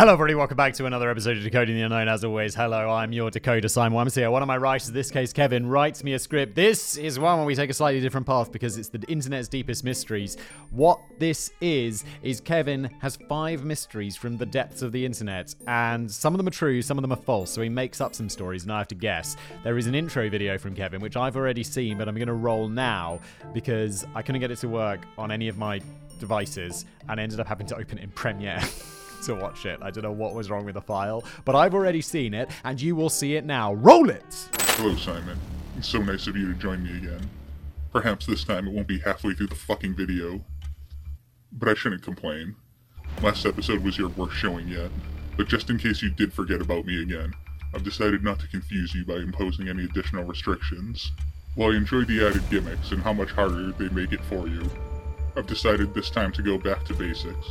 Hello, 0.00 0.14
everybody. 0.14 0.34
Welcome 0.34 0.56
back 0.56 0.72
to 0.76 0.86
another 0.86 1.10
episode 1.10 1.36
of 1.36 1.42
Decoding 1.42 1.76
the 1.76 1.82
Unknown. 1.82 2.08
As 2.08 2.24
always, 2.24 2.54
hello, 2.54 2.88
I'm 2.88 3.12
your 3.12 3.30
decoder, 3.30 3.68
Simon 3.68 4.08
here. 4.08 4.30
One 4.30 4.40
of 4.40 4.48
my 4.48 4.56
writers, 4.56 4.90
this 4.90 5.10
case, 5.10 5.30
Kevin, 5.30 5.66
writes 5.66 6.02
me 6.02 6.14
a 6.14 6.18
script. 6.18 6.54
This 6.54 6.96
is 6.96 7.18
one 7.18 7.36
where 7.36 7.44
we 7.44 7.54
take 7.54 7.68
a 7.68 7.74
slightly 7.74 8.00
different 8.00 8.26
path 8.26 8.50
because 8.50 8.78
it's 8.78 8.88
the 8.88 9.02
internet's 9.08 9.46
deepest 9.46 9.84
mysteries. 9.84 10.38
What 10.70 11.02
this 11.18 11.52
is, 11.60 12.06
is 12.22 12.40
Kevin 12.40 12.88
has 13.02 13.16
five 13.28 13.62
mysteries 13.62 14.16
from 14.16 14.38
the 14.38 14.46
depths 14.46 14.80
of 14.80 14.90
the 14.90 15.04
internet, 15.04 15.54
and 15.66 16.10
some 16.10 16.32
of 16.32 16.38
them 16.38 16.48
are 16.48 16.50
true, 16.50 16.80
some 16.80 16.96
of 16.96 17.02
them 17.02 17.12
are 17.12 17.22
false, 17.22 17.50
so 17.50 17.60
he 17.60 17.68
makes 17.68 18.00
up 18.00 18.14
some 18.14 18.30
stories, 18.30 18.62
and 18.62 18.72
I 18.72 18.78
have 18.78 18.88
to 18.88 18.94
guess. 18.94 19.36
There 19.64 19.76
is 19.76 19.86
an 19.86 19.94
intro 19.94 20.30
video 20.30 20.56
from 20.56 20.74
Kevin, 20.74 21.02
which 21.02 21.18
I've 21.18 21.36
already 21.36 21.62
seen, 21.62 21.98
but 21.98 22.08
I'm 22.08 22.14
going 22.14 22.26
to 22.26 22.32
roll 22.32 22.70
now 22.70 23.20
because 23.52 24.06
I 24.14 24.22
couldn't 24.22 24.40
get 24.40 24.50
it 24.50 24.56
to 24.60 24.68
work 24.70 25.00
on 25.18 25.30
any 25.30 25.48
of 25.48 25.58
my 25.58 25.82
devices 26.18 26.86
and 27.10 27.20
ended 27.20 27.38
up 27.38 27.46
having 27.46 27.66
to 27.66 27.76
open 27.76 27.98
it 27.98 28.04
in 28.04 28.10
Premiere. 28.12 28.62
to 29.26 29.34
watch 29.34 29.66
it. 29.66 29.78
I 29.82 29.90
don't 29.90 30.02
know 30.02 30.12
what 30.12 30.34
was 30.34 30.50
wrong 30.50 30.64
with 30.64 30.74
the 30.74 30.80
file, 30.80 31.24
but 31.44 31.54
I've 31.54 31.74
already 31.74 32.00
seen 32.00 32.34
it, 32.34 32.50
and 32.64 32.80
you 32.80 32.96
will 32.96 33.10
see 33.10 33.36
it 33.36 33.44
now. 33.44 33.74
Roll 33.74 34.08
it! 34.10 34.48
Hello, 34.52 34.96
Simon. 34.96 35.38
It's 35.76 35.88
so 35.88 35.98
nice 35.98 36.26
of 36.26 36.36
you 36.36 36.52
to 36.52 36.58
join 36.58 36.82
me 36.82 36.96
again. 36.96 37.28
Perhaps 37.92 38.26
this 38.26 38.44
time 38.44 38.66
it 38.66 38.72
won't 38.72 38.86
be 38.86 39.00
halfway 39.00 39.34
through 39.34 39.48
the 39.48 39.54
fucking 39.54 39.94
video. 39.94 40.40
But 41.52 41.68
I 41.68 41.74
shouldn't 41.74 42.02
complain. 42.02 42.54
Last 43.22 43.44
episode 43.44 43.82
was 43.82 43.98
your 43.98 44.08
worst 44.10 44.36
showing 44.36 44.68
yet, 44.68 44.90
but 45.36 45.48
just 45.48 45.68
in 45.68 45.78
case 45.78 46.00
you 46.00 46.10
did 46.10 46.32
forget 46.32 46.60
about 46.60 46.86
me 46.86 47.02
again, 47.02 47.32
I've 47.74 47.82
decided 47.82 48.22
not 48.22 48.40
to 48.40 48.48
confuse 48.48 48.94
you 48.94 49.04
by 49.04 49.14
imposing 49.14 49.68
any 49.68 49.84
additional 49.84 50.24
restrictions. 50.24 51.10
While 51.56 51.72
I 51.72 51.76
enjoy 51.76 52.04
the 52.04 52.26
added 52.26 52.48
gimmicks 52.48 52.92
and 52.92 53.02
how 53.02 53.12
much 53.12 53.30
harder 53.30 53.72
they 53.72 53.88
make 53.88 54.12
it 54.12 54.24
for 54.24 54.46
you, 54.48 54.62
I've 55.36 55.46
decided 55.46 55.92
this 55.92 56.10
time 56.10 56.32
to 56.32 56.42
go 56.42 56.58
back 56.58 56.84
to 56.86 56.94
basics 56.94 57.46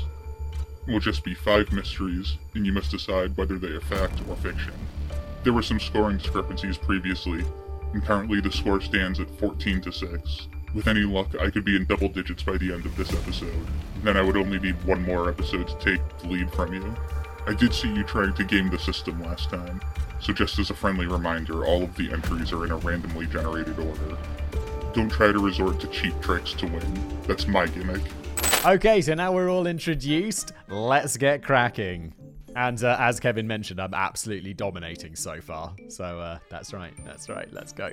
will 0.89 0.99
just 0.99 1.23
be 1.23 1.33
five 1.33 1.71
mysteries, 1.71 2.37
and 2.55 2.65
you 2.65 2.73
must 2.73 2.91
decide 2.91 3.37
whether 3.37 3.57
they 3.57 3.69
are 3.69 3.81
fact 3.81 4.21
or 4.27 4.35
fiction. 4.35 4.73
There 5.43 5.53
were 5.53 5.61
some 5.61 5.79
scoring 5.79 6.17
discrepancies 6.17 6.77
previously, 6.77 7.45
and 7.93 8.03
currently 8.03 8.41
the 8.41 8.51
score 8.51 8.81
stands 8.81 9.19
at 9.19 9.29
14 9.39 9.81
to 9.81 9.91
6. 9.91 10.47
With 10.73 10.87
any 10.87 11.01
luck, 11.01 11.29
I 11.39 11.49
could 11.49 11.65
be 11.65 11.75
in 11.75 11.85
double 11.85 12.09
digits 12.09 12.43
by 12.43 12.57
the 12.57 12.73
end 12.73 12.85
of 12.85 12.95
this 12.95 13.13
episode. 13.13 13.65
Then 14.03 14.17
I 14.17 14.21
would 14.21 14.37
only 14.37 14.59
need 14.59 14.83
one 14.83 15.01
more 15.03 15.29
episode 15.29 15.67
to 15.67 15.77
take 15.79 16.01
the 16.19 16.27
lead 16.27 16.51
from 16.51 16.73
you. 16.73 16.95
I 17.47 17.53
did 17.53 17.73
see 17.73 17.91
you 17.93 18.03
trying 18.03 18.33
to 18.33 18.43
game 18.43 18.69
the 18.69 18.77
system 18.77 19.23
last 19.23 19.49
time, 19.49 19.81
so 20.19 20.33
just 20.33 20.59
as 20.59 20.69
a 20.69 20.75
friendly 20.75 21.07
reminder, 21.07 21.65
all 21.65 21.83
of 21.83 21.95
the 21.95 22.11
entries 22.11 22.51
are 22.51 22.65
in 22.65 22.71
a 22.71 22.77
randomly 22.77 23.25
generated 23.25 23.79
order. 23.79 24.17
Don't 24.93 25.09
try 25.09 25.31
to 25.31 25.39
resort 25.39 25.79
to 25.79 25.87
cheap 25.87 26.19
tricks 26.21 26.53
to 26.53 26.67
win. 26.67 27.21
That's 27.27 27.47
my 27.47 27.65
gimmick. 27.67 28.01
Okay, 28.65 29.01
so 29.01 29.13
now 29.13 29.31
we're 29.31 29.49
all 29.49 29.67
introduced. 29.67 30.51
Let's 30.67 31.15
get 31.17 31.43
cracking. 31.43 32.13
And 32.55 32.83
uh, 32.83 32.97
as 32.99 33.19
Kevin 33.19 33.47
mentioned, 33.47 33.79
I'm 33.79 33.93
absolutely 33.93 34.53
dominating 34.53 35.15
so 35.15 35.39
far. 35.39 35.73
So 35.87 36.19
uh, 36.19 36.39
that's 36.49 36.73
right, 36.73 36.93
that's 37.05 37.29
right, 37.29 37.47
let's 37.53 37.71
go. 37.71 37.91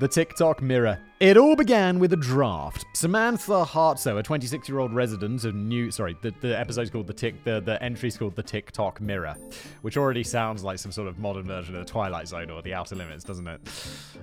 The 0.00 0.06
TikTok 0.06 0.62
Mirror. 0.62 1.00
It 1.18 1.36
all 1.36 1.56
began 1.56 1.98
with 1.98 2.12
a 2.12 2.16
draft. 2.16 2.84
Samantha 2.94 3.64
Hartsoe, 3.64 4.16
a 4.20 4.22
26 4.22 4.68
year 4.68 4.78
old 4.78 4.94
resident 4.94 5.44
of 5.44 5.56
New. 5.56 5.90
Sorry, 5.90 6.16
the, 6.22 6.32
the 6.40 6.56
episode's 6.56 6.88
called 6.88 7.08
the 7.08 7.12
Tick. 7.12 7.42
The, 7.42 7.60
the 7.60 7.82
entry's 7.82 8.16
called 8.16 8.36
the 8.36 8.42
TikTok 8.44 9.00
Mirror, 9.00 9.34
which 9.82 9.96
already 9.96 10.22
sounds 10.22 10.62
like 10.62 10.78
some 10.78 10.92
sort 10.92 11.08
of 11.08 11.18
modern 11.18 11.48
version 11.48 11.74
of 11.74 11.84
the 11.84 11.90
Twilight 11.90 12.28
Zone 12.28 12.48
or 12.48 12.62
the 12.62 12.74
Outer 12.74 12.94
Limits, 12.94 13.24
doesn't 13.24 13.48
it? 13.48 13.60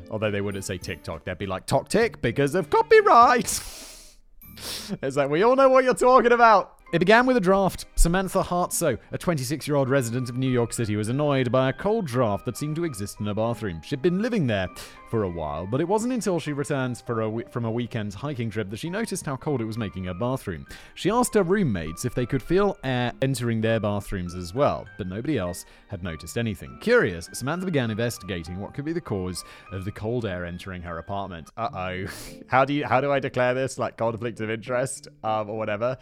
Although 0.10 0.32
they 0.32 0.40
wouldn't 0.40 0.64
say 0.64 0.78
TikTok, 0.78 1.26
they'd 1.26 1.38
be 1.38 1.46
like 1.46 1.66
Tok 1.66 1.90
Tick 1.90 2.22
because 2.22 2.56
of 2.56 2.70
copyright. 2.70 3.44
it's 5.02 5.18
like 5.18 5.30
we 5.30 5.44
all 5.44 5.58
know 5.58 5.68
what 5.68 5.84
you're 5.84 5.94
talking 5.94 6.32
about. 6.32 6.80
It 6.94 7.00
began 7.00 7.26
with 7.26 7.36
a 7.36 7.42
draft. 7.42 7.86
Samantha 7.96 8.44
Hartsoe, 8.44 9.00
a 9.12 9.18
26 9.18 9.68
year 9.68 9.76
old 9.76 9.90
resident 9.90 10.30
of 10.30 10.38
New 10.38 10.50
York 10.50 10.72
City, 10.72 10.96
was 10.96 11.10
annoyed 11.10 11.52
by 11.52 11.70
a 11.70 11.74
cold 11.74 12.06
draft 12.06 12.46
that 12.46 12.56
seemed 12.56 12.76
to 12.76 12.84
exist 12.84 13.20
in 13.20 13.26
her 13.26 13.34
bathroom. 13.34 13.82
She'd 13.84 14.04
been 14.04 14.22
living 14.22 14.46
there 14.46 14.70
for 15.10 15.24
a 15.24 15.30
while, 15.30 15.66
but 15.66 15.82
it 15.82 15.88
wasn't 15.88 16.14
until 16.14 16.40
she 16.40 16.54
returned 16.54 17.02
from 17.06 17.66
a 17.66 17.72
weekend 17.72 18.14
hiking 18.14 18.50
trip 18.50 18.70
that 18.70 18.78
she 18.78 18.90
noticed 18.90 19.26
how 19.26 19.36
cold 19.36 19.62
it 19.62 19.66
was 19.66 19.78
making 19.78 20.04
her 20.06 20.14
bathroom. 20.14 20.66
She 20.94 21.10
asked 21.10 21.34
her 21.34 21.44
roommates 21.44 22.06
if 22.06 22.14
they 22.14 22.26
could 22.26 22.44
feel 22.44 22.78
air 22.84 23.12
entering 23.22 23.62
their 23.62 23.80
bathrooms 23.80 24.36
as 24.36 24.54
well, 24.54 24.86
but 24.98 25.08
nobody 25.08 25.38
else 25.38 25.66
had 25.88 26.04
noticed 26.04 26.38
anything. 26.38 26.78
Curious, 26.82 27.30
Samantha 27.34 27.66
began 27.66 27.92
investigating 27.92 28.60
what 28.60 28.74
could 28.74 28.86
be 28.86 28.94
the 28.94 29.02
cause 29.02 29.44
of 29.72 29.86
the 29.86 29.92
cold 29.92 30.26
air 30.26 30.46
entering 30.46 30.82
her 30.84 31.00
apartment. 31.00 31.50
Uh 31.58 31.70
oh. 31.74 32.06
how 32.48 32.64
do 32.64 32.74
you 32.74 32.86
how 32.86 33.02
do 33.02 33.12
I 33.12 33.20
declare 33.20 33.54
this? 33.54 33.80
Like 33.80 33.98
conflict 33.98 34.40
of 34.40 34.50
interest 34.50 35.08
um, 35.24 35.50
or 35.50 35.58
whatever? 35.58 35.98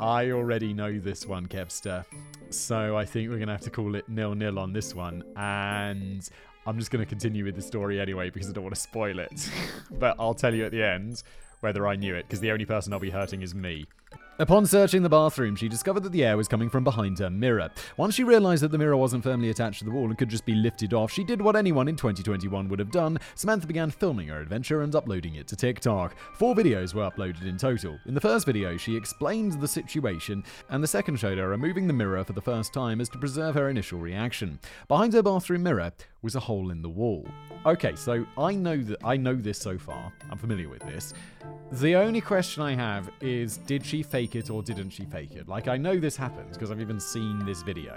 I 0.00 0.30
already 0.30 0.72
know 0.72 0.98
this 0.98 1.26
one, 1.26 1.46
Kevster. 1.46 2.06
So 2.48 2.96
I 2.96 3.04
think 3.04 3.28
we're 3.28 3.36
going 3.36 3.48
to 3.48 3.52
have 3.52 3.60
to 3.62 3.70
call 3.70 3.94
it 3.94 4.08
nil 4.08 4.34
nil 4.34 4.58
on 4.58 4.72
this 4.72 4.94
one. 4.94 5.22
And 5.36 6.26
I'm 6.66 6.78
just 6.78 6.90
going 6.90 7.04
to 7.04 7.08
continue 7.08 7.44
with 7.44 7.54
the 7.54 7.62
story 7.62 8.00
anyway 8.00 8.30
because 8.30 8.48
I 8.48 8.52
don't 8.52 8.64
want 8.64 8.74
to 8.74 8.80
spoil 8.80 9.18
it. 9.18 9.50
but 9.98 10.16
I'll 10.18 10.32
tell 10.32 10.54
you 10.54 10.64
at 10.64 10.72
the 10.72 10.82
end 10.82 11.22
whether 11.60 11.86
I 11.86 11.96
knew 11.96 12.14
it 12.14 12.22
because 12.26 12.40
the 12.40 12.50
only 12.50 12.64
person 12.64 12.94
I'll 12.94 12.98
be 12.98 13.10
hurting 13.10 13.42
is 13.42 13.54
me. 13.54 13.86
Upon 14.40 14.64
searching 14.64 15.02
the 15.02 15.08
bathroom, 15.10 15.54
she 15.54 15.68
discovered 15.68 16.02
that 16.02 16.12
the 16.12 16.24
air 16.24 16.34
was 16.34 16.48
coming 16.48 16.70
from 16.70 16.82
behind 16.82 17.18
her 17.18 17.28
mirror. 17.28 17.68
Once 17.98 18.14
she 18.14 18.24
realized 18.24 18.62
that 18.62 18.70
the 18.70 18.78
mirror 18.78 18.96
wasn't 18.96 19.22
firmly 19.22 19.50
attached 19.50 19.80
to 19.80 19.84
the 19.84 19.90
wall 19.90 20.06
and 20.06 20.16
could 20.16 20.30
just 20.30 20.46
be 20.46 20.54
lifted 20.54 20.94
off, 20.94 21.12
she 21.12 21.22
did 21.22 21.42
what 21.42 21.56
anyone 21.56 21.88
in 21.88 21.94
2021 21.94 22.66
would 22.70 22.78
have 22.78 22.90
done. 22.90 23.18
Samantha 23.34 23.66
began 23.66 23.90
filming 23.90 24.28
her 24.28 24.40
adventure 24.40 24.80
and 24.80 24.94
uploading 24.94 25.34
it 25.34 25.46
to 25.48 25.56
TikTok. 25.56 26.16
Four 26.36 26.54
videos 26.54 26.94
were 26.94 27.10
uploaded 27.10 27.46
in 27.46 27.58
total. 27.58 27.98
In 28.06 28.14
the 28.14 28.20
first 28.22 28.46
video, 28.46 28.78
she 28.78 28.96
explained 28.96 29.60
the 29.60 29.68
situation, 29.68 30.42
and 30.70 30.82
the 30.82 30.88
second 30.88 31.18
showed 31.18 31.36
her 31.36 31.50
removing 31.50 31.86
the 31.86 31.92
mirror 31.92 32.24
for 32.24 32.32
the 32.32 32.40
first 32.40 32.72
time 32.72 33.02
as 33.02 33.10
to 33.10 33.18
preserve 33.18 33.54
her 33.56 33.68
initial 33.68 33.98
reaction. 33.98 34.58
Behind 34.88 35.12
her 35.12 35.22
bathroom 35.22 35.64
mirror 35.64 35.92
was 36.22 36.34
a 36.34 36.40
hole 36.40 36.70
in 36.70 36.80
the 36.80 36.88
wall. 36.88 37.26
Okay, 37.66 37.94
so 37.94 38.24
I 38.38 38.54
know 38.54 38.78
that 38.78 39.04
I 39.04 39.18
know 39.18 39.34
this 39.34 39.58
so 39.58 39.76
far. 39.76 40.10
I'm 40.30 40.38
familiar 40.38 40.70
with 40.70 40.80
this. 40.80 41.12
The 41.72 41.94
only 41.94 42.20
question 42.20 42.62
I 42.62 42.74
have 42.74 43.10
is 43.20 43.58
did 43.58 43.84
she 43.84 43.99
fake 44.02 44.36
it 44.36 44.50
or 44.50 44.62
didn't 44.62 44.90
she 44.90 45.04
fake 45.04 45.32
it? 45.32 45.48
Like 45.48 45.68
I 45.68 45.76
know 45.76 45.98
this 45.98 46.16
happens 46.16 46.56
because 46.56 46.70
I've 46.70 46.80
even 46.80 47.00
seen 47.00 47.44
this 47.44 47.62
video. 47.62 47.96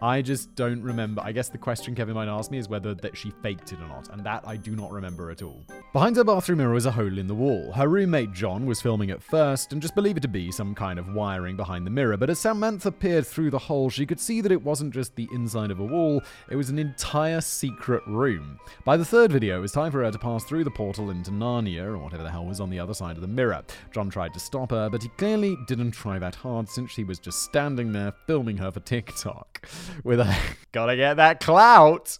I 0.00 0.22
just 0.22 0.54
don't 0.54 0.80
remember. 0.80 1.20
I 1.24 1.32
guess 1.32 1.48
the 1.48 1.58
question 1.58 1.94
Kevin 1.94 2.14
might 2.14 2.28
ask 2.28 2.52
me 2.52 2.58
is 2.58 2.68
whether 2.68 2.94
that 2.94 3.16
she 3.16 3.32
faked 3.42 3.72
it 3.72 3.80
or 3.80 3.88
not, 3.88 4.08
and 4.10 4.24
that 4.24 4.46
I 4.46 4.56
do 4.56 4.76
not 4.76 4.92
remember 4.92 5.30
at 5.30 5.42
all. 5.42 5.64
Behind 5.92 6.14
her 6.16 6.24
bathroom 6.24 6.58
mirror 6.58 6.74
was 6.74 6.86
a 6.86 6.92
hole 6.92 7.18
in 7.18 7.26
the 7.26 7.34
wall. 7.34 7.72
Her 7.72 7.88
roommate 7.88 8.32
John 8.32 8.64
was 8.64 8.80
filming 8.80 9.10
at 9.10 9.22
first 9.22 9.72
and 9.72 9.82
just 9.82 9.96
believed 9.96 10.18
it 10.18 10.20
to 10.20 10.28
be 10.28 10.52
some 10.52 10.74
kind 10.74 11.00
of 11.00 11.14
wiring 11.14 11.56
behind 11.56 11.84
the 11.84 11.90
mirror, 11.90 12.16
but 12.16 12.30
as 12.30 12.38
Samantha 12.38 12.92
peered 12.92 13.26
through 13.26 13.50
the 13.50 13.58
hole, 13.58 13.90
she 13.90 14.06
could 14.06 14.20
see 14.20 14.40
that 14.40 14.52
it 14.52 14.62
wasn't 14.62 14.94
just 14.94 15.16
the 15.16 15.28
inside 15.32 15.72
of 15.72 15.80
a 15.80 15.84
wall, 15.84 16.22
it 16.48 16.56
was 16.56 16.70
an 16.70 16.78
entire 16.78 17.40
secret 17.40 18.06
room. 18.06 18.60
By 18.84 18.96
the 18.96 19.04
third 19.04 19.32
video, 19.32 19.58
it 19.58 19.62
was 19.62 19.72
time 19.72 19.90
for 19.90 20.04
her 20.04 20.12
to 20.12 20.18
pass 20.18 20.44
through 20.44 20.62
the 20.62 20.70
portal 20.70 21.10
into 21.10 21.32
Narnia, 21.32 21.84
or 21.84 21.98
whatever 21.98 22.22
the 22.22 22.30
hell 22.30 22.44
was 22.44 22.60
on 22.60 22.70
the 22.70 22.78
other 22.78 22.94
side 22.94 23.16
of 23.16 23.22
the 23.22 23.26
mirror. 23.26 23.64
John 23.92 24.10
tried 24.10 24.34
to 24.34 24.40
stop 24.40 24.70
her, 24.70 24.88
but 24.88 25.02
he 25.02 25.08
clearly 25.10 25.56
didn't 25.66 25.90
try 25.90 26.20
that 26.20 26.36
hard 26.36 26.68
since 26.68 26.92
she 26.92 27.02
was 27.02 27.18
just 27.18 27.42
standing 27.42 27.92
there 27.92 28.12
filming 28.26 28.58
her 28.58 28.70
for 28.70 28.80
TikTok 28.80 29.66
with 30.04 30.20
a 30.20 30.36
gotta 30.72 30.96
get 30.96 31.14
that 31.14 31.40
clout. 31.40 32.18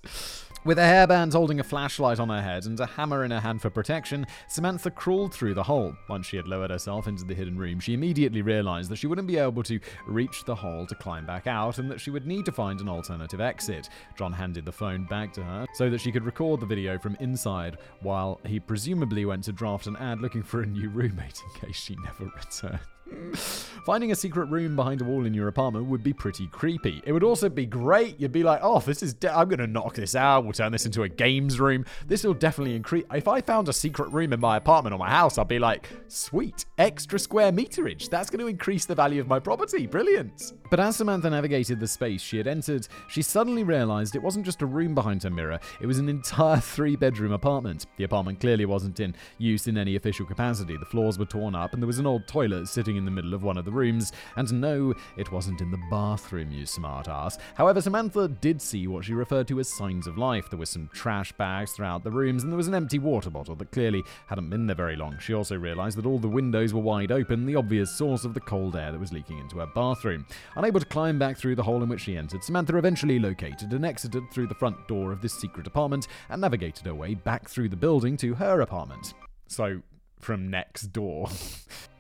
With 0.65 0.79
a 0.79 0.83
hairband 0.83 1.33
holding 1.33 1.61
a 1.61 1.65
flashlight 1.65 2.21
on 2.21 2.29
her 2.29 2.43
head 2.43 2.67
and 2.67 2.79
a 2.79 2.85
hammer 2.85 3.25
in 3.25 3.31
her 3.31 3.41
hand 3.41 3.63
for 3.63 3.71
protection, 3.71 4.27
Samantha 4.49 4.91
crawled 4.91 5.33
through 5.33 5.55
the 5.55 5.63
hole. 5.63 5.95
Once 6.11 6.27
she 6.27 6.37
had 6.37 6.49
lowered 6.49 6.71
herself 6.71 7.07
into 7.07 7.25
the 7.25 7.33
hidden 7.33 7.57
room, 7.57 7.81
she 7.81 7.95
immediately 7.95 8.43
realized 8.43 8.91
that 8.91 8.97
she 8.97 9.07
wouldn't 9.07 9.29
be 9.29 9.39
able 9.39 9.63
to 9.63 9.81
reach 10.07 10.45
the 10.45 10.55
hole 10.55 10.85
to 10.85 10.95
climb 10.97 11.25
back 11.25 11.47
out 11.47 11.79
and 11.79 11.91
that 11.91 12.01
she 12.01 12.11
would 12.11 12.27
need 12.27 12.45
to 12.45 12.53
find 12.53 12.81
an 12.81 12.89
alternative 12.89 13.41
exit. 13.41 13.89
John 14.19 14.33
handed 14.33 14.67
the 14.67 14.73
phone 14.73 15.05
back 15.05 15.33
to 15.35 15.43
her 15.43 15.65
so 15.75 15.89
that 15.89 16.03
she 16.03 16.13
could 16.13 16.25
record 16.25 16.61
the 16.61 16.67
video 16.67 16.99
from 16.99 17.17
inside 17.21 17.79
while 18.03 18.41
he 18.45 18.61
presumably 18.61 19.25
went 19.25 19.45
to 19.45 19.53
draft 19.53 19.87
an 19.87 19.97
ad 19.97 20.21
looking 20.21 20.43
for 20.43 20.61
a 20.61 20.67
new 20.67 20.91
roommate 20.91 21.41
in 21.41 21.61
case 21.61 21.77
she 21.77 21.97
never 22.05 22.25
returned. 22.37 22.81
Finding 23.89 24.13
a 24.13 24.15
secret 24.15 24.51
room 24.51 24.77
behind 24.77 25.01
a 25.01 25.05
wall 25.05 25.25
in 25.25 25.33
your 25.33 25.49
apartment 25.49 25.87
would 25.87 26.03
be 26.03 26.13
pretty 26.13 26.47
creepy. 26.49 27.01
It 27.07 27.13
would 27.13 27.23
also 27.23 27.49
be 27.49 27.65
great. 27.65 28.21
You'd 28.21 28.33
be 28.33 28.43
like, 28.43 28.61
oh, 28.63 28.81
this 28.81 29.03
is, 29.03 29.15
de- 29.15 29.35
I'm 29.35 29.49
going 29.49 29.61
to 29.61 29.67
knock 29.67 29.95
this 29.95 30.15
out. 30.15 30.45
We'll 30.45 30.53
turn 30.53 30.73
this 30.73 30.85
into 30.85 31.05
a 31.05 31.09
games 31.09 31.59
room. 31.59 31.87
This 32.07 32.23
will 32.23 32.35
definitely 32.35 32.77
increase. 32.77 33.05
If 33.15 33.29
I 33.29 33.41
found 33.41 33.67
a 33.71 33.73
secret 33.73 34.11
room 34.13 34.35
in 34.35 34.41
my 34.41 34.59
apartment 34.59 34.95
or 34.95 34.99
my 34.99 35.09
house, 35.09 35.39
I'd 35.39 35.49
be 35.49 35.59
like, 35.59 35.89
sweet, 36.09 36.67
extra 36.77 37.19
square 37.19 37.51
meterage. 37.51 38.11
That's 38.11 38.29
going 38.29 38.41
to 38.41 38.47
increase 38.47 38.85
the 38.85 38.95
value 38.95 39.23
of 39.23 39.27
my 39.27 39.39
property. 39.39 39.87
Brilliant. 39.87 40.53
But 40.71 40.81
as 40.81 40.97
Samantha 40.97 41.31
navigated 41.31 41.81
the 41.81 41.87
space 41.87 42.21
she 42.21 42.37
had 42.37 42.47
entered, 42.47 42.87
she 43.09 43.23
suddenly 43.23 43.65
realized 43.65 44.15
it 44.15 44.23
wasn't 44.23 44.45
just 44.45 44.61
a 44.61 44.67
room 44.67 44.95
behind 44.95 45.23
her 45.23 45.31
mirror, 45.31 45.59
it 45.81 45.87
was 45.87 45.99
an 45.99 46.11
entire 46.11 46.61
three 46.61 46.95
bedroom 46.95 47.33
apartment. 47.33 47.87
The 47.97 48.05
apartment 48.05 48.41
clearly 48.41 48.67
wasn't 48.67 49.01
in 49.01 49.15
use 49.39 49.67
in 49.67 49.79
any 49.79 49.97
official 49.97 50.27
capacity. 50.27 50.77
The 50.77 50.85
floors 50.85 51.19
were 51.19 51.25
torn 51.25 51.55
up, 51.55 51.73
and 51.73 51.83
there 51.83 51.87
was 51.87 51.99
an 51.99 52.07
old 52.07 52.27
toilet 52.27 52.69
sitting 52.69 52.98
in 52.99 53.05
the 53.05 53.11
middle 53.11 53.33
of 53.33 53.43
one 53.43 53.57
of 53.57 53.65
the 53.65 53.73
rooms. 53.73 54.13
And 54.37 54.61
no, 54.61 54.93
it 55.17 55.33
wasn't 55.33 55.61
in 55.61 55.71
the 55.71 55.81
bathroom, 55.91 56.53
you 56.53 56.67
smart 56.67 57.09
ass. 57.09 57.39
However, 57.55 57.81
Samantha 57.81 58.29
did 58.29 58.61
see 58.61 58.87
what 58.87 59.05
she 59.05 59.15
referred 59.15 59.49
to 59.49 59.61
as 59.61 59.69
signs 59.69 60.07
of 60.07 60.19
life. 60.19 60.51
There 60.51 60.59
were 60.59 60.67
some 60.67 60.91
trash 60.93 61.33
bags 61.33 61.73
throughout 61.73 62.05
the 62.05 62.11
rooms, 62.11 62.43
and 62.43 62.53
there 62.53 62.57
was 62.57 62.69
an 62.69 62.75
empty 62.75 62.99
water 62.99 63.31
bottle 63.31 63.55
that 63.57 63.71
clearly 63.71 64.05
hadn't 64.27 64.51
been 64.51 64.67
there 64.67 64.77
very 64.77 64.97
long. 64.97 65.17
She 65.19 65.33
also 65.33 65.57
realised 65.57 65.97
that 65.97 66.07
all 66.07 66.19
the 66.19 66.29
windows 66.29 66.75
were 66.75 66.81
wide 66.81 67.13
open, 67.13 67.47
the 67.47 67.57
obvious 67.57 67.91
source 67.97 68.25
of 68.25 68.35
the 68.35 68.41
cold 68.41 68.77
air 68.77 68.93
that 68.93 69.01
was 69.01 69.13
leaking 69.13 69.39
into 69.39 69.59
her 69.59 69.67
bathroom. 69.75 70.27
Unable 70.57 70.81
to 70.81 70.87
climb 70.87 71.19
back 71.19 71.39
through 71.39 71.55
the 71.55 71.63
hole 71.63 71.83
in 71.83 71.89
which 71.89 72.03
she 72.03 72.17
entered, 72.17 72.45
Samantha 72.45 72.77
eventually 72.77 73.19
located 73.19 73.73
and 73.73 73.87
exited 73.87 74.31
through 74.31 74.47
the 74.49 74.55
front 74.55 74.89
door 74.89 75.13
of 75.13 75.23
this 75.23 75.35
secret 75.35 75.67
apartment 75.67 76.09
and 76.29 76.41
navigated 76.41 76.87
her 76.87 76.95
way 76.95 77.15
back 77.15 77.49
through 77.49 77.69
the 77.69 77.77
building 77.77 78.17
to 78.19 78.35
her 78.35 78.61
apartment. 78.61 79.15
So, 79.47 79.83
from 80.19 80.51
next 80.51 80.93
door. 80.93 81.29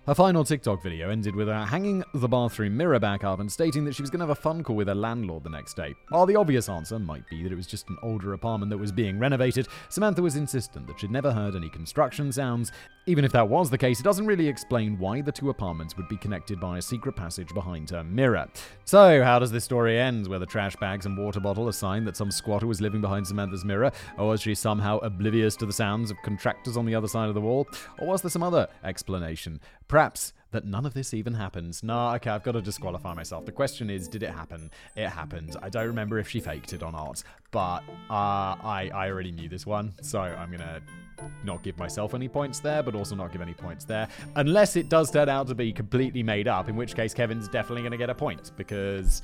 Her 0.08 0.14
final 0.14 0.43
TikTok 0.43 0.82
video 0.82 1.10
ended 1.10 1.37
with 1.37 1.49
her 1.49 1.66
hanging 1.66 2.02
the 2.14 2.26
bathroom 2.26 2.75
mirror 2.75 2.99
back 2.99 3.25
up 3.25 3.40
and 3.40 3.52
stating 3.52 3.84
that 3.84 3.94
she 3.94 4.00
was 4.00 4.08
going 4.08 4.20
to 4.20 4.26
have 4.26 4.38
a 4.38 4.40
fun 4.40 4.62
call 4.62 4.75
with 4.75 4.88
her 4.88 4.94
landlord 4.94 5.44
the 5.44 5.50
next 5.50 5.75
day. 5.75 5.94
While 6.08 6.25
the 6.25 6.34
obvious 6.34 6.70
answer 6.70 6.99
might 6.99 7.28
be 7.28 7.43
that 7.43 7.52
it 7.52 7.56
was 7.56 7.66
just 7.66 7.90
an 7.90 7.99
older 8.02 8.32
apartment 8.32 8.70
that 8.70 8.78
was 8.78 8.90
being 8.90 9.19
renovated, 9.19 9.69
Samantha 9.90 10.22
was 10.22 10.37
insistent 10.37 10.87
that 10.87 10.99
she'd 10.99 11.10
never 11.10 11.31
heard 11.31 11.55
any 11.55 11.69
construction 11.69 12.32
sounds. 12.32 12.72
Even 13.05 13.22
if 13.22 13.32
that 13.32 13.50
was 13.50 13.69
the 13.69 13.76
case, 13.76 14.00
it 14.00 14.02
doesn't 14.02 14.25
really 14.25 14.49
explain 14.49 14.99
why 14.99 15.20
the 15.20 15.32
two 15.32 15.50
apartments 15.50 15.94
would 15.99 16.08
be 16.08 16.16
connected 16.16 16.58
by 16.58 16.78
a 16.78 16.82
secret 16.82 17.14
passage 17.14 17.52
behind 17.52 17.90
her 17.90 18.02
mirror. 18.02 18.49
So, 18.87 19.22
how 19.22 19.38
does 19.38 19.50
this 19.50 19.64
story 19.64 19.99
end? 19.99 20.26
Were 20.26 20.38
the 20.38 20.46
trash 20.46 20.76
bags 20.76 21.05
and 21.05 21.19
water 21.19 21.40
bottle 21.40 21.69
a 21.69 21.72
sign 21.72 22.06
that 22.06 22.16
some 22.16 22.31
squatter 22.31 22.66
was 22.66 22.81
living 22.81 23.02
behind 23.02 23.26
Samantha's 23.26 23.64
mirror? 23.64 23.93
Or 24.16 24.28
was 24.28 24.40
she 24.40 24.55
somehow 24.55 25.00
oblivious 25.00 25.55
to 25.56 25.66
the 25.66 25.72
sounds 25.72 26.10
of 26.10 26.16
contractors 26.22 26.78
on 26.78 26.87
the 26.87 26.94
other 26.94 27.08
side 27.08 27.28
of 27.28 27.34
the 27.34 27.43
wall? 27.43 27.69
Or 27.99 28.08
was 28.08 28.22
there 28.22 28.31
some 28.31 28.43
other 28.43 28.69
explanation? 28.84 29.60
Perhaps 29.88 30.35
that 30.50 30.64
none 30.64 30.87
of 30.87 30.94
this 30.94 31.12
even 31.12 31.35
happens. 31.35 31.82
Nah, 31.82 32.14
okay, 32.14 32.31
I've 32.31 32.43
got 32.43 32.52
to 32.52 32.62
disqualify 32.62 33.14
myself. 33.14 33.44
The 33.44 33.52
question 33.52 33.90
is, 33.90 34.08
did 34.08 34.23
it 34.23 34.31
happen? 34.31 34.70
It 34.96 35.08
happened. 35.08 35.56
I 35.62 35.69
don't 35.69 35.87
remember 35.87 36.19
if 36.19 36.29
she 36.29 36.40
faked 36.40 36.73
it 36.73 36.82
or 36.82 36.93
not, 36.93 37.23
but 37.50 37.81
uh, 38.11 38.56
I, 38.61 38.90
I 38.94 39.11
already 39.11 39.32
knew 39.32 39.49
this 39.49 39.67
one, 39.67 39.93
so 40.02 40.20
I'm 40.20 40.50
gonna 40.50 40.81
not 41.43 41.62
give 41.62 41.79
myself 41.79 42.14
any 42.14 42.29
points 42.29 42.61
there, 42.61 42.82
but 42.82 42.94
also 42.94 43.14
not 43.14 43.32
give 43.32 43.40
any 43.40 43.55
points 43.55 43.85
there, 43.85 44.08
unless 44.37 44.76
it 44.76 44.88
does 44.88 45.11
turn 45.11 45.29
out 45.29 45.49
to 45.49 45.55
be 45.55 45.73
completely 45.73 46.23
made 46.23 46.49
up, 46.49 46.69
in 46.69 46.76
which 46.76 46.94
case 46.94 47.12
Kevin's 47.12 47.49
definitely 47.49 47.82
gonna 47.82 47.96
get 47.96 48.11
a 48.11 48.14
point, 48.14 48.52
because 48.56 49.23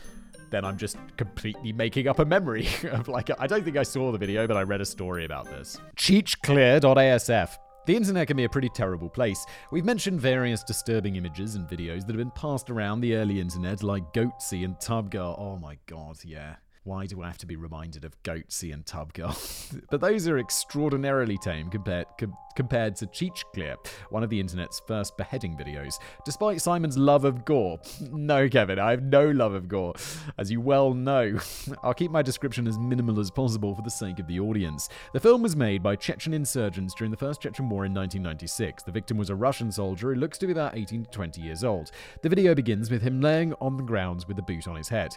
then 0.50 0.64
I'm 0.64 0.76
just 0.76 0.96
completely 1.16 1.72
making 1.72 2.08
up 2.08 2.18
a 2.18 2.24
memory 2.24 2.68
of 2.90 3.08
like 3.08 3.30
I 3.38 3.46
don't 3.46 3.64
think 3.64 3.76
I 3.76 3.82
saw 3.82 4.12
the 4.12 4.18
video, 4.18 4.46
but 4.46 4.56
I 4.56 4.62
read 4.62 4.80
a 4.80 4.86
story 4.86 5.24
about 5.24 5.46
this. 5.46 5.80
Chechclear.asf 5.96 7.56
the 7.86 7.96
internet 7.96 8.26
can 8.26 8.36
be 8.36 8.44
a 8.44 8.48
pretty 8.48 8.68
terrible 8.68 9.08
place. 9.08 9.44
We've 9.70 9.84
mentioned 9.84 10.20
various 10.20 10.62
disturbing 10.62 11.16
images 11.16 11.54
and 11.54 11.68
videos 11.68 12.00
that 12.00 12.08
have 12.08 12.16
been 12.16 12.30
passed 12.30 12.70
around 12.70 13.00
the 13.00 13.14
early 13.16 13.40
internet, 13.40 13.82
like 13.82 14.12
Goatse 14.12 14.64
and 14.64 14.76
Tubgirl. 14.76 15.38
Oh 15.38 15.56
my 15.56 15.78
god, 15.86 16.18
yeah. 16.24 16.56
Why 16.84 17.06
do 17.06 17.22
I 17.22 17.28
have 17.28 17.38
to 17.38 17.46
be 17.46 17.56
reminded 17.56 18.04
of 18.04 18.22
Goatse 18.24 18.70
and 18.70 18.84
Tubgirl? 18.84 19.80
but 19.90 20.02
those 20.02 20.28
are 20.28 20.38
extraordinarily 20.38 21.38
tame 21.38 21.70
compared, 21.70 22.06
com- 22.18 22.36
compared 22.56 22.94
to 22.96 23.06
Chechclear, 23.06 23.76
one 24.10 24.22
of 24.22 24.28
the 24.28 24.38
internet's 24.38 24.82
first 24.86 25.16
beheading 25.16 25.56
videos. 25.56 25.94
Despite 26.26 26.60
Simon's 26.60 26.98
love 26.98 27.24
of 27.24 27.46
gore. 27.46 27.78
No, 28.12 28.48
Kevin, 28.50 28.78
I 28.78 28.90
have 28.90 29.02
no 29.02 29.30
love 29.30 29.54
of 29.54 29.66
gore. 29.66 29.94
As 30.36 30.50
you 30.50 30.60
well 30.60 30.92
know, 30.92 31.38
I'll 31.82 31.94
keep 31.94 32.10
my 32.10 32.20
description 32.20 32.68
as 32.68 32.78
minimal 32.78 33.18
as 33.18 33.30
possible 33.30 33.74
for 33.74 33.82
the 33.82 33.90
sake 33.90 34.18
of 34.18 34.26
the 34.26 34.40
audience. 34.40 34.90
The 35.14 35.20
film 35.20 35.40
was 35.42 35.56
made 35.56 35.82
by 35.82 35.96
Chechen 35.96 36.34
insurgents 36.34 36.94
during 36.94 37.10
the 37.10 37.16
First 37.16 37.40
Chechen 37.40 37.70
War 37.70 37.86
in 37.86 37.94
1996. 37.94 38.82
The 38.82 38.92
victim 38.92 39.16
was 39.16 39.30
a 39.30 39.34
Russian 39.34 39.72
soldier 39.72 40.12
who 40.12 40.20
looks 40.20 40.36
to 40.38 40.46
be 40.46 40.52
about 40.52 40.76
18 40.76 41.04
to 41.04 41.10
20 41.10 41.40
years 41.40 41.64
old. 41.64 41.92
The 42.20 42.28
video 42.28 42.54
begins 42.54 42.90
with 42.90 43.00
him 43.00 43.22
laying 43.22 43.54
on 43.54 43.78
the 43.78 43.82
ground 43.82 44.26
with 44.28 44.38
a 44.38 44.42
boot 44.42 44.68
on 44.68 44.76
his 44.76 44.90
head. 44.90 45.16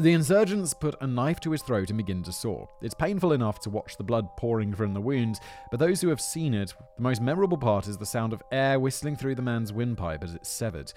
The 0.00 0.14
insurgents 0.14 0.72
put 0.72 0.94
a 1.02 1.06
knife 1.06 1.40
to 1.40 1.50
his 1.50 1.60
throat 1.60 1.90
and 1.90 1.98
begin 1.98 2.22
to 2.22 2.32
saw. 2.32 2.64
It's 2.80 2.94
painful 2.94 3.34
enough 3.34 3.60
to 3.60 3.68
watch 3.68 3.98
the 3.98 4.02
blood 4.02 4.34
pouring 4.38 4.72
from 4.72 4.94
the 4.94 5.00
wound, 5.00 5.40
but 5.70 5.78
those 5.78 6.00
who 6.00 6.08
have 6.08 6.22
seen 6.22 6.54
it, 6.54 6.72
the 6.96 7.02
most 7.02 7.20
memorable 7.20 7.58
part 7.58 7.86
is 7.86 7.98
the 7.98 8.06
sound 8.06 8.32
of 8.32 8.42
air 8.50 8.80
whistling 8.80 9.14
through 9.14 9.34
the 9.34 9.42
man's 9.42 9.74
windpipe 9.74 10.24
as 10.24 10.34
it's 10.34 10.48
severed. 10.48 10.90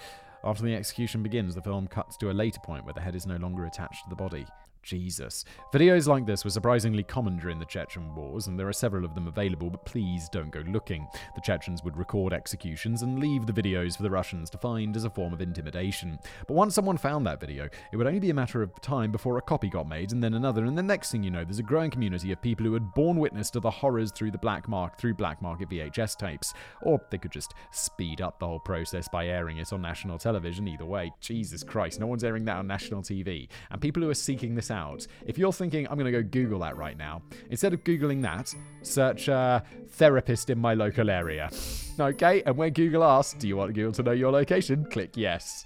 After 0.46 0.64
the 0.64 0.74
execution 0.74 1.22
begins, 1.22 1.54
the 1.54 1.62
film 1.62 1.86
cuts 1.86 2.16
to 2.16 2.32
a 2.32 2.32
later 2.32 2.62
point 2.64 2.86
where 2.86 2.94
the 2.94 3.02
head 3.02 3.14
is 3.14 3.28
no 3.28 3.36
longer 3.36 3.66
attached 3.66 4.06
to 4.06 4.10
the 4.10 4.16
body. 4.16 4.46
Jesus. 4.84 5.46
Videos 5.74 6.08
like 6.08 6.26
this 6.26 6.44
were 6.44 6.52
surprisingly 6.52 7.04
common 7.04 7.38
during 7.38 7.60
the 7.60 7.66
Chechen 7.66 8.14
Wars, 8.14 8.48
and 8.48 8.60
there 8.60 8.68
are 8.68 8.74
several 8.74 9.06
of 9.06 9.16
them 9.16 9.28
available, 9.28 9.70
but 9.70 9.86
please 9.86 10.30
don't 10.30 10.52
go 10.52 10.64
looking. 10.68 11.08
The 11.36 11.42
Chechens 11.42 11.84
would 11.84 11.98
record 11.98 12.34
executions 12.34 13.02
and 13.02 13.20
leave 13.20 13.46
the 13.46 13.54
videos 13.54 13.96
for 13.96 14.04
the 14.04 14.12
Russians 14.12 14.50
to 14.52 14.58
find 14.58 14.96
as 14.96 15.06
a 15.06 15.10
form 15.10 15.34
of 15.34 15.42
intimidation. 15.42 16.20
But 16.48 16.54
once 16.54 16.76
someone 16.76 16.98
found 16.98 17.26
that 17.26 17.40
video, 17.40 17.70
it 17.92 17.98
would 17.98 18.08
only 18.08 18.20
be 18.20 18.30
a 18.30 18.36
matter 18.36 18.62
of 18.62 18.80
time 18.82 19.12
before 19.12 19.38
a 19.38 19.42
copy 19.42 19.70
got 19.70 19.88
made, 19.88 20.12
and 20.12 20.24
then 20.24 20.34
another, 20.34 20.66
and 20.66 20.78
the 20.78 20.84
next 20.84 21.12
thing 21.12 21.24
you 21.24 21.32
know, 21.32 21.44
there's 21.44 21.60
a 21.60 21.64
growing 21.64 21.92
community 21.92 22.32
of 22.32 22.42
people 22.42 22.66
who 22.66 22.74
had 22.74 22.94
borne 22.94 23.18
witness 23.18 23.50
to 23.52 23.60
the 23.60 23.72
horrors 23.72 24.12
through 24.12 24.32
the 24.32 24.38
black 24.38 24.68
mark 24.68 24.98
through 24.98 25.14
black 25.14 25.42
market 25.42 25.70
VHS 25.70 26.18
tapes. 26.18 26.54
Or 26.82 27.02
they 27.10 27.18
could 27.18 27.32
just 27.32 27.54
speed 27.72 28.22
up 28.22 28.40
the 28.40 28.48
whole 28.48 28.60
process 28.60 29.08
by 29.08 29.28
airing 29.28 29.58
it 29.58 29.72
on 29.72 29.82
national 29.82 30.18
television. 30.18 30.68
Either 30.68 30.86
way, 30.86 31.12
Jesus 31.22 31.64
Christ, 31.64 32.00
no 32.00 32.08
one's 32.08 32.24
airing 32.24 32.46
that 32.46 32.58
on 32.58 32.68
national 32.68 33.02
TV. 33.02 33.48
And 33.72 33.82
people 33.82 34.04
who 34.04 34.10
are 34.10 34.16
seeking 34.16 34.56
this 34.56 34.72
out. 34.74 35.08
If 35.26 35.38
you're 35.38 35.54
thinking, 35.54 35.88
I'm 35.88 35.98
going 35.98 36.12
to 36.12 36.24
go 36.24 36.28
Google 36.28 36.60
that 36.60 36.76
right 36.76 36.98
now, 36.98 37.22
instead 37.50 37.74
of 37.74 37.84
Googling 37.84 38.22
that, 38.24 38.54
search 38.82 39.30
uh, 39.30 39.62
therapist 39.92 40.50
in 40.50 40.60
my 40.60 40.74
local 40.74 41.10
area. 41.10 41.50
okay? 42.00 42.44
And 42.46 42.58
when 42.58 42.74
Google 42.74 43.04
asks, 43.04 43.40
do 43.40 43.48
you 43.48 43.56
want 43.56 43.74
Google 43.74 43.94
to 43.94 44.04
know 44.04 44.12
your 44.12 44.32
location? 44.32 44.86
Click 44.90 45.16
yes. 45.16 45.66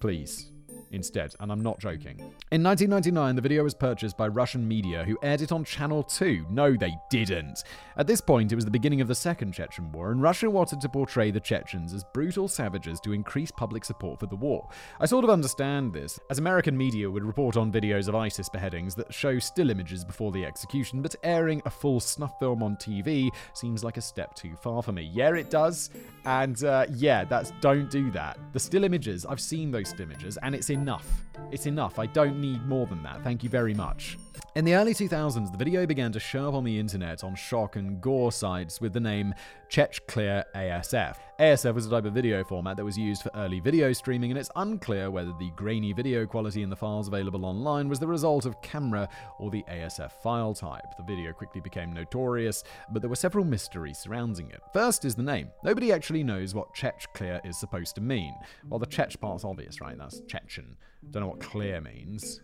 Please 0.00 0.49
instead, 0.90 1.34
and 1.40 1.50
I'm 1.50 1.62
not 1.62 1.78
joking. 1.78 2.18
In 2.52 2.62
1999, 2.62 3.36
the 3.36 3.42
video 3.42 3.62
was 3.62 3.74
purchased 3.74 4.16
by 4.16 4.28
Russian 4.28 4.66
media 4.66 5.04
who 5.04 5.18
aired 5.22 5.40
it 5.40 5.52
on 5.52 5.64
Channel 5.64 6.02
2. 6.02 6.46
No, 6.50 6.76
they 6.76 6.94
didn't. 7.10 7.64
At 7.96 8.06
this 8.06 8.20
point, 8.20 8.52
it 8.52 8.54
was 8.54 8.64
the 8.64 8.70
beginning 8.70 9.00
of 9.00 9.08
the 9.08 9.14
Second 9.14 9.52
Chechen 9.52 9.92
War, 9.92 10.10
and 10.10 10.22
Russia 10.22 10.48
wanted 10.50 10.80
to 10.80 10.88
portray 10.88 11.30
the 11.30 11.40
Chechens 11.40 11.92
as 11.92 12.04
brutal 12.14 12.48
savages 12.48 13.00
to 13.00 13.12
increase 13.12 13.50
public 13.50 13.84
support 13.84 14.20
for 14.20 14.26
the 14.26 14.36
war. 14.36 14.68
I 15.00 15.06
sort 15.06 15.24
of 15.24 15.30
understand 15.30 15.92
this, 15.92 16.18
as 16.30 16.38
American 16.38 16.76
media 16.76 17.10
would 17.10 17.24
report 17.24 17.56
on 17.56 17.72
videos 17.72 18.08
of 18.08 18.14
ISIS 18.14 18.48
beheadings 18.48 18.94
that 18.94 19.12
show 19.12 19.38
still 19.38 19.70
images 19.70 20.04
before 20.04 20.32
the 20.32 20.44
execution, 20.44 21.02
but 21.02 21.14
airing 21.22 21.62
a 21.64 21.70
full 21.70 22.00
snuff 22.00 22.38
film 22.38 22.62
on 22.62 22.76
TV 22.76 23.30
seems 23.52 23.84
like 23.84 23.96
a 23.96 24.02
step 24.02 24.34
too 24.34 24.54
far 24.56 24.82
for 24.82 24.92
me. 24.92 25.10
Yeah, 25.12 25.34
it 25.34 25.50
does, 25.50 25.90
and 26.24 26.62
uh, 26.64 26.86
yeah, 26.94 27.24
that's 27.24 27.52
don't 27.60 27.90
do 27.90 28.10
that. 28.12 28.38
The 28.52 28.60
still 28.60 28.84
images, 28.84 29.26
I've 29.26 29.40
seen 29.40 29.70
those 29.70 29.90
still 29.90 30.06
images, 30.06 30.38
and 30.42 30.54
it's 30.54 30.70
enough. 30.80 31.06
It's 31.52 31.66
enough. 31.66 31.98
I 31.98 32.06
don't 32.06 32.40
need 32.40 32.66
more 32.66 32.86
than 32.86 33.02
that. 33.02 33.22
Thank 33.22 33.44
you 33.44 33.50
very 33.50 33.74
much. 33.74 34.18
In 34.56 34.64
the 34.64 34.74
early 34.74 34.92
2000s, 34.92 35.52
the 35.52 35.56
video 35.56 35.86
began 35.86 36.10
to 36.12 36.20
show 36.20 36.48
up 36.48 36.54
on 36.54 36.64
the 36.64 36.78
internet 36.78 37.22
on 37.22 37.36
shock 37.36 37.76
and 37.76 38.00
gore 38.00 38.32
sites 38.32 38.80
with 38.80 38.92
the 38.92 39.00
name 39.00 39.32
Chechclear 39.70 40.44
ASF. 40.56 41.16
ASF 41.38 41.72
was 41.72 41.86
a 41.86 41.90
type 41.90 42.04
of 42.04 42.12
video 42.12 42.42
format 42.42 42.76
that 42.76 42.84
was 42.84 42.98
used 42.98 43.22
for 43.22 43.30
early 43.36 43.60
video 43.60 43.92
streaming, 43.92 44.32
and 44.32 44.38
it's 44.38 44.50
unclear 44.56 45.10
whether 45.10 45.32
the 45.38 45.50
grainy 45.54 45.92
video 45.92 46.26
quality 46.26 46.62
in 46.62 46.68
the 46.68 46.76
files 46.76 47.06
available 47.06 47.46
online 47.46 47.88
was 47.88 48.00
the 48.00 48.06
result 48.06 48.44
of 48.44 48.60
camera 48.60 49.08
or 49.38 49.50
the 49.50 49.64
ASF 49.70 50.10
file 50.22 50.52
type. 50.52 50.84
The 50.96 51.04
video 51.04 51.32
quickly 51.32 51.60
became 51.60 51.92
notorious, 51.92 52.64
but 52.90 53.02
there 53.02 53.08
were 53.08 53.16
several 53.16 53.44
mysteries 53.44 53.98
surrounding 53.98 54.50
it. 54.50 54.60
First 54.72 55.04
is 55.04 55.14
the 55.14 55.22
name. 55.22 55.50
Nobody 55.62 55.92
actually 55.92 56.24
knows 56.24 56.54
what 56.54 56.74
Chechclear 56.74 57.40
is 57.46 57.56
supposed 57.58 57.94
to 57.94 58.00
mean. 58.00 58.34
Well, 58.68 58.80
the 58.80 58.86
Chech 58.86 59.18
part's 59.20 59.44
obvious, 59.44 59.80
right? 59.80 59.96
That's 59.96 60.20
Chechen. 60.28 60.76
Don't 61.10 61.22
know 61.22 61.28
what 61.28 61.40
clear 61.40 61.80
means. 61.80 62.40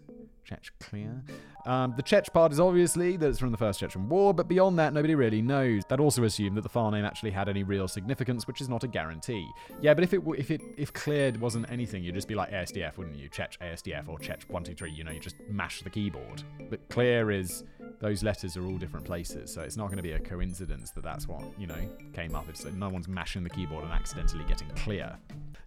Chech 0.49 0.71
clear. 0.79 1.23
Um, 1.65 1.95
the 1.97 2.03
Chech 2.03 2.33
part 2.33 2.53
is 2.53 2.61
obviously 2.61 3.17
that 3.17 3.29
it's 3.29 3.39
from 3.39 3.51
the 3.51 3.57
First 3.57 3.81
Chechen 3.81 4.09
War, 4.09 4.33
but 4.33 4.47
beyond 4.47 4.79
that, 4.79 4.93
nobody 4.93 5.15
really 5.15 5.43
knows. 5.43 5.83
That 5.89 5.99
also 5.99 6.25
assumed 6.25 6.57
that 6.57 6.63
the 6.63 6.69
file 6.69 6.91
name 6.91 7.05
actually 7.05 7.33
had 7.33 7.49
any 7.49 7.65
real 7.65 7.89
significance, 7.89 8.47
which 8.47 8.61
is 8.61 8.69
not 8.69 8.85
a 8.85 8.89
guarantee. 8.89 9.49
Yeah, 9.81 9.95
but 9.95 10.05
if 10.05 10.15
it 10.15 10.23
if 10.39 10.51
it 10.51 10.61
if 10.77 10.93
cleared 10.93 11.41
wasn't 11.41 11.71
anything, 11.71 12.05
you'd 12.05 12.15
just 12.15 12.29
be 12.29 12.35
like 12.35 12.53
ASDF, 12.53 12.97
wouldn't 12.97 13.17
you? 13.17 13.29
Chech 13.29 13.59
ASDF 13.59 14.09
or 14.09 14.19
Chech 14.19 14.49
one 14.49 14.63
two 14.63 14.75
three. 14.75 14.91
You 14.91 15.05
know, 15.05 15.11
you 15.11 15.21
just 15.21 15.37
mash 15.49 15.83
the 15.83 15.91
keyboard. 15.91 16.43
But 16.71 16.89
clear 16.89 17.31
is 17.31 17.65
those 18.01 18.23
letters 18.23 18.57
are 18.57 18.65
all 18.65 18.79
different 18.79 19.05
places, 19.05 19.53
so 19.53 19.63
it's 19.63 19.77
not 19.77 19.87
going 19.87 19.97
to 19.97 20.03
be 20.03 20.13
a 20.13 20.21
coincidence 20.21 20.91
that 20.93 21.03
that's 21.03 21.27
what 21.27 21.43
you 21.59 21.67
know 21.67 21.89
came 22.13 22.35
up. 22.35 22.47
No 22.75 22.89
one's 22.89 23.09
mashing 23.09 23.43
the 23.43 23.51
keyboard 23.51 23.83
and 23.83 23.93
accidentally 23.93 24.45
getting 24.45 24.69
clear. 24.71 25.19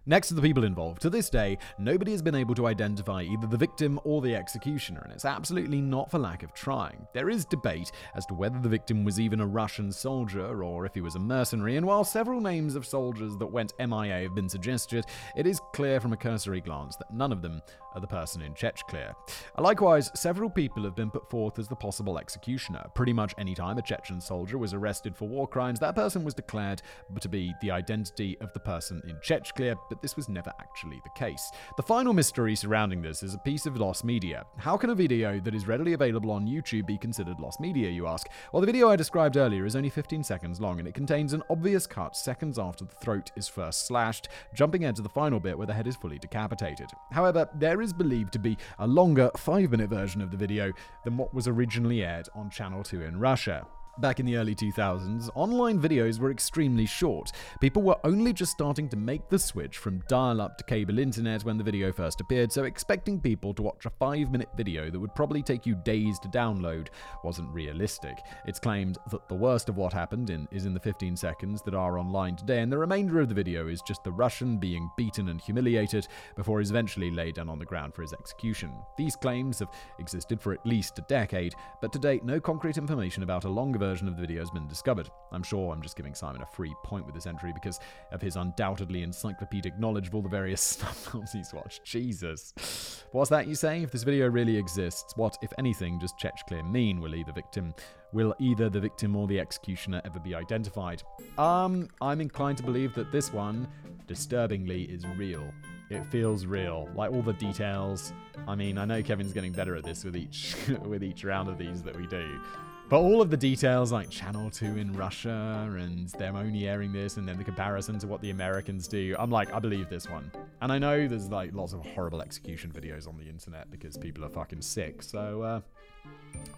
Next 0.06 0.28
to 0.28 0.34
the 0.34 0.42
people 0.42 0.64
involved, 0.64 1.02
to 1.02 1.10
this 1.10 1.28
day, 1.28 1.58
nobody 1.78 2.12
has 2.12 2.22
been 2.22 2.34
able 2.34 2.54
to 2.54 2.66
identify 2.66 3.22
either 3.22 3.46
the 3.46 3.56
victim 3.56 4.00
or 4.02 4.22
the 4.22 4.34
executioner, 4.34 4.69
and 4.78 5.12
it's 5.12 5.24
absolutely 5.24 5.80
not 5.80 6.10
for 6.10 6.18
lack 6.18 6.42
of 6.42 6.52
trying. 6.52 7.06
There 7.12 7.30
is 7.30 7.44
debate 7.44 7.90
as 8.14 8.26
to 8.26 8.34
whether 8.34 8.58
the 8.58 8.68
victim 8.68 9.04
was 9.04 9.18
even 9.18 9.40
a 9.40 9.46
Russian 9.46 9.90
soldier 9.90 10.62
or 10.62 10.86
if 10.86 10.94
he 10.94 11.00
was 11.00 11.14
a 11.14 11.20
mercenary, 11.20 11.76
and 11.76 11.86
while 11.86 12.04
several 12.04 12.40
names 12.40 12.74
of 12.76 12.86
soldiers 12.86 13.36
that 13.38 13.46
went 13.46 13.72
MIA 13.78 14.22
have 14.22 14.34
been 14.34 14.48
suggested, 14.48 15.06
it 15.36 15.46
is 15.46 15.60
clear 15.72 16.00
from 16.00 16.12
a 16.12 16.16
cursory 16.16 16.60
glance 16.60 16.96
that 16.96 17.12
none 17.12 17.32
of 17.32 17.42
them 17.42 17.60
are 17.94 18.00
the 18.00 18.06
person 18.06 18.42
in 18.42 18.54
Chechclear. 18.54 19.12
Likewise, 19.58 20.10
several 20.14 20.48
people 20.48 20.84
have 20.84 20.94
been 20.94 21.10
put 21.10 21.28
forth 21.28 21.58
as 21.58 21.66
the 21.66 21.74
possible 21.74 22.18
executioner. 22.18 22.84
Pretty 22.94 23.12
much 23.12 23.34
any 23.38 23.54
time 23.54 23.78
a 23.78 23.82
Chechen 23.82 24.20
soldier 24.20 24.58
was 24.58 24.74
arrested 24.74 25.16
for 25.16 25.26
war 25.26 25.48
crimes, 25.48 25.80
that 25.80 25.94
person 25.94 26.22
was 26.24 26.34
declared 26.34 26.82
to 27.20 27.28
be 27.28 27.52
the 27.60 27.70
identity 27.70 28.38
of 28.40 28.52
the 28.52 28.60
person 28.60 29.02
in 29.08 29.16
Chechclear, 29.16 29.76
but 29.88 30.00
this 30.02 30.16
was 30.16 30.28
never 30.28 30.52
actually 30.60 31.00
the 31.02 31.18
case. 31.18 31.50
The 31.76 31.82
final 31.82 32.12
mystery 32.12 32.54
surrounding 32.54 33.02
this 33.02 33.22
is 33.22 33.34
a 33.34 33.38
piece 33.38 33.66
of 33.66 33.76
lost 33.76 34.04
media. 34.04 34.44
How 34.60 34.76
can 34.76 34.90
a 34.90 34.94
video 34.94 35.40
that 35.40 35.54
is 35.54 35.66
readily 35.66 35.94
available 35.94 36.30
on 36.30 36.46
YouTube 36.46 36.84
be 36.84 36.98
considered 36.98 37.40
lost 37.40 37.60
media, 37.60 37.88
you 37.88 38.06
ask? 38.06 38.28
Well, 38.52 38.60
the 38.60 38.66
video 38.66 38.90
I 38.90 38.96
described 38.96 39.38
earlier 39.38 39.64
is 39.64 39.74
only 39.74 39.88
15 39.88 40.22
seconds 40.22 40.60
long, 40.60 40.78
and 40.78 40.86
it 40.86 40.92
contains 40.92 41.32
an 41.32 41.42
obvious 41.48 41.86
cut 41.86 42.14
seconds 42.14 42.58
after 42.58 42.84
the 42.84 42.94
throat 42.94 43.30
is 43.36 43.48
first 43.48 43.86
slashed, 43.86 44.28
jumping 44.52 44.84
ahead 44.84 44.96
to 44.96 45.02
the 45.02 45.08
final 45.08 45.40
bit 45.40 45.56
where 45.56 45.66
the 45.66 45.72
head 45.72 45.86
is 45.86 45.96
fully 45.96 46.18
decapitated. 46.18 46.90
However, 47.10 47.48
there 47.54 47.80
is 47.80 47.94
believed 47.94 48.34
to 48.34 48.38
be 48.38 48.58
a 48.78 48.86
longer 48.86 49.30
5 49.34 49.70
minute 49.70 49.88
version 49.88 50.20
of 50.20 50.30
the 50.30 50.36
video 50.36 50.74
than 51.04 51.16
what 51.16 51.32
was 51.32 51.48
originally 51.48 52.04
aired 52.04 52.28
on 52.34 52.50
Channel 52.50 52.82
2 52.82 53.00
in 53.00 53.18
Russia. 53.18 53.66
Back 53.98 54.20
in 54.20 54.24
the 54.24 54.36
early 54.36 54.54
2000s, 54.54 55.28
online 55.34 55.78
videos 55.78 56.20
were 56.20 56.30
extremely 56.30 56.86
short. 56.86 57.32
People 57.60 57.82
were 57.82 57.98
only 58.04 58.32
just 58.32 58.52
starting 58.52 58.88
to 58.88 58.96
make 58.96 59.28
the 59.28 59.38
switch 59.38 59.78
from 59.78 60.02
dial 60.08 60.40
up 60.40 60.56
to 60.56 60.64
cable 60.64 60.98
internet 60.98 61.44
when 61.44 61.58
the 61.58 61.64
video 61.64 61.92
first 61.92 62.20
appeared, 62.20 62.52
so 62.52 62.64
expecting 62.64 63.20
people 63.20 63.52
to 63.52 63.62
watch 63.62 63.84
a 63.86 63.90
5 63.90 64.30
minute 64.30 64.48
video 64.56 64.90
that 64.90 64.98
would 64.98 65.14
probably 65.14 65.42
take 65.42 65.66
you 65.66 65.74
days 65.74 66.18
to 66.20 66.28
download 66.28 66.88
wasn't 67.24 67.52
realistic. 67.52 68.18
It's 68.46 68.60
claimed 68.60 68.96
that 69.10 69.28
the 69.28 69.34
worst 69.34 69.68
of 69.68 69.76
what 69.76 69.92
happened 69.92 70.30
in, 70.30 70.46
is 70.50 70.66
in 70.66 70.72
the 70.72 70.80
15 70.80 71.16
seconds 71.16 71.60
that 71.62 71.74
are 71.74 71.98
online 71.98 72.36
today, 72.36 72.60
and 72.60 72.72
the 72.72 72.78
remainder 72.78 73.20
of 73.20 73.28
the 73.28 73.34
video 73.34 73.66
is 73.68 73.82
just 73.82 74.04
the 74.04 74.12
Russian 74.12 74.56
being 74.56 74.88
beaten 74.96 75.28
and 75.28 75.40
humiliated 75.40 76.06
before 76.36 76.60
he's 76.60 76.70
eventually 76.70 77.10
laid 77.10 77.34
down 77.34 77.48
on 77.48 77.58
the 77.58 77.64
ground 77.64 77.94
for 77.94 78.02
his 78.02 78.12
execution. 78.12 78.72
These 78.96 79.16
claims 79.16 79.58
have 79.58 79.70
existed 79.98 80.40
for 80.40 80.52
at 80.52 80.64
least 80.64 80.98
a 80.98 81.02
decade, 81.02 81.54
but 81.82 81.92
to 81.92 81.98
date, 81.98 82.24
no 82.24 82.40
concrete 82.40 82.78
information 82.78 83.24
about 83.24 83.44
a 83.44 83.48
longer 83.48 83.79
version 83.80 84.06
of 84.06 84.14
the 84.14 84.20
video 84.20 84.40
has 84.40 84.50
been 84.50 84.68
discovered. 84.68 85.10
I'm 85.32 85.42
sure 85.42 85.72
I'm 85.72 85.82
just 85.82 85.96
giving 85.96 86.14
Simon 86.14 86.42
a 86.42 86.46
free 86.46 86.74
point 86.84 87.06
with 87.06 87.14
this 87.14 87.26
entry 87.26 87.52
because 87.52 87.80
of 88.12 88.22
his 88.22 88.36
undoubtedly 88.36 89.02
encyclopedic 89.02 89.78
knowledge 89.78 90.08
of 90.08 90.14
all 90.14 90.22
the 90.22 90.28
various 90.28 90.76
films 90.92 91.32
he's 91.32 91.52
watched. 91.52 91.84
Jesus. 91.84 93.04
What's 93.10 93.30
that 93.30 93.48
you 93.48 93.56
say? 93.56 93.82
If 93.82 93.90
this 93.90 94.04
video 94.04 94.28
really 94.28 94.56
exists, 94.56 95.16
what, 95.16 95.36
if 95.42 95.52
anything, 95.58 95.98
does 95.98 96.12
Chechclear 96.12 96.70
mean? 96.70 97.00
Will 97.00 97.16
either 97.16 97.32
victim 97.32 97.74
will 98.12 98.34
either 98.38 98.68
the 98.68 98.80
victim 98.80 99.14
or 99.16 99.26
the 99.26 99.38
executioner 99.38 100.00
ever 100.04 100.18
be 100.18 100.34
identified? 100.34 101.02
Um, 101.38 101.88
I'm 102.00 102.20
inclined 102.20 102.58
to 102.58 102.64
believe 102.64 102.94
that 102.94 103.12
this 103.12 103.32
one, 103.32 103.68
disturbingly, 104.06 104.82
is 104.82 105.06
real. 105.16 105.44
It 105.90 106.04
feels 106.10 106.46
real, 106.46 106.88
like 106.94 107.10
all 107.10 107.22
the 107.22 107.32
details. 107.32 108.12
I 108.46 108.54
mean, 108.54 108.78
I 108.78 108.84
know 108.84 109.02
Kevin's 109.02 109.32
getting 109.32 109.52
better 109.52 109.74
at 109.74 109.84
this 109.84 110.04
with 110.04 110.16
each 110.16 110.54
with 110.84 111.02
each 111.02 111.24
round 111.24 111.48
of 111.48 111.58
these 111.58 111.82
that 111.82 111.96
we 111.96 112.06
do. 112.06 112.40
But 112.90 113.02
all 113.02 113.22
of 113.22 113.30
the 113.30 113.36
details, 113.36 113.92
like 113.92 114.10
Channel 114.10 114.50
2 114.50 114.76
in 114.76 114.92
Russia 114.94 115.70
and 115.78 116.08
them 116.08 116.34
only 116.34 116.68
airing 116.68 116.92
this, 116.92 117.18
and 117.18 117.28
then 117.28 117.38
the 117.38 117.44
comparison 117.44 118.00
to 118.00 118.08
what 118.08 118.20
the 118.20 118.30
Americans 118.30 118.88
do, 118.88 119.14
I'm 119.16 119.30
like, 119.30 119.54
I 119.54 119.60
believe 119.60 119.88
this 119.88 120.10
one. 120.10 120.32
And 120.60 120.72
I 120.72 120.78
know 120.78 121.06
there's 121.06 121.28
like 121.28 121.54
lots 121.54 121.72
of 121.72 121.86
horrible 121.86 122.20
execution 122.20 122.72
videos 122.72 123.06
on 123.06 123.16
the 123.16 123.28
internet 123.28 123.70
because 123.70 123.96
people 123.96 124.24
are 124.24 124.28
fucking 124.28 124.62
sick. 124.62 125.04
So 125.04 125.40
uh, 125.40 125.60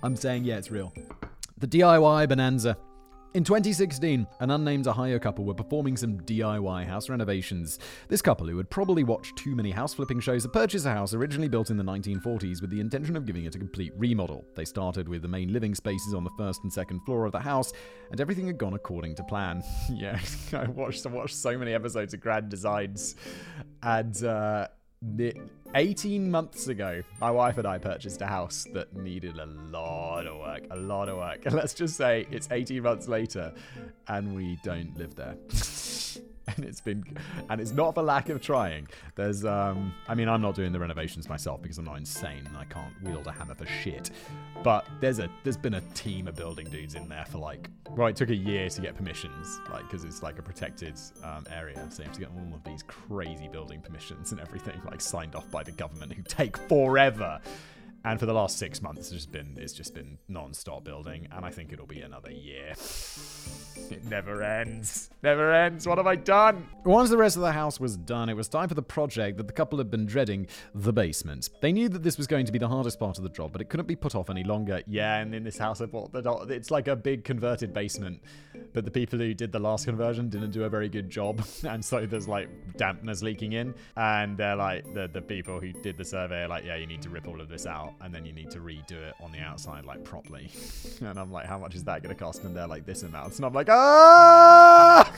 I'm 0.03 0.17
saying, 0.17 0.45
yeah, 0.45 0.57
it's 0.57 0.71
real. 0.71 0.95
The 1.59 1.69
DIY 1.69 2.31
Bonanza. 2.31 2.79
In 3.35 3.45
2016, 3.45 4.27
an 4.41 4.51
unnamed 4.51 4.87
Ohio 4.87 5.19
couple 5.19 5.47
were 5.47 5.55
performing 5.55 5.97
some 5.97 6.21
DIY 6.21 6.87
house 6.87 7.09
renovations. 7.09 7.79
This 8.09 8.21
couple, 8.21 8.47
who 8.47 8.59
had 8.59 8.69
probably 8.69 9.05
watched 9.05 9.37
too 9.37 9.57
many 9.57 9.71
house 9.71 9.95
flipping 9.95 10.21
shows, 10.21 10.43
had 10.43 10.53
purchased 10.53 10.85
a 10.85 10.91
house 10.91 11.15
originally 11.15 11.49
built 11.49 11.71
in 11.71 11.79
the 11.79 11.83
1940s 11.83 12.61
with 12.61 12.69
the 12.69 12.79
intention 12.79 13.17
of 13.17 13.25
giving 13.25 13.47
it 13.47 13.55
a 13.55 13.59
complete 13.59 13.95
remodel. 13.97 14.45
They 14.55 14.67
started 14.67 15.09
with 15.09 15.23
the 15.23 15.29
main 15.29 15.51
living 15.51 15.75
spaces 15.75 16.13
on 16.13 16.25
the 16.25 16.31
first 16.37 16.63
and 16.63 16.71
second 16.71 17.01
floor 17.07 17.25
of 17.25 17.33
the 17.33 17.41
house, 17.41 17.73
and 18.11 18.21
everything 18.21 18.49
had 18.49 18.59
gone 18.59 18.75
according 18.75 19.15
to 19.15 19.25
plan. 19.25 19.63
yeah, 19.91 20.21
I 20.53 20.67
watched, 20.67 21.07
I 21.07 21.09
watched 21.09 21.37
so 21.37 21.57
many 21.57 21.73
episodes 21.73 22.13
of 22.13 22.21
Grand 22.21 22.51
Designs, 22.51 23.17
and 23.83 24.23
uh, 24.25 24.69
18 25.75 26.31
months 26.31 26.69
ago, 26.69 27.03
my 27.21 27.31
wife 27.31 27.59
and 27.59 27.67
I 27.67 27.79
purchased 27.79 28.21
a 28.21 28.27
house 28.27 28.67
that 28.75 28.95
needed 28.97 29.39
a 29.39 29.47
lot 29.47 30.27
of 30.27 30.39
work, 30.39 30.63
a 30.71 30.77
lot 30.77 31.09
of 31.09 31.17
work. 31.17 31.47
And 31.47 31.55
let's 31.61 31.75
just 31.75 31.97
say 31.97 32.27
it's 32.31 32.49
18 32.51 32.83
months 32.83 33.09
later 33.09 33.53
and 34.09 34.35
we 34.35 34.59
don't 34.63 34.97
live 34.97 35.15
there. 35.15 35.37
and 36.57 36.65
it's 36.65 36.81
been 36.81 37.05
and 37.49 37.61
it's 37.61 37.73
not 37.73 37.95
for 37.95 38.03
lack 38.03 38.29
of 38.29 38.41
trying. 38.41 38.89
There's 39.15 39.45
um 39.45 39.95
i 40.09 40.15
mean 40.15 40.29
i'm 40.29 40.43
not 40.43 40.55
doing 40.55 40.73
the 40.73 40.81
renovations 40.81 41.29
myself 41.29 41.63
because 41.63 41.79
i'm 41.79 41.85
not 41.85 41.99
insane 41.99 42.45
and 42.47 42.57
i 42.57 42.65
can't 42.65 42.93
wield 43.03 43.27
a 43.27 43.33
hammer 43.33 43.55
for 43.55 43.67
shit. 43.67 44.11
But 44.63 44.87
there's 45.01 45.19
a 45.19 45.29
there's 45.45 45.57
been 45.57 45.75
a 45.75 45.81
team 45.95 46.29
of 46.29 46.37
building 46.37 46.69
dudes 46.69 46.95
in 46.95 47.09
there 47.09 47.25
for 47.27 47.39
like 47.39 47.69
well 47.91 48.09
it 48.09 48.17
took 48.17 48.31
a 48.31 48.35
year 48.35 48.69
to 48.69 48.81
get 48.81 48.95
permissions 48.97 49.61
like 49.71 49.83
because 49.83 50.05
it's 50.05 50.23
like 50.23 50.39
a 50.39 50.43
protected 50.43 50.95
um, 51.23 51.45
area. 51.51 51.87
So 51.91 52.03
you 52.03 52.07
have 52.07 52.15
to 52.15 52.21
get 52.21 52.31
all 52.31 52.55
of 52.55 52.65
these 52.65 52.83
crazy 52.83 53.49
building 53.49 53.81
permissions 53.81 54.33
and 54.33 54.41
everything 54.41 54.81
like 54.87 55.01
signed 55.01 55.35
off 55.35 55.51
by 55.51 55.63
the 55.63 55.73
government 55.73 56.13
who 56.13 56.23
take 56.23 56.57
forever 56.69 57.41
and 58.05 58.19
for 58.19 58.27
the 58.27 58.33
last 58.33 58.59
six 58.59 58.83
months, 58.83 59.01
it's 59.01 59.11
just 59.11 59.33
been 59.33 59.57
it's 59.59 59.73
just 59.73 59.95
been 59.95 60.19
non-stop 60.29 60.85
building, 60.85 61.29
and 61.33 61.45
I 61.45 61.51
think 61.51 61.73
it'll 61.73 61.87
be 61.87 62.01
another 62.01 62.31
year. 62.31 62.75
It 63.91 64.05
never 64.05 64.43
ends. 64.43 65.11
Never 65.23 65.53
ends. 65.53 65.87
What 65.87 65.99
have 65.99 66.07
I 66.07 66.17
done? 66.17 66.67
Once 66.85 67.11
the 67.11 67.17
rest 67.17 67.37
of 67.37 67.43
the 67.43 67.53
house 67.53 67.79
was 67.79 67.97
done, 67.97 68.29
it 68.29 68.37
was 68.37 68.49
time 68.49 68.69
for 68.69 68.75
the 68.75 68.83
project 68.83 69.37
that 69.37 69.47
the 69.47 69.53
couple 69.53 69.79
had 69.79 69.91
been 69.91 70.07
dreading 70.07 70.47
the 70.75 70.93
basement. 70.93 71.49
They 71.61 71.73
knew 71.73 71.89
that 71.89 72.03
this 72.03 72.17
was 72.19 72.27
going 72.27 72.47
to 72.47 72.53
be 72.53 72.59
the 72.59 72.69
hardest 72.69 72.99
part 72.99 73.19
of 73.19 73.25
the 73.25 73.31
job, 73.31 73.53
but 73.53 73.61
it 73.61 73.69
couldn't 73.69 73.87
be 73.87 73.97
put 73.97 74.15
off 74.15 74.31
any 74.31 74.45
longer. 74.45 74.83
Yeah, 74.87 75.19
and 75.19 75.35
in 75.35 75.45
this 75.45 75.59
house, 75.59 75.81
I 75.81 75.87
bought 75.87 76.13
the. 76.13 76.23
It's 76.49 76.71
like 76.71 76.89
a 76.89 76.97
big 76.97 77.25
converted 77.25 77.73
basement, 77.73 78.21
but 78.73 78.85
the 78.85 78.91
people 78.91 79.19
who 79.19 79.35
did 79.35 79.53
the 79.53 79.59
last 79.59 79.85
conversion 79.87 80.29
didn't 80.29 80.51
do 80.51 80.65
a 80.65 80.69
very 80.69 80.89
good 80.89 81.09
job, 81.09 81.45
and 81.69 81.85
so 81.85 82.07
there's 82.07 82.29
like 82.29 82.49
dampness 82.77 83.23
leaking 83.23 83.53
in, 83.53 83.75
and 83.97 84.37
they're 84.37 84.57
like 84.57 84.93
the 84.95 85.09
the 85.13 85.23
people 85.23 85.61
who 85.61 85.73
did 85.73 85.97
the 85.97 86.05
survey 86.05 86.43
are 86.43 86.49
like, 86.49 86.65
yeah, 86.65 86.77
you 86.77 86.87
need 86.87 87.03
to 87.03 87.11
rip 87.11 87.29
all 87.29 87.41
of 87.41 87.49
this 87.49 87.67
out, 87.67 87.92
and 88.01 88.15
then 88.15 88.25
you 88.25 88.33
need 88.33 88.51
to 88.51 88.59
redo 88.59 88.93
it 88.93 89.15
on 89.23 89.33
the 89.33 89.39
outside 89.39 89.85
like 89.85 90.05
properly. 90.05 90.51
and 91.01 91.19
I'm 91.19 91.31
like, 91.33 91.47
how 91.47 91.59
much 91.59 91.75
is 91.75 91.85
that 91.85 92.03
going 92.03 92.15
to 92.15 92.19
cost? 92.19 92.45
And 92.45 92.57
they're 92.57 92.67
like, 92.67 92.87
this 92.87 93.03
amount. 93.03 93.37
And 93.37 93.47
I'm 93.47 93.53
like, 93.53 93.69
ah, 93.71 95.13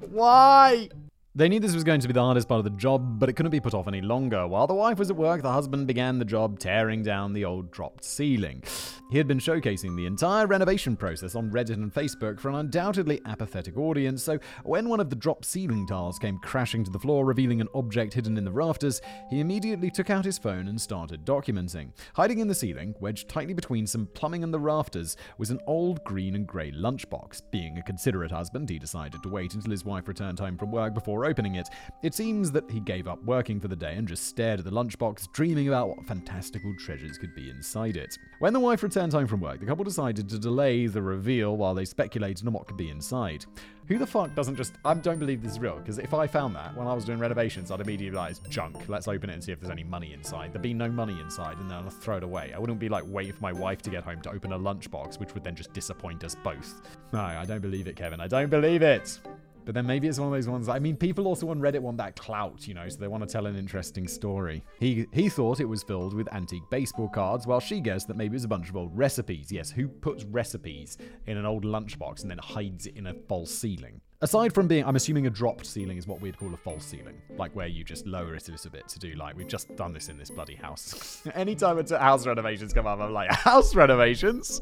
why? 0.00 0.88
They 1.34 1.48
knew 1.48 1.60
this 1.60 1.74
was 1.74 1.84
going 1.84 2.00
to 2.00 2.08
be 2.08 2.14
the 2.14 2.22
hardest 2.22 2.48
part 2.48 2.58
of 2.58 2.64
the 2.64 2.70
job, 2.70 3.20
but 3.20 3.28
it 3.28 3.34
couldn't 3.34 3.52
be 3.52 3.60
put 3.60 3.74
off 3.74 3.86
any 3.86 4.00
longer. 4.00 4.46
While 4.46 4.66
the 4.66 4.74
wife 4.74 4.98
was 4.98 5.10
at 5.10 5.16
work, 5.16 5.42
the 5.42 5.52
husband 5.52 5.86
began 5.86 6.18
the 6.18 6.24
job 6.24 6.58
tearing 6.58 7.02
down 7.02 7.32
the 7.32 7.44
old 7.44 7.70
dropped 7.70 8.02
ceiling. 8.02 8.64
He 9.10 9.18
had 9.18 9.28
been 9.28 9.38
showcasing 9.38 9.96
the 9.96 10.06
entire 10.06 10.46
renovation 10.46 10.96
process 10.96 11.34
on 11.34 11.50
Reddit 11.50 11.74
and 11.74 11.94
Facebook 11.94 12.40
for 12.40 12.48
an 12.48 12.56
undoubtedly 12.56 13.20
apathetic 13.24 13.76
audience, 13.78 14.22
so 14.22 14.38
when 14.64 14.88
one 14.88 15.00
of 15.00 15.10
the 15.10 15.16
dropped 15.16 15.44
ceiling 15.44 15.86
tiles 15.86 16.18
came 16.18 16.38
crashing 16.38 16.82
to 16.84 16.90
the 16.90 16.98
floor, 16.98 17.24
revealing 17.24 17.60
an 17.60 17.68
object 17.74 18.14
hidden 18.14 18.36
in 18.36 18.44
the 18.44 18.50
rafters, 18.50 19.00
he 19.30 19.40
immediately 19.40 19.90
took 19.90 20.10
out 20.10 20.24
his 20.24 20.38
phone 20.38 20.68
and 20.68 20.80
started 20.80 21.24
documenting. 21.24 21.90
Hiding 22.14 22.40
in 22.40 22.48
the 22.48 22.54
ceiling, 22.54 22.94
wedged 23.00 23.28
tightly 23.28 23.54
between 23.54 23.86
some 23.86 24.08
plumbing 24.12 24.44
and 24.44 24.52
the 24.52 24.60
rafters, 24.60 25.16
was 25.38 25.50
an 25.50 25.60
old 25.66 26.02
green 26.04 26.34
and 26.34 26.46
grey 26.46 26.72
lunchbox. 26.72 27.42
Being 27.50 27.78
a 27.78 27.82
considerate 27.82 28.30
husband, 28.30 28.68
he 28.68 28.78
decided 28.78 29.22
to 29.22 29.28
wait 29.28 29.54
until 29.54 29.70
his 29.70 29.84
wife 29.84 30.08
returned 30.08 30.38
home 30.38 30.58
from 30.58 30.72
work 30.72 30.92
before 30.92 31.17
opening 31.24 31.56
it. 31.56 31.68
It 32.02 32.14
seems 32.14 32.50
that 32.52 32.70
he 32.70 32.80
gave 32.80 33.08
up 33.08 33.22
working 33.24 33.60
for 33.60 33.68
the 33.68 33.76
day 33.76 33.94
and 33.94 34.06
just 34.06 34.26
stared 34.26 34.58
at 34.60 34.64
the 34.64 34.70
lunchbox, 34.70 35.32
dreaming 35.32 35.68
about 35.68 35.88
what 35.88 36.06
fantastical 36.06 36.74
treasures 36.76 37.18
could 37.18 37.34
be 37.34 37.50
inside 37.50 37.96
it. 37.96 38.18
When 38.38 38.52
the 38.52 38.60
wife 38.60 38.82
returned 38.82 39.12
home 39.12 39.26
from 39.26 39.40
work, 39.40 39.60
the 39.60 39.66
couple 39.66 39.84
decided 39.84 40.28
to 40.28 40.38
delay 40.38 40.86
the 40.86 41.02
reveal 41.02 41.56
while 41.56 41.74
they 41.74 41.84
speculated 41.84 42.46
on 42.46 42.52
what 42.52 42.66
could 42.66 42.76
be 42.76 42.90
inside. 42.90 43.44
Who 43.88 43.96
the 43.96 44.06
fuck 44.06 44.34
doesn't 44.34 44.56
just. 44.56 44.74
I 44.84 44.92
don't 44.92 45.18
believe 45.18 45.42
this 45.42 45.52
is 45.52 45.58
real, 45.58 45.76
because 45.78 45.98
if 45.98 46.12
I 46.12 46.26
found 46.26 46.54
that 46.56 46.76
when 46.76 46.86
I 46.86 46.92
was 46.92 47.06
doing 47.06 47.18
renovations, 47.18 47.70
I'd 47.70 47.80
immediately 47.80 48.10
be 48.10 48.16
like, 48.16 48.32
it's 48.32 48.40
junk. 48.40 48.86
Let's 48.86 49.08
open 49.08 49.30
it 49.30 49.32
and 49.32 49.42
see 49.42 49.50
if 49.50 49.60
there's 49.60 49.70
any 49.70 49.82
money 49.82 50.12
inside. 50.12 50.52
There'd 50.52 50.60
be 50.60 50.74
no 50.74 50.90
money 50.90 51.18
inside, 51.20 51.56
and 51.56 51.70
then 51.70 51.78
I'll 51.78 51.88
throw 51.88 52.18
it 52.18 52.22
away. 52.22 52.52
I 52.54 52.58
wouldn't 52.58 52.78
be 52.78 52.90
like, 52.90 53.04
waiting 53.06 53.32
for 53.32 53.40
my 53.40 53.52
wife 53.52 53.80
to 53.82 53.90
get 53.90 54.04
home 54.04 54.20
to 54.22 54.30
open 54.30 54.52
a 54.52 54.58
lunchbox, 54.58 55.18
which 55.18 55.32
would 55.32 55.42
then 55.42 55.56
just 55.56 55.72
disappoint 55.72 56.22
us 56.22 56.34
both. 56.34 56.82
No, 57.14 57.20
I 57.20 57.46
don't 57.46 57.62
believe 57.62 57.88
it, 57.88 57.96
Kevin. 57.96 58.20
I 58.20 58.28
don't 58.28 58.50
believe 58.50 58.82
it. 58.82 59.18
But 59.64 59.74
then 59.74 59.86
maybe 59.86 60.08
it's 60.08 60.18
one 60.18 60.28
of 60.28 60.32
those 60.32 60.48
ones. 60.48 60.68
I 60.68 60.78
mean, 60.78 60.96
people 60.96 61.26
also 61.26 61.50
on 61.50 61.60
Reddit 61.60 61.80
want 61.80 61.98
that 61.98 62.16
clout, 62.16 62.66
you 62.66 62.74
know, 62.74 62.88
so 62.88 62.96
they 62.96 63.08
want 63.08 63.22
to 63.22 63.30
tell 63.30 63.46
an 63.46 63.56
interesting 63.56 64.08
story. 64.08 64.62
He 64.80 65.06
he 65.12 65.28
thought 65.28 65.60
it 65.60 65.66
was 65.66 65.82
filled 65.82 66.14
with 66.14 66.32
antique 66.32 66.68
baseball 66.70 67.08
cards, 67.08 67.46
while 67.46 67.60
she 67.60 67.80
guessed 67.80 68.08
that 68.08 68.16
maybe 68.16 68.32
it 68.32 68.36
was 68.36 68.44
a 68.44 68.48
bunch 68.48 68.68
of 68.70 68.76
old 68.76 68.96
recipes. 68.96 69.52
Yes, 69.52 69.70
who 69.70 69.88
puts 69.88 70.24
recipes 70.24 70.96
in 71.26 71.36
an 71.36 71.44
old 71.44 71.64
lunchbox 71.64 72.22
and 72.22 72.30
then 72.30 72.38
hides 72.38 72.86
it 72.86 72.96
in 72.96 73.06
a 73.08 73.14
false 73.14 73.50
ceiling? 73.50 74.00
Aside 74.20 74.52
from 74.52 74.66
being, 74.66 74.84
I'm 74.84 74.96
assuming 74.96 75.28
a 75.28 75.30
dropped 75.30 75.64
ceiling 75.64 75.96
is 75.96 76.08
what 76.08 76.20
we'd 76.20 76.36
call 76.36 76.52
a 76.52 76.56
false 76.56 76.84
ceiling, 76.84 77.22
like 77.36 77.54
where 77.54 77.68
you 77.68 77.84
just 77.84 78.04
lower 78.04 78.34
it 78.34 78.48
a 78.48 78.50
little 78.50 78.70
bit 78.72 78.88
to 78.88 78.98
do 78.98 79.12
like 79.12 79.36
we've 79.36 79.46
just 79.46 79.76
done 79.76 79.92
this 79.92 80.08
in 80.08 80.18
this 80.18 80.28
bloody 80.28 80.56
house. 80.56 81.22
Anytime 81.34 81.78
it's 81.78 81.92
house 81.92 82.26
renovations 82.26 82.72
come 82.72 82.84
up, 82.84 82.98
I'm 82.98 83.12
like 83.12 83.30
house 83.30 83.76
renovations. 83.76 84.60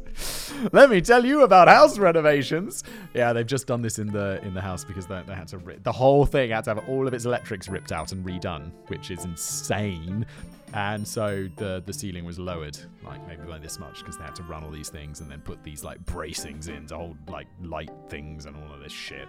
Let 0.72 0.90
me 0.90 1.00
tell 1.00 1.24
you 1.24 1.42
about 1.42 1.68
house 1.68 1.96
renovations. 1.96 2.84
Yeah, 3.14 3.32
they've 3.32 3.46
just 3.46 3.66
done 3.66 3.80
this 3.80 3.98
in 3.98 4.08
the 4.08 4.42
in 4.42 4.52
the 4.52 4.60
house 4.60 4.84
because 4.84 5.06
they, 5.06 5.22
they 5.26 5.34
had 5.34 5.48
to 5.48 5.58
rip, 5.58 5.82
the 5.82 5.92
whole 5.92 6.26
thing 6.26 6.50
had 6.50 6.64
to 6.64 6.74
have 6.74 6.86
all 6.86 7.08
of 7.08 7.14
its 7.14 7.24
electrics 7.24 7.66
ripped 7.66 7.92
out 7.92 8.12
and 8.12 8.26
redone, 8.26 8.72
which 8.88 9.10
is 9.10 9.24
insane. 9.24 10.26
And 10.74 11.06
so 11.06 11.48
the 11.56 11.82
the 11.86 11.92
ceiling 11.92 12.24
was 12.24 12.38
lowered, 12.38 12.76
like 13.04 13.26
maybe 13.26 13.42
by 13.42 13.58
this 13.58 13.78
much, 13.78 14.00
because 14.00 14.18
they 14.18 14.24
had 14.24 14.34
to 14.36 14.42
run 14.42 14.64
all 14.64 14.70
these 14.70 14.88
things 14.88 15.20
and 15.20 15.30
then 15.30 15.40
put 15.40 15.62
these 15.62 15.84
like 15.84 16.04
bracings 16.04 16.68
in 16.68 16.86
to 16.88 16.96
hold 16.96 17.16
like 17.30 17.46
light 17.62 17.90
things 18.08 18.46
and 18.46 18.56
all 18.56 18.74
of 18.74 18.80
this 18.80 18.92
shit. 18.92 19.28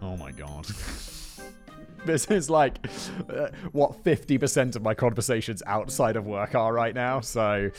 Oh 0.00 0.16
my 0.16 0.30
god. 0.30 0.66
this 2.06 2.26
is 2.26 2.48
like 2.48 2.78
uh, 3.28 3.48
what 3.72 4.02
50% 4.04 4.76
of 4.76 4.82
my 4.82 4.94
conversations 4.94 5.62
outside 5.66 6.16
of 6.16 6.26
work 6.26 6.54
are 6.54 6.72
right 6.72 6.94
now. 6.94 7.20
So, 7.20 7.70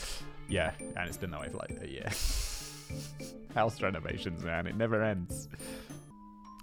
yeah, 0.48 0.72
and 0.78 1.08
it's 1.08 1.16
been 1.16 1.30
that 1.30 1.40
way 1.40 1.48
for 1.48 1.56
like 1.56 1.78
a 1.80 1.88
year. 1.88 2.10
House 3.54 3.80
renovations, 3.82 4.44
man, 4.44 4.66
it 4.66 4.76
never 4.76 5.02
ends. 5.02 5.48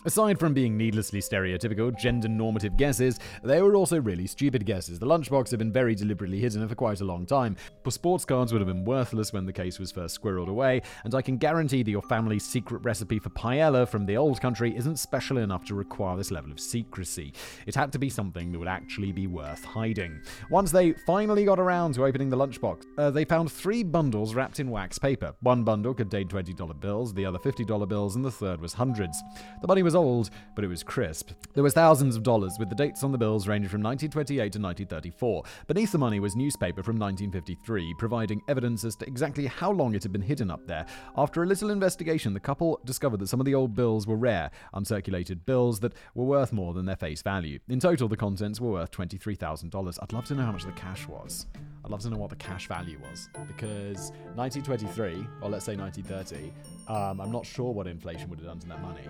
Aside 0.06 0.38
from 0.38 0.54
being 0.54 0.78
needlessly 0.78 1.20
stereotypical, 1.20 1.98
gender 1.98 2.28
normative 2.28 2.78
guesses, 2.78 3.20
they 3.44 3.60
were 3.60 3.76
also 3.76 4.00
really 4.00 4.28
stupid 4.28 4.64
guesses. 4.64 5.00
The 5.00 5.06
lunchbox 5.08 5.50
had 5.50 5.58
been 5.58 5.72
very 5.72 5.96
deliberately 5.96 6.40
hidden 6.40 6.68
for 6.68 6.76
quite 6.76 7.02
a 7.02 7.06
long 7.06 7.26
time. 7.26 7.58
For 7.84 7.90
sports 7.90 8.24
cards 8.24 8.54
would 8.54 8.62
have 8.62 8.68
been 8.68 8.86
worthless 8.86 9.34
when 9.34 9.48
the 9.48 9.52
case 9.52 9.80
was 9.80 9.92
first 9.92 10.22
squirreled 10.22 10.48
away, 10.48 10.84
and 11.06 11.16
I 11.16 11.24
can 11.24 11.38
guarantee 11.38 11.82
that 11.82 11.90
your 11.90 12.04
family's 12.04 12.46
secret 12.46 12.84
recipe 12.84 13.18
for 13.18 13.32
paella 13.32 13.88
from 13.88 14.06
the 14.06 14.16
old 14.16 14.40
country 14.40 14.78
isn't 14.78 15.00
special 15.00 15.40
enough 15.40 15.66
to 15.66 15.74
require 15.74 16.16
this 16.16 16.30
level 16.30 16.52
of 16.52 16.60
secrecy. 16.60 17.34
It 17.66 17.74
had 17.74 17.92
to 17.94 17.98
be 17.98 18.12
something 18.12 18.52
that 18.52 18.60
would 18.60 18.68
actually 18.68 19.12
be 19.12 19.26
worth 19.26 19.64
hiding. 19.64 20.22
Once 20.52 20.70
they 20.70 20.94
finally 21.08 21.46
got 21.46 21.60
around 21.60 21.96
to 21.96 22.06
opening 22.06 22.30
the 22.30 22.38
lunchbox, 22.38 22.84
uh, 23.00 23.10
they 23.10 23.26
found 23.26 23.52
three 23.52 23.82
bundles 23.82 24.36
wrapped 24.36 24.60
in 24.60 24.70
wax 24.70 25.00
paper. 25.00 25.34
One 25.42 25.64
bundle 25.64 25.96
contained 25.96 26.30
$20 26.30 26.80
bills, 26.80 27.12
the 27.12 27.26
other 27.26 27.40
$50 27.40 27.90
bills, 27.90 28.16
and 28.16 28.24
the 28.24 28.30
third 28.30 28.62
was 28.62 28.74
hundreds. 28.74 29.20
The 29.62 29.68
money 29.68 29.82
was 29.82 29.95
old, 29.96 30.30
but 30.56 30.64
it 30.64 30.68
was 30.68 30.84
crisp. 30.84 31.32
There 31.54 31.64
was 31.64 31.74
thousands 31.74 32.16
of 32.16 32.24
dollars, 32.24 32.58
with 32.60 32.70
the 32.70 32.76
dates 32.76 33.04
on 33.04 33.12
the 33.12 33.18
bills 33.18 33.48
ranging 33.48 33.70
from 33.70 33.82
1928 33.82 34.38
to 34.38 34.60
1934. 34.60 35.44
Beneath 35.68 35.92
the 35.92 35.98
money 35.98 36.20
was 36.20 36.36
newspaper 36.36 36.84
from 36.84 36.98
1953, 36.98 37.96
providing 37.98 38.42
evidence 38.48 38.84
as 38.84 38.96
to 38.98 39.08
exactly 39.08 39.48
how 39.48 39.72
long 39.72 39.96
it 39.96 40.04
had 40.04 40.12
been 40.12 40.22
hidden 40.22 40.52
up 40.52 40.66
there. 40.68 40.86
After 41.18 41.44
a 41.44 41.46
little 41.46 41.72
investigation, 41.72 42.34
the 42.34 42.40
couple 42.40 42.80
discovered 42.86 43.20
that 43.22 43.28
some 43.28 43.40
of 43.40 43.46
the 43.46 43.56
old 43.56 43.76
bills 43.76 44.08
were 44.08 44.16
rare, 44.16 44.52
uncirculated 44.74 45.46
bills 45.46 45.80
that 45.80 45.94
were 46.14 46.26
worth 46.26 46.54
more 46.54 46.74
than 46.74 46.86
their 46.86 46.96
face 46.96 47.22
value. 47.22 47.60
In 47.70 47.80
total, 47.80 48.08
the 48.08 48.18
contents 48.18 48.60
were 48.62 48.72
worth 48.72 48.92
$23,000. 48.92 50.00
I'd 50.02 50.14
love 50.14 50.26
to 50.26 50.36
know 50.36 50.44
how 50.44 50.52
much 50.52 50.66
the 50.66 50.72
cash 50.74 51.08
was. 51.08 51.48
I'd 51.84 51.92
love 51.92 52.02
to 52.02 52.10
know 52.10 52.18
what 52.18 52.32
the 52.32 52.36
cash 52.36 52.68
value 52.68 53.00
was 53.00 53.30
because 53.48 54.12
1923, 54.34 55.28
or 55.42 55.50
let's 55.50 55.66
say 55.66 55.76
1930, 55.76 56.52
um, 56.88 57.22
I'm 57.22 57.32
not 57.32 57.46
sure 57.46 57.72
what 57.72 57.88
inflation 57.88 58.30
would 58.30 58.40
have 58.40 58.48
done 58.48 58.60
to 58.60 58.68
that 58.70 58.82
money 58.82 59.08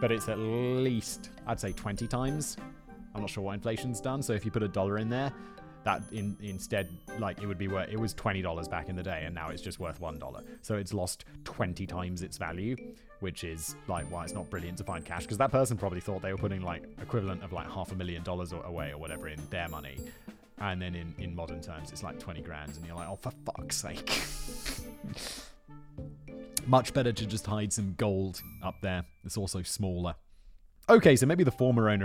but 0.00 0.12
it's 0.12 0.28
at 0.28 0.38
least 0.38 1.30
I'd 1.46 1.60
say 1.60 1.72
20 1.72 2.06
times. 2.06 2.56
I'm 3.14 3.20
not 3.22 3.30
sure 3.30 3.42
what 3.42 3.54
inflation's 3.54 4.00
done, 4.00 4.22
so 4.22 4.32
if 4.32 4.44
you 4.44 4.50
put 4.50 4.62
a 4.62 4.68
dollar 4.68 4.98
in 4.98 5.08
there, 5.08 5.32
that 5.84 6.02
in, 6.12 6.36
instead 6.42 6.88
like 7.18 7.40
it 7.40 7.46
would 7.46 7.58
be 7.58 7.68
worth 7.68 7.88
it 7.88 7.98
was 7.98 8.14
$20 8.14 8.68
back 8.70 8.88
in 8.88 8.96
the 8.96 9.02
day 9.02 9.22
and 9.24 9.34
now 9.34 9.48
it's 9.48 9.62
just 9.62 9.80
worth 9.80 10.00
$1. 10.00 10.42
So 10.62 10.76
it's 10.76 10.92
lost 10.92 11.24
20 11.44 11.86
times 11.86 12.22
its 12.22 12.36
value, 12.36 12.76
which 13.20 13.44
is 13.44 13.76
like 13.86 14.10
why 14.10 14.24
it's 14.24 14.34
not 14.34 14.50
brilliant 14.50 14.78
to 14.78 14.84
find 14.84 15.04
cash 15.04 15.22
because 15.22 15.38
that 15.38 15.50
person 15.50 15.76
probably 15.76 16.00
thought 16.00 16.20
they 16.20 16.32
were 16.32 16.38
putting 16.38 16.62
like 16.62 16.82
equivalent 17.00 17.42
of 17.42 17.52
like 17.52 17.70
half 17.70 17.92
a 17.92 17.94
million 17.94 18.22
dollars 18.22 18.52
away 18.52 18.90
or 18.90 18.98
whatever 18.98 19.28
in 19.28 19.40
their 19.50 19.68
money. 19.68 19.98
And 20.60 20.82
then 20.82 20.94
in, 20.94 21.14
in 21.18 21.34
modern 21.34 21.60
terms, 21.60 21.92
it's 21.92 22.02
like 22.02 22.18
20 22.18 22.42
grand, 22.42 22.76
and 22.76 22.84
you're 22.84 22.96
like, 22.96 23.08
oh, 23.08 23.14
for 23.14 23.30
fuck's 23.46 23.76
sake. 23.76 24.10
Much 26.68 26.92
better 26.92 27.14
to 27.14 27.24
just 27.24 27.46
hide 27.46 27.72
some 27.72 27.94
gold 27.96 28.42
up 28.62 28.74
there. 28.82 29.02
It's 29.24 29.38
also 29.38 29.62
smaller. 29.62 30.14
Okay, 30.90 31.16
so 31.16 31.24
maybe 31.24 31.42
the 31.42 31.50
former 31.50 31.88
owner. 31.88 32.04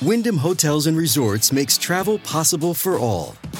Wyndham 0.00 0.36
Hotels 0.36 0.86
and 0.86 0.96
Resorts 0.96 1.50
makes 1.50 1.76
travel 1.76 2.20
possible 2.20 2.72
for 2.72 3.00
all. 3.00 3.34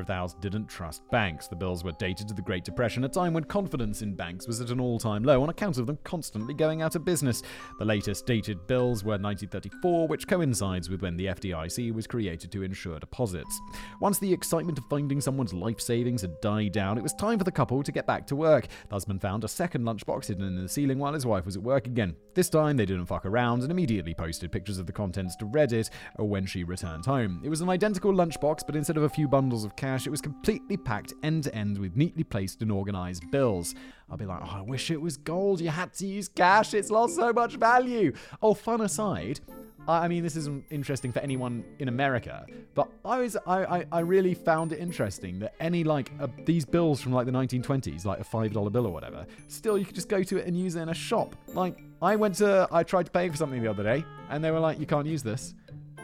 the 0.00 0.14
house 0.14 0.32
didn't 0.32 0.68
trust 0.68 1.02
banks. 1.10 1.48
The 1.48 1.56
bills 1.56 1.84
were 1.84 1.92
dated 1.92 2.26
to 2.28 2.34
the 2.34 2.40
Great 2.40 2.64
Depression, 2.64 3.04
a 3.04 3.08
time 3.10 3.34
when 3.34 3.44
confidence 3.44 4.00
in 4.00 4.14
banks 4.14 4.46
was 4.46 4.58
at 4.62 4.70
an 4.70 4.80
all 4.80 4.98
time 4.98 5.22
low 5.22 5.42
on 5.42 5.50
account 5.50 5.76
of 5.76 5.86
them 5.86 5.98
constantly 6.02 6.54
going 6.54 6.80
out 6.80 6.96
of 6.96 7.04
business. 7.04 7.42
The 7.78 7.84
latest 7.84 8.24
dated 8.24 8.66
bills 8.66 9.04
were 9.04 9.18
1934, 9.18 10.08
which 10.08 10.26
coincides 10.26 10.88
with 10.88 11.02
when 11.02 11.18
the 11.18 11.26
FDIC 11.26 11.92
was 11.92 12.06
created 12.06 12.50
to 12.52 12.62
insure 12.62 12.98
deposits. 12.98 13.60
Once 14.00 14.18
the 14.18 14.32
excitement 14.32 14.78
of 14.78 14.84
finding 14.88 15.20
someone's 15.20 15.52
life 15.52 15.80
savings 15.80 16.22
had 16.22 16.40
died 16.40 16.72
down, 16.72 16.96
it 16.96 17.02
was 17.02 17.12
time 17.12 17.36
for 17.36 17.44
the 17.44 17.52
couple 17.52 17.82
to 17.82 17.92
get 17.92 18.06
back 18.06 18.26
to 18.28 18.36
work. 18.36 18.68
The 18.88 18.94
husband 18.94 19.20
found 19.20 19.44
a 19.44 19.48
second 19.48 19.84
lunchbox 19.84 20.28
hidden 20.28 20.46
in 20.46 20.62
the 20.62 20.70
ceiling 20.70 21.00
while 21.00 21.12
his 21.12 21.26
wife 21.26 21.44
was 21.44 21.56
at 21.56 21.62
work 21.62 21.86
again. 21.86 22.16
This 22.34 22.48
time, 22.48 22.78
they 22.78 22.86
didn't 22.86 23.06
fuck 23.06 23.26
around 23.26 23.60
and 23.60 23.70
immediately 23.70 24.14
posted 24.14 24.50
pictures 24.50 24.78
of 24.78 24.86
the 24.86 24.92
contents 24.92 25.36
to 25.36 25.44
Reddit 25.44 25.90
when 26.18 26.46
she 26.46 26.64
returned 26.64 27.04
home. 27.04 27.42
It 27.44 27.50
was 27.50 27.60
an 27.60 27.68
identical 27.68 28.10
lunchbox, 28.10 28.60
but 28.64 28.74
instead 28.74 28.96
of 28.96 29.02
a 29.02 29.08
few 29.10 29.28
bundles 29.28 29.64
of 29.64 29.76
cash, 29.76 30.06
it 30.06 30.10
was 30.10 30.22
completely 30.22 30.78
packed 30.78 31.12
end 31.22 31.44
to 31.44 31.54
end 31.54 31.76
with 31.76 31.94
neatly 31.94 32.24
placed 32.24 32.62
and 32.62 32.72
organized 32.72 33.30
bills. 33.30 33.74
I'll 34.10 34.16
be 34.16 34.24
like, 34.24 34.40
oh, 34.42 34.56
I 34.56 34.62
wish 34.62 34.90
it 34.90 35.00
was 35.00 35.18
gold. 35.18 35.60
You 35.60 35.68
had 35.68 35.92
to 35.94 36.06
use 36.06 36.28
cash. 36.28 36.72
It's 36.72 36.90
lost 36.90 37.16
so 37.16 37.34
much 37.34 37.56
value. 37.56 38.14
Oh, 38.40 38.54
fun 38.54 38.80
aside, 38.80 39.40
I 39.88 40.06
mean, 40.06 40.22
this 40.22 40.36
isn't 40.36 40.64
interesting 40.70 41.10
for 41.10 41.18
anyone 41.20 41.64
in 41.80 41.88
America, 41.88 42.46
but 42.74 42.88
I 43.04 43.18
was 43.18 43.36
I, 43.46 43.64
I, 43.64 43.86
I 43.90 44.00
really 44.00 44.32
found 44.32 44.72
it 44.72 44.78
interesting 44.78 45.40
that 45.40 45.54
any 45.58 45.82
like 45.82 46.12
uh, 46.20 46.28
these 46.44 46.64
bills 46.64 47.00
from 47.00 47.12
like 47.12 47.26
the 47.26 47.32
1920s, 47.32 48.04
like 48.04 48.20
a 48.20 48.24
five 48.24 48.52
dollar 48.52 48.70
bill 48.70 48.86
or 48.86 48.92
whatever, 48.92 49.26
still 49.48 49.76
you 49.76 49.84
could 49.84 49.94
just 49.94 50.08
go 50.08 50.22
to 50.22 50.36
it 50.36 50.46
and 50.46 50.56
use 50.56 50.76
it 50.76 50.82
in 50.82 50.88
a 50.90 50.94
shop. 50.94 51.34
Like 51.48 51.82
I 52.00 52.14
went 52.14 52.36
to 52.36 52.68
I 52.70 52.84
tried 52.84 53.06
to 53.06 53.12
pay 53.12 53.28
for 53.28 53.36
something 53.36 53.60
the 53.60 53.70
other 53.70 53.82
day, 53.82 54.04
and 54.30 54.42
they 54.42 54.52
were 54.52 54.60
like, 54.60 54.78
you 54.78 54.86
can't 54.86 55.06
use 55.06 55.22
this, 55.22 55.54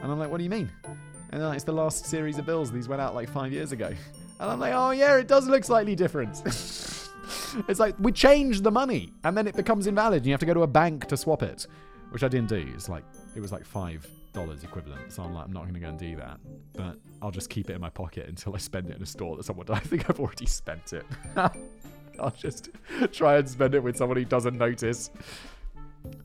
and 0.03 0.11
I'm 0.11 0.19
like, 0.19 0.31
what 0.31 0.39
do 0.39 0.45
you 0.45 0.51
mean? 0.51 0.71
And 1.31 1.43
like, 1.43 1.57
it's 1.57 1.65
the 1.65 1.73
last 1.73 2.07
series 2.07 2.39
of 2.39 2.47
bills. 2.47 2.73
These 2.73 2.89
went 2.89 3.01
out 3.01 3.15
like 3.15 3.29
five 3.29 3.53
years 3.53 3.73
ago. 3.73 3.93
And 4.41 4.49
I'm 4.49 4.61
like, 4.61 4.73
oh 4.73 4.91
yeah, 4.93 5.17
it 5.17 5.27
does 5.27 5.49
look 5.49 5.65
slightly 5.65 5.97
different. 5.97 6.43
it's 6.47 7.81
like 7.81 7.97
we 7.99 8.13
changed 8.13 8.63
the 8.63 8.71
money 8.71 9.13
and 9.25 9.37
then 9.37 9.49
it 9.49 9.57
becomes 9.57 9.89
invalid 9.89 10.19
and 10.19 10.27
you 10.27 10.33
have 10.33 10.39
to 10.39 10.47
go 10.47 10.55
to 10.55 10.63
a 10.63 10.67
bank 10.69 11.07
to 11.07 11.17
swap 11.17 11.43
it, 11.43 11.67
which 12.11 12.23
I 12.23 12.29
didn't 12.29 12.49
do. 12.49 12.65
It's 12.73 12.89
like, 12.89 13.03
it 13.39 13.41
was 13.41 13.53
like 13.53 13.65
five 13.65 14.05
dollars 14.33 14.65
equivalent. 14.65 15.13
So 15.13 15.23
I'm 15.23 15.33
like, 15.33 15.45
I'm 15.45 15.53
not 15.53 15.63
going 15.63 15.75
to 15.75 15.81
go 15.81 15.89
and 15.91 15.99
do 15.99 16.17
that. 16.17 16.41
But 16.73 16.97
I'll 17.23 17.31
just 17.31 17.49
keep 17.49 17.71
it 17.71 17.75
in 17.75 17.81
my 17.81 17.89
pocket 17.89 18.29
until 18.29 18.53
I 18.53 18.59
spend 18.59 18.91
it 18.91 18.97
in 18.97 19.03
a 19.03 19.07
store 19.07 19.37
that 19.37 19.45
someone. 19.45 19.67
I 19.71 19.79
think 19.79 20.11
I've 20.11 20.19
already 20.19 20.47
spent 20.47 20.93
it. 20.93 21.07
I'll 21.37 22.35
just 22.37 22.71
try 23.13 23.37
and 23.37 23.49
spend 23.49 23.77
it 23.77 23.83
with 23.83 23.97
someone 23.97 24.17
who 24.17 24.25
doesn't 24.25 24.59
notice. 24.59 25.11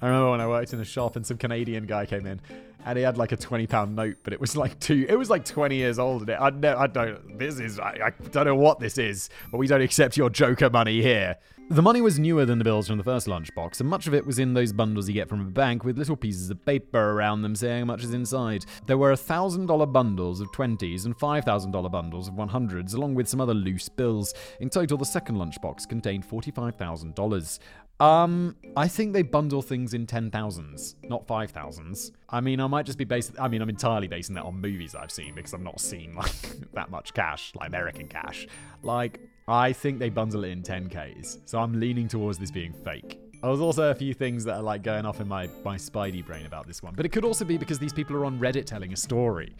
I 0.01 0.07
remember 0.07 0.31
when 0.31 0.41
I 0.41 0.47
worked 0.47 0.73
in 0.73 0.79
a 0.79 0.85
shop 0.85 1.15
and 1.15 1.23
some 1.23 1.37
Canadian 1.37 1.85
guy 1.85 2.07
came 2.07 2.25
in 2.25 2.41
and 2.83 2.97
he 2.97 3.03
had 3.03 3.17
like 3.17 3.31
a 3.31 3.37
20 3.37 3.67
pound 3.67 3.95
note, 3.95 4.17
but 4.23 4.33
it 4.33 4.41
was 4.41 4.57
like 4.57 4.79
two, 4.79 5.05
it 5.07 5.15
was 5.15 5.29
like 5.29 5.45
20 5.45 5.75
years 5.75 5.99
old. 5.99 6.21
And 6.21 6.31
it, 6.31 6.39
I, 6.39 6.83
I 6.83 6.87
don't, 6.87 7.37
this 7.37 7.59
is, 7.59 7.79
I, 7.79 7.99
I 8.05 8.23
don't 8.29 8.45
know 8.45 8.55
what 8.55 8.79
this 8.79 8.97
is, 8.97 9.29
but 9.51 9.59
we 9.59 9.67
don't 9.67 9.81
accept 9.81 10.17
your 10.17 10.31
Joker 10.31 10.71
money 10.71 11.01
here. 11.01 11.37
The 11.69 11.81
money 11.81 12.01
was 12.01 12.19
newer 12.19 12.45
than 12.45 12.57
the 12.57 12.63
bills 12.65 12.87
from 12.87 12.97
the 12.97 13.05
first 13.05 13.25
lunchbox, 13.25 13.79
and 13.79 13.89
much 13.89 14.05
of 14.05 14.13
it 14.13 14.27
was 14.27 14.37
in 14.37 14.53
those 14.53 14.73
bundles 14.73 15.07
you 15.07 15.13
get 15.13 15.29
from 15.29 15.39
a 15.39 15.49
bank 15.49 15.85
with 15.85 15.97
little 15.97 16.17
pieces 16.17 16.49
of 16.49 16.63
paper 16.65 17.11
around 17.11 17.41
them 17.41 17.55
saying 17.55 17.79
how 17.79 17.85
much 17.85 18.03
is 18.03 18.13
inside. 18.13 18.65
There 18.85 18.97
were 18.97 19.13
$1,000 19.13 19.91
bundles 19.91 20.41
of 20.41 20.51
20s 20.51 21.05
and 21.05 21.17
$5,000 21.17 21.91
bundles 21.91 22.27
of 22.27 22.35
100s, 22.35 22.93
along 22.93 23.15
with 23.15 23.29
some 23.29 23.39
other 23.39 23.53
loose 23.53 23.87
bills. 23.87 24.33
In 24.59 24.69
total, 24.69 24.97
the 24.97 25.05
second 25.05 25.37
lunchbox 25.37 25.87
contained 25.87 26.27
$45,000. 26.29 27.59
Um, 28.03 28.57
I 28.75 28.89
think 28.89 29.13
they 29.13 29.21
bundle 29.21 29.61
things 29.61 29.93
in 29.93 30.05
ten 30.05 30.29
thousands, 30.29 30.97
not 31.03 31.25
five 31.25 31.51
thousands. 31.51 32.11
I 32.27 32.41
mean, 32.41 32.59
I 32.59 32.67
might 32.67 32.85
just 32.85 32.97
be 32.97 33.05
based. 33.05 33.31
I 33.39 33.47
mean, 33.47 33.61
I'm 33.61 33.69
entirely 33.69 34.09
basing 34.09 34.35
that 34.35 34.43
on 34.43 34.59
movies 34.59 34.93
I've 34.93 35.11
seen 35.11 35.35
because 35.35 35.53
I've 35.53 35.61
not 35.61 35.79
seen 35.79 36.13
like 36.17 36.71
that 36.73 36.91
much 36.91 37.13
cash, 37.13 37.53
like 37.55 37.69
American 37.69 38.09
cash. 38.09 38.45
Like, 38.81 39.21
I 39.47 39.71
think 39.71 39.99
they 39.99 40.09
bundle 40.09 40.43
it 40.43 40.49
in 40.49 40.63
10ks, 40.63 41.39
so 41.45 41.59
I'm 41.59 41.79
leaning 41.79 42.09
towards 42.09 42.37
this 42.37 42.51
being 42.51 42.73
fake. 42.73 43.21
There's 43.41 43.61
also 43.61 43.89
a 43.91 43.95
few 43.95 44.13
things 44.13 44.43
that 44.45 44.55
are 44.55 44.63
like 44.63 44.83
going 44.83 45.05
off 45.05 45.21
in 45.21 45.27
my 45.29 45.47
my 45.63 45.77
Spidey 45.77 46.25
brain 46.25 46.45
about 46.45 46.67
this 46.67 46.83
one, 46.83 46.95
but 46.95 47.05
it 47.05 47.09
could 47.13 47.23
also 47.23 47.45
be 47.45 47.57
because 47.57 47.79
these 47.79 47.93
people 47.93 48.17
are 48.17 48.25
on 48.25 48.37
Reddit 48.37 48.65
telling 48.65 48.91
a 48.91 48.97
story. 48.97 49.55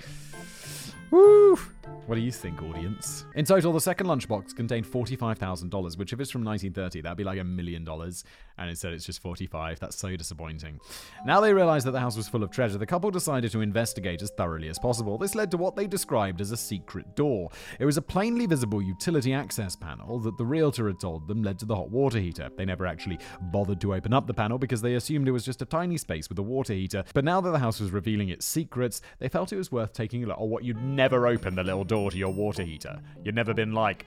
Woo! 1.11 1.55
What 2.05 2.15
do 2.15 2.21
you 2.21 2.31
think, 2.31 2.61
audience? 2.61 3.25
In 3.35 3.45
total, 3.45 3.71
the 3.71 3.79
second 3.79 4.07
lunchbox 4.07 4.55
contained 4.55 4.85
$45,000, 4.85 5.97
which 5.97 6.11
if 6.11 6.19
it's 6.19 6.31
from 6.31 6.43
1930, 6.43 7.01
that'd 7.01 7.17
be 7.17 7.23
like 7.23 7.39
a 7.39 7.43
million 7.43 7.83
dollars. 7.85 8.23
And 8.57 8.69
instead, 8.69 8.93
it's 8.93 9.05
just 9.05 9.21
45. 9.21 9.79
That's 9.79 9.97
so 9.97 10.15
disappointing. 10.15 10.79
Now 11.25 11.41
they 11.41 11.53
realized 11.53 11.87
that 11.87 11.91
the 11.91 11.99
house 11.99 12.15
was 12.15 12.29
full 12.29 12.43
of 12.43 12.51
treasure, 12.51 12.77
the 12.77 12.85
couple 12.85 13.09
decided 13.11 13.51
to 13.51 13.61
investigate 13.61 14.21
as 14.21 14.31
thoroughly 14.31 14.69
as 14.69 14.77
possible. 14.77 15.17
This 15.17 15.35
led 15.35 15.51
to 15.51 15.57
what 15.57 15.75
they 15.75 15.87
described 15.87 16.41
as 16.41 16.51
a 16.51 16.57
secret 16.57 17.15
door. 17.15 17.49
It 17.79 17.85
was 17.85 17.97
a 17.97 18.01
plainly 18.01 18.45
visible 18.45 18.81
utility 18.81 19.33
access 19.33 19.75
panel 19.75 20.19
that 20.19 20.37
the 20.37 20.45
realtor 20.45 20.87
had 20.87 20.99
told 20.99 21.27
them 21.27 21.43
led 21.43 21.59
to 21.59 21.65
the 21.65 21.75
hot 21.75 21.89
water 21.89 22.19
heater. 22.19 22.49
They 22.55 22.65
never 22.65 22.85
actually 22.85 23.19
bothered 23.41 23.81
to 23.81 23.95
open 23.95 24.13
up 24.13 24.27
the 24.27 24.33
panel 24.33 24.57
because 24.57 24.81
they 24.81 24.95
assumed 24.95 25.27
it 25.27 25.31
was 25.31 25.45
just 25.45 25.61
a 25.61 25.65
tiny 25.65 25.97
space 25.97 26.29
with 26.29 26.37
a 26.39 26.43
water 26.43 26.73
heater. 26.73 27.03
But 27.13 27.25
now 27.25 27.41
that 27.41 27.51
the 27.51 27.59
house 27.59 27.79
was 27.79 27.91
revealing 27.91 28.29
its 28.29 28.45
secrets, 28.45 29.01
they 29.19 29.29
felt 29.29 29.51
it 29.51 29.57
was 29.57 29.71
worth 29.71 29.93
taking 29.93 30.23
a 30.23 30.27
look. 30.27 30.39
Or 30.39 30.47
what 30.47 30.63
you'd 30.63 30.81
never 30.81 31.27
open 31.27 31.55
the 31.55 31.63
little 31.63 31.83
door 31.83 32.11
to 32.11 32.17
your 32.17 32.33
water 32.33 32.63
heater. 32.63 33.01
You'd 33.23 33.35
never 33.35 33.53
been 33.53 33.73
like, 33.73 34.05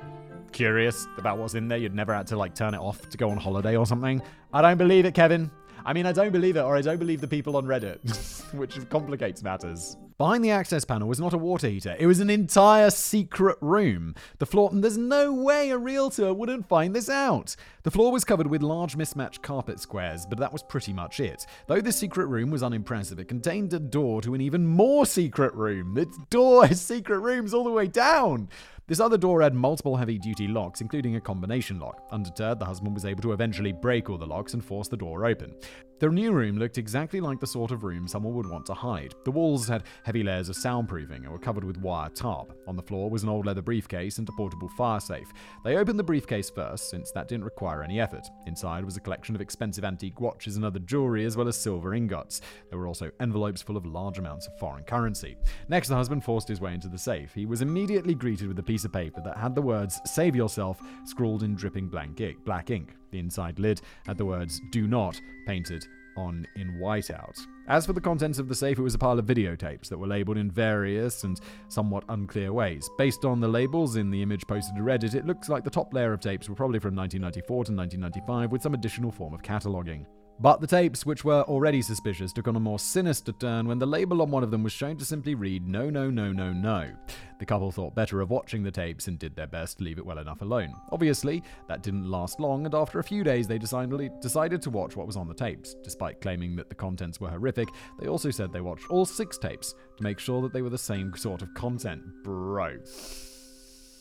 curious 0.57 1.07
about 1.19 1.37
what's 1.37 1.53
in 1.53 1.69
there. 1.69 1.77
You'd 1.77 1.95
never 1.95 2.15
had 2.15 2.27
to 2.29 2.37
like 2.37 2.55
turn 2.55 2.73
it 2.73 2.81
off 2.81 3.11
to 3.11 3.19
go 3.19 3.29
on 3.29 3.37
holiday 3.37 3.77
or 3.77 3.85
something. 3.85 4.23
I 4.55 4.63
don't 4.63 4.79
believe 4.79 5.05
it, 5.05 5.13
Kevin. 5.13 5.51
I 5.85 5.93
mean, 5.93 6.07
I 6.07 6.13
don't 6.13 6.33
believe 6.33 6.57
it, 6.57 6.63
or 6.63 6.77
I 6.77 6.81
don't 6.81 6.99
believe 6.99 7.21
the 7.21 7.29
people 7.29 7.57
on 7.59 7.67
Reddit, 7.67 8.53
which 8.55 8.77
complicates 8.89 9.43
matters. 9.43 9.99
Behind 10.19 10.43
the 10.43 10.51
access 10.51 10.83
panel 10.83 11.09
was 11.09 11.21
not 11.21 11.35
a 11.35 11.39
water 11.39 11.69
heater, 11.69 11.95
it 11.99 12.07
was 12.07 12.21
an 12.21 12.31
entire 12.31 12.89
secret 12.91 13.59
room. 13.61 14.15
The 14.39 14.47
floor, 14.47 14.71
and 14.73 14.83
there's 14.83 14.97
no 14.97 15.31
way 15.31 15.69
a 15.69 15.77
realtor 15.77 16.33
wouldn't 16.33 16.67
find 16.67 16.97
this 16.97 17.11
out. 17.11 17.55
The 17.83 17.91
floor 17.91 18.11
was 18.11 18.25
covered 18.25 18.47
with 18.47 18.63
large 18.63 18.97
mismatched 18.97 19.43
carpet 19.43 19.79
squares, 19.79 20.25
but 20.25 20.39
that 20.39 20.53
was 20.53 20.63
pretty 20.63 20.95
much 20.95 21.21
it. 21.21 21.47
Though 21.67 21.83
the 21.83 21.93
secret 21.93 22.27
room 22.29 22.51
was 22.51 22.63
unimpressive, 22.63 23.19
it 23.19 23.29
contained 23.29 23.75
a 23.75 23.79
door 23.79 24.23
to 24.23 24.35
an 24.35 24.41
even 24.41 24.67
more 24.67 25.05
secret 25.05 25.55
room. 25.55 25.99
Its 25.99 26.19
door 26.31 26.67
secret 26.69 27.21
rooms 27.21 27.53
all 27.53 27.65
the 27.65 27.71
way 27.71 27.87
down. 27.87 28.49
This 28.89 29.01
other 29.01 29.19
door 29.19 29.43
had 29.43 29.53
multiple 29.53 29.97
heavy 29.97 30.17
duty 30.17 30.47
locks, 30.47 30.81
including 30.81 31.17
a 31.17 31.21
combination 31.21 31.81
lock. 31.81 32.07
Undeterred, 32.13 32.61
the 32.61 32.65
husband 32.65 32.95
was 32.95 33.05
able 33.05 33.21
to 33.23 33.33
eventually 33.33 33.73
break 33.73 34.09
all 34.09 34.17
the 34.17 34.25
locks 34.25 34.55
and 34.55 34.65
force 34.65 34.87
the 34.87 34.97
door 34.97 35.27
open. 35.27 35.57
The 35.99 36.09
new 36.09 36.31
room 36.31 36.59
looked 36.59 36.77
exactly 36.79 37.21
like 37.21 37.41
the 37.41 37.47
sort 37.47 37.71
of 37.71 37.83
room 37.83 38.07
someone 38.07 38.35
would 38.35 38.49
want 38.49 38.67
to 38.67 38.75
hide. 38.75 39.15
The 39.25 39.31
walls 39.31 39.67
had 39.67 39.85
heavy 40.05 40.23
layers 40.23 40.51
of 40.51 40.55
soundproofing 40.55 41.25
and 41.25 41.31
were 41.31 41.39
covered 41.39 41.65
with 41.65 41.79
wire 41.79 42.11
tarp. 42.11 42.53
On 42.69 42.77
the 42.77 42.83
floor 42.83 43.09
was 43.09 43.23
an 43.23 43.31
old 43.31 43.47
leather 43.47 43.63
briefcase 43.63 44.19
and 44.19 44.29
a 44.29 44.33
portable 44.33 44.69
fire 44.77 45.01
safe. 45.01 45.33
They 45.65 45.79
opened 45.79 45.99
the 45.99 46.05
briefcase 46.05 46.51
first, 46.51 46.91
since 46.91 47.11
that 47.13 47.29
didn't 47.29 47.47
require 47.47 47.83
any 47.83 47.99
effort. 47.99 48.29
Inside 48.47 48.85
was 48.85 48.99
a 48.99 49.01
collection 49.01 49.35
of 49.35 49.41
expensive 49.41 49.85
antique 49.87 50.21
watches 50.21 50.57
and 50.57 50.65
other 50.67 50.81
jewelry, 50.81 51.25
as 51.25 51.37
well 51.37 51.49
as 51.49 51.57
silver 51.57 51.95
ingots. 51.95 52.43
There 52.69 52.79
were 52.79 52.87
also 52.87 53.11
envelopes 53.19 53.63
full 53.63 53.79
of 53.79 53.87
large 53.87 54.19
amounts 54.19 54.47
of 54.47 54.59
foreign 54.59 54.85
currency. 54.85 55.39
Next, 55.69 55.89
the 55.89 55.97
husband 55.97 56.23
forced 56.23 56.47
his 56.47 56.61
way 56.61 56.75
into 56.75 56.89
the 56.89 56.99
safe. 56.99 57.33
He 57.33 57.47
was 57.47 57.63
immediately 57.63 58.15
greeted 58.15 58.49
with 58.49 58.59
a 58.59 58.63
piece 58.63 58.76
of 58.85 58.93
paper 58.93 59.21
that 59.25 59.37
had 59.37 59.55
the 59.55 59.63
words 59.63 60.01
"Save 60.05 60.37
yourself" 60.37 60.81
scrawled 61.05 61.43
in 61.43 61.55
dripping 61.55 61.89
black 61.89 62.71
ink. 62.71 62.95
The 63.11 63.19
inside 63.19 63.59
lid 63.59 63.81
had 64.07 64.19
the 64.19 64.27
words 64.27 64.61
"Do 64.71 64.87
not" 64.87 65.21
painted 65.47 65.87
on 66.17 66.47
in 66.57 66.79
whiteout. 66.79 67.39
As 67.69 67.85
for 67.85 67.93
the 67.93 68.01
contents 68.01 68.39
of 68.39 68.49
the 68.49 68.55
safe, 68.55 68.79
it 68.79 68.83
was 68.83 68.95
a 68.95 68.99
pile 68.99 69.19
of 69.19 69.27
videotapes 69.27 69.89
that 69.89 69.99
were 69.99 70.07
labeled 70.07 70.39
in 70.39 70.51
various 70.51 71.25
and 71.25 71.39
somewhat 71.69 72.05
unclear 72.09 72.53
ways. 72.53 72.89
Based 72.97 73.25
on 73.25 73.41
the 73.41 73.49
labels 73.49 73.97
in 73.97 74.11
the 74.11 74.23
image 74.23 74.47
posted 74.47 74.77
to 74.77 74.83
Reddit, 74.83 75.15
it 75.15 75.27
looks 75.27 75.49
like 75.49 75.65
the 75.65 75.71
top 75.71 75.93
layer 75.93 76.13
of 76.13 76.21
tapes 76.21 76.49
were 76.49 76.55
probably 76.55 76.79
from 76.79 76.95
1994 76.95 77.65
to 77.65 77.73
1995 77.73 78.53
with 78.53 78.63
some 78.63 78.75
additional 78.75 79.11
form 79.11 79.35
of 79.35 79.43
cataloguing. 79.43 80.07
But 80.39 80.61
the 80.61 80.67
tapes, 80.67 81.07
which 81.07 81.25
were 81.25 81.43
already 81.45 81.81
suspicious, 81.81 82.33
took 82.33 82.47
on 82.47 82.57
a 82.57 82.61
more 82.61 82.79
sinister 82.79 83.33
turn 83.33 83.67
when 83.67 83.79
the 83.79 83.87
label 83.87 84.21
on 84.21 84.31
one 84.31 84.43
of 84.43 84.51
them 84.51 84.63
was 84.63 84.73
shown 84.73 84.99
to 84.99 85.05
simply 85.05 85.35
read 85.35 85.67
no, 85.67 85.89
no, 85.89 86.11
no, 86.11 86.31
no, 86.31 86.53
no. 86.53 86.91
The 87.39 87.47
couple 87.47 87.71
thought 87.71 87.95
better 87.95 88.21
of 88.21 88.29
watching 88.29 88.63
the 88.63 88.71
tapes 88.71 89.09
and 89.09 89.19
did 89.19 89.35
their 89.35 89.47
best 89.47 89.79
to 89.79 89.85
leave 89.85 89.97
it 89.97 90.05
well 90.05 90.19
enough 90.19 90.43
alone. 90.43 90.75
Obviously, 90.93 91.43
that 91.69 91.83
didn't 91.83 92.11
last 92.11 92.39
long, 92.39 92.67
and 92.67 92.75
after 92.75 92.99
a 92.99 93.05
few 93.05 93.25
days, 93.25 93.47
they 93.47 93.59
decided 93.59 94.63
to 94.63 94.71
watch 94.71 94.95
what 94.95 95.07
was 95.07 95.17
on 95.17 95.27
the 95.27 95.35
tapes. 95.35 95.75
Despite 95.83 96.21
claiming 96.21 96.55
that 96.57 96.69
the 96.69 96.75
contents 96.75 97.19
were 97.19 97.31
horrific, 97.31 97.69
they 97.99 98.09
also 98.09 98.31
said 98.31 98.53
they 98.53 98.61
watched 98.61 98.91
all 98.91 99.07
six 99.07 99.39
tapes 99.39 99.75
to 99.97 100.03
make 100.03 100.19
sure 100.19 100.43
that 100.43 100.53
they 100.53 100.63
were 100.63 100.71
the 100.71 100.77
same 100.77 101.17
sort 101.17 101.41
of 101.41 101.53
content. 101.55 102.03
Bro. 102.23 102.79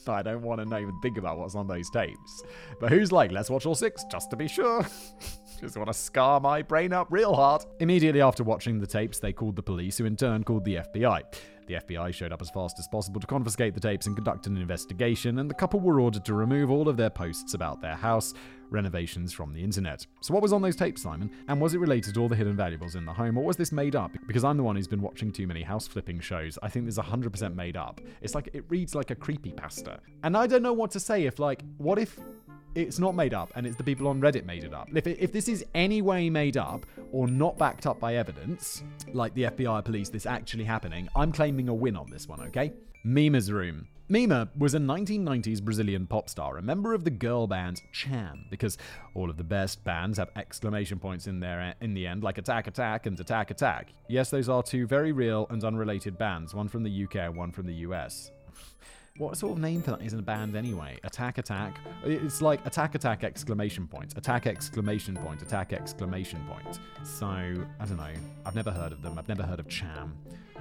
I 0.07 0.21
don't 0.21 0.43
want 0.43 0.61
to 0.61 0.77
even 0.77 0.99
think 1.01 1.17
about 1.17 1.37
what's 1.37 1.55
on 1.55 1.67
those 1.67 1.89
tapes. 1.89 2.43
But 2.79 2.91
who's 2.91 3.11
like, 3.11 3.31
let's 3.31 3.49
watch 3.49 3.65
all 3.65 3.73
six 3.73 4.03
just 4.11 4.29
to 4.31 4.35
be 4.35 4.47
sure? 4.47 4.85
just 5.61 5.77
want 5.77 5.87
to 5.87 5.93
scar 5.93 6.39
my 6.39 6.61
brain 6.61 6.93
up 6.93 7.07
real 7.09 7.33
hard. 7.33 7.65
Immediately 7.79 8.21
after 8.21 8.43
watching 8.43 8.79
the 8.79 8.87
tapes, 8.87 9.19
they 9.19 9.33
called 9.33 9.55
the 9.55 9.63
police, 9.63 9.97
who 9.97 10.05
in 10.05 10.15
turn 10.15 10.43
called 10.43 10.65
the 10.65 10.75
FBI. 10.75 11.23
The 11.67 11.75
FBI 11.75 12.13
showed 12.13 12.31
up 12.31 12.41
as 12.41 12.51
fast 12.51 12.77
as 12.77 12.87
possible 12.87 13.19
to 13.19 13.25
confiscate 13.25 13.73
the 13.73 13.79
tapes 13.79 14.05
and 14.05 14.15
conduct 14.15 14.45
an 14.45 14.55
investigation, 14.57 15.39
and 15.39 15.49
the 15.49 15.55
couple 15.55 15.79
were 15.79 15.99
ordered 15.99 16.23
to 16.25 16.35
remove 16.35 16.69
all 16.69 16.87
of 16.87 16.95
their 16.95 17.09
posts 17.09 17.55
about 17.55 17.81
their 17.81 17.95
house 17.95 18.33
renovations 18.69 19.33
from 19.33 19.51
the 19.53 19.63
internet. 19.63 20.05
So, 20.21 20.33
what 20.33 20.43
was 20.43 20.53
on 20.53 20.61
those 20.61 20.75
tapes, 20.75 21.01
Simon? 21.01 21.31
And 21.47 21.59
was 21.59 21.73
it 21.73 21.79
related 21.79 22.13
to 22.13 22.19
all 22.19 22.29
the 22.29 22.35
hidden 22.35 22.55
valuables 22.55 22.95
in 22.95 23.05
the 23.05 23.13
home, 23.13 23.37
or 23.37 23.43
was 23.43 23.57
this 23.57 23.71
made 23.71 23.95
up? 23.95 24.11
Because 24.27 24.43
I'm 24.43 24.57
the 24.57 24.63
one 24.63 24.75
who's 24.75 24.87
been 24.87 25.01
watching 25.01 25.31
too 25.31 25.47
many 25.47 25.63
house 25.63 25.87
flipping 25.87 26.19
shows. 26.19 26.59
I 26.61 26.69
think 26.69 26.85
there's 26.85 26.97
100% 26.97 27.55
made 27.55 27.77
up. 27.77 27.99
It's 28.21 28.35
like, 28.35 28.49
it 28.53 28.65
reads 28.69 28.93
like 28.93 29.09
a 29.09 29.15
creepy 29.15 29.51
pasta. 29.51 29.99
And 30.23 30.37
I 30.37 30.45
don't 30.45 30.61
know 30.61 30.73
what 30.73 30.91
to 30.91 30.99
say 30.99 31.25
if, 31.25 31.39
like, 31.39 31.63
what 31.77 31.97
if 31.97 32.19
it's 32.75 32.99
not 32.99 33.15
made 33.15 33.33
up 33.33 33.51
and 33.55 33.65
it's 33.65 33.77
the 33.77 33.83
people 33.83 34.07
on 34.07 34.21
Reddit 34.21 34.45
made 34.45 34.63
it 34.63 34.73
up. 34.73 34.89
If, 34.93 35.07
if 35.07 35.31
this 35.31 35.47
is 35.47 35.65
any 35.73 36.01
way 36.01 36.29
made 36.29 36.57
up 36.57 36.85
or 37.11 37.27
not 37.27 37.57
backed 37.57 37.87
up 37.87 37.99
by 37.99 38.15
evidence, 38.15 38.83
like 39.13 39.33
the 39.33 39.43
FBI 39.43 39.83
police, 39.83 40.09
this 40.09 40.25
actually 40.25 40.65
happening, 40.65 41.07
I'm 41.15 41.31
claiming 41.31 41.69
a 41.69 41.73
win 41.73 41.95
on 41.95 42.09
this 42.09 42.27
one, 42.27 42.41
okay? 42.41 42.73
Mima's 43.03 43.51
Room. 43.51 43.87
Mima 44.07 44.47
was 44.55 44.75
a 44.75 44.77
1990s 44.77 45.63
Brazilian 45.63 46.05
pop 46.05 46.29
star, 46.29 46.57
a 46.57 46.61
member 46.61 46.93
of 46.93 47.03
the 47.03 47.09
girl 47.09 47.47
band 47.47 47.81
Cham, 47.91 48.45
because 48.51 48.77
all 49.15 49.31
of 49.31 49.37
the 49.37 49.43
best 49.43 49.83
bands 49.83 50.19
have 50.19 50.29
exclamation 50.35 50.99
points 50.99 51.25
in 51.25 51.39
there 51.39 51.73
in 51.81 51.95
the 51.95 52.05
end, 52.05 52.23
like 52.23 52.37
Attack 52.37 52.67
Attack 52.67 53.07
and 53.07 53.19
Attack 53.19 53.49
Attack. 53.49 53.93
Yes, 54.07 54.29
those 54.29 54.47
are 54.47 54.61
two 54.61 54.85
very 54.85 55.11
real 55.11 55.47
and 55.49 55.63
unrelated 55.63 56.19
bands, 56.19 56.53
one 56.53 56.67
from 56.67 56.83
the 56.83 57.05
UK 57.05 57.35
one 57.35 57.51
from 57.51 57.65
the 57.65 57.73
US. 57.73 58.29
What 59.17 59.37
sort 59.37 59.53
of 59.53 59.59
name 59.59 59.81
for 59.81 59.91
that 59.91 60.01
is 60.01 60.11
in 60.11 60.19
a 60.19 60.21
band 60.21 60.57
anyway? 60.57 60.99
Attack 61.05 61.37
Attack? 61.37 61.79
It's 62.03 62.41
like 62.41 62.65
Attack 62.65 62.95
Attack 62.95 63.23
exclamation 63.23 63.87
point, 63.87 64.13
Attack 64.17 64.45
exclamation 64.45 65.15
point, 65.15 65.41
Attack 65.41 65.71
exclamation 65.71 66.45
point. 66.49 66.81
So, 67.03 67.25
I 67.25 67.85
don't 67.85 67.95
know. 67.95 68.11
I've 68.45 68.55
never 68.55 68.71
heard 68.71 68.91
of 68.91 69.01
them. 69.01 69.17
I've 69.17 69.29
never 69.29 69.43
heard 69.43 69.61
of 69.61 69.69
Cham. 69.69 70.17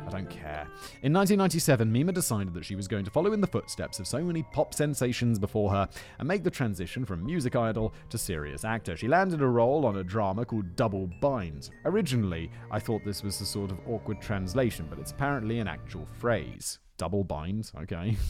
I 0.06 0.10
don't 0.10 0.28
care. 0.28 0.66
In 1.02 1.12
1997, 1.12 1.90
Mima 1.90 2.12
decided 2.12 2.54
that 2.54 2.64
she 2.64 2.76
was 2.76 2.88
going 2.88 3.04
to 3.04 3.10
follow 3.10 3.32
in 3.32 3.40
the 3.40 3.46
footsteps 3.46 3.98
of 3.98 4.06
so 4.06 4.22
many 4.22 4.42
pop 4.42 4.74
sensations 4.74 5.38
before 5.38 5.70
her 5.70 5.88
and 6.18 6.28
make 6.28 6.44
the 6.44 6.50
transition 6.50 7.04
from 7.04 7.24
music 7.24 7.56
idol 7.56 7.94
to 8.10 8.18
serious 8.18 8.64
actor. 8.64 8.96
She 8.96 9.08
landed 9.08 9.40
a 9.40 9.46
role 9.46 9.86
on 9.86 9.96
a 9.96 10.04
drama 10.04 10.44
called 10.44 10.76
Double 10.76 11.08
Bind. 11.20 11.70
Originally, 11.84 12.50
I 12.70 12.78
thought 12.78 13.04
this 13.04 13.22
was 13.22 13.40
a 13.40 13.46
sort 13.46 13.70
of 13.70 13.80
awkward 13.88 14.20
translation, 14.20 14.86
but 14.90 14.98
it's 14.98 15.12
apparently 15.12 15.58
an 15.58 15.68
actual 15.68 16.06
phrase. 16.18 16.78
Double 16.96 17.24
bind, 17.24 17.70
okay. 17.82 18.16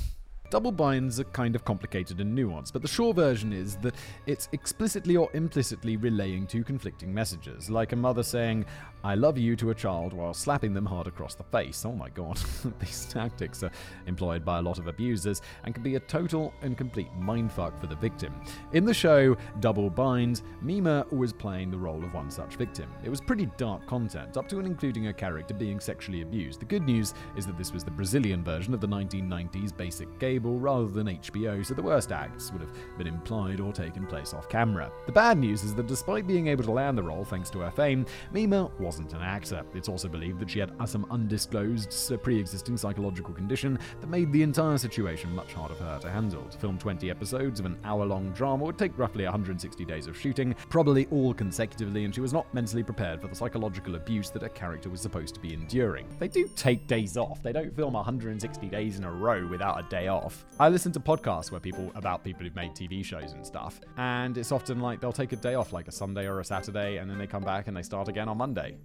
Double 0.50 0.70
binds 0.70 1.18
are 1.18 1.24
kind 1.24 1.56
of 1.56 1.64
complicated 1.64 2.20
and 2.20 2.36
nuanced, 2.36 2.72
but 2.72 2.82
the 2.82 2.88
short 2.88 3.16
version 3.16 3.52
is 3.52 3.76
that 3.76 3.94
it's 4.26 4.48
explicitly 4.52 5.16
or 5.16 5.28
implicitly 5.34 5.96
relaying 5.96 6.46
two 6.46 6.62
conflicting 6.62 7.12
messages, 7.12 7.70
like 7.70 7.92
a 7.92 7.96
mother 7.96 8.22
saying, 8.22 8.64
I 9.02 9.16
love 9.16 9.36
you 9.36 9.56
to 9.56 9.70
a 9.70 9.74
child 9.74 10.12
while 10.12 10.32
slapping 10.32 10.72
them 10.72 10.86
hard 10.86 11.06
across 11.06 11.34
the 11.34 11.42
face. 11.44 11.84
Oh 11.84 11.92
my 11.92 12.08
god, 12.08 12.38
these 12.78 13.06
tactics 13.06 13.62
are 13.62 13.70
employed 14.06 14.44
by 14.44 14.58
a 14.58 14.62
lot 14.62 14.78
of 14.78 14.86
abusers 14.86 15.42
and 15.64 15.74
can 15.74 15.82
be 15.82 15.96
a 15.96 16.00
total 16.00 16.54
and 16.62 16.76
complete 16.76 17.10
mindfuck 17.18 17.78
for 17.80 17.86
the 17.86 17.96
victim. 17.96 18.34
In 18.72 18.84
the 18.84 18.94
show 18.94 19.36
Double 19.60 19.90
Bind, 19.90 20.42
Mima 20.62 21.04
was 21.10 21.32
playing 21.32 21.70
the 21.70 21.78
role 21.78 22.02
of 22.04 22.14
one 22.14 22.30
such 22.30 22.56
victim. 22.56 22.90
It 23.02 23.10
was 23.10 23.20
pretty 23.20 23.46
dark 23.56 23.86
content, 23.86 24.36
up 24.36 24.48
to 24.50 24.58
and 24.58 24.66
including 24.66 25.04
her 25.04 25.12
character 25.12 25.52
being 25.52 25.80
sexually 25.80 26.22
abused. 26.22 26.60
The 26.60 26.66
good 26.66 26.84
news 26.84 27.12
is 27.36 27.46
that 27.46 27.58
this 27.58 27.72
was 27.72 27.82
the 27.82 27.90
Brazilian 27.90 28.44
version 28.44 28.72
of 28.72 28.80
the 28.80 28.88
1990s 28.88 29.76
basic 29.76 30.08
cable 30.44 30.58
rather 30.58 30.86
than 30.86 31.06
HBO, 31.06 31.64
so 31.64 31.74
the 31.74 31.82
worst 31.82 32.12
acts 32.12 32.52
would 32.52 32.60
have 32.60 32.72
been 32.98 33.06
implied 33.06 33.60
or 33.60 33.72
taken 33.72 34.06
place 34.06 34.34
off 34.34 34.48
camera. 34.48 34.90
The 35.06 35.12
bad 35.12 35.38
news 35.38 35.64
is 35.64 35.74
that 35.74 35.86
despite 35.86 36.26
being 36.26 36.48
able 36.48 36.64
to 36.64 36.70
land 36.70 36.98
the 36.98 37.02
role 37.02 37.24
thanks 37.24 37.50
to 37.50 37.60
her 37.60 37.70
fame, 37.70 38.06
Mima 38.32 38.70
was 38.78 38.94
wasn't 38.94 39.12
an 39.14 39.22
actor. 39.22 39.64
It's 39.74 39.88
also 39.88 40.06
believed 40.06 40.38
that 40.38 40.48
she 40.50 40.60
had 40.60 40.70
some 40.86 41.04
undisclosed 41.10 42.22
pre 42.22 42.38
existing 42.38 42.76
psychological 42.76 43.34
condition 43.34 43.76
that 44.00 44.06
made 44.08 44.30
the 44.30 44.42
entire 44.44 44.78
situation 44.78 45.34
much 45.34 45.52
harder 45.52 45.74
for 45.74 45.82
her 45.82 45.98
to 45.98 46.10
handle. 46.10 46.44
To 46.44 46.58
film 46.58 46.78
20 46.78 47.10
episodes 47.10 47.58
of 47.58 47.66
an 47.66 47.76
hour 47.82 48.04
long 48.04 48.30
drama 48.34 48.64
would 48.66 48.78
take 48.78 48.96
roughly 48.96 49.24
160 49.24 49.84
days 49.84 50.06
of 50.06 50.16
shooting, 50.16 50.54
probably 50.68 51.06
all 51.10 51.34
consecutively, 51.34 52.04
and 52.04 52.14
she 52.14 52.20
was 52.20 52.32
not 52.32 52.52
mentally 52.54 52.84
prepared 52.84 53.20
for 53.20 53.26
the 53.26 53.34
psychological 53.34 53.96
abuse 53.96 54.30
that 54.30 54.42
her 54.42 54.48
character 54.48 54.88
was 54.88 55.00
supposed 55.00 55.34
to 55.34 55.40
be 55.40 55.54
enduring. 55.54 56.06
They 56.20 56.28
do 56.28 56.48
take 56.54 56.86
days 56.86 57.16
off, 57.16 57.42
they 57.42 57.52
don't 57.52 57.74
film 57.74 57.94
160 57.94 58.68
days 58.68 58.96
in 58.96 59.02
a 59.02 59.10
row 59.10 59.44
without 59.48 59.80
a 59.80 59.88
day 59.88 60.06
off. 60.06 60.23
I 60.58 60.68
listen 60.68 60.92
to 60.92 61.00
podcasts 61.00 61.50
where 61.50 61.60
people 61.60 61.90
about 61.94 62.24
people 62.24 62.44
who've 62.44 62.54
made 62.54 62.72
TV 62.72 63.04
shows 63.04 63.32
and 63.32 63.46
stuff, 63.46 63.80
and 63.96 64.36
it's 64.38 64.52
often 64.52 64.80
like 64.80 65.00
they'll 65.00 65.12
take 65.12 65.32
a 65.32 65.36
day 65.36 65.54
off, 65.54 65.72
like 65.72 65.88
a 65.88 65.92
Sunday 65.92 66.26
or 66.26 66.40
a 66.40 66.44
Saturday, 66.44 66.96
and 66.98 67.10
then 67.10 67.18
they 67.18 67.26
come 67.26 67.42
back 67.42 67.68
and 67.68 67.76
they 67.76 67.82
start 67.82 68.08
again 68.08 68.28
on 68.28 68.38
Monday. 68.38 68.76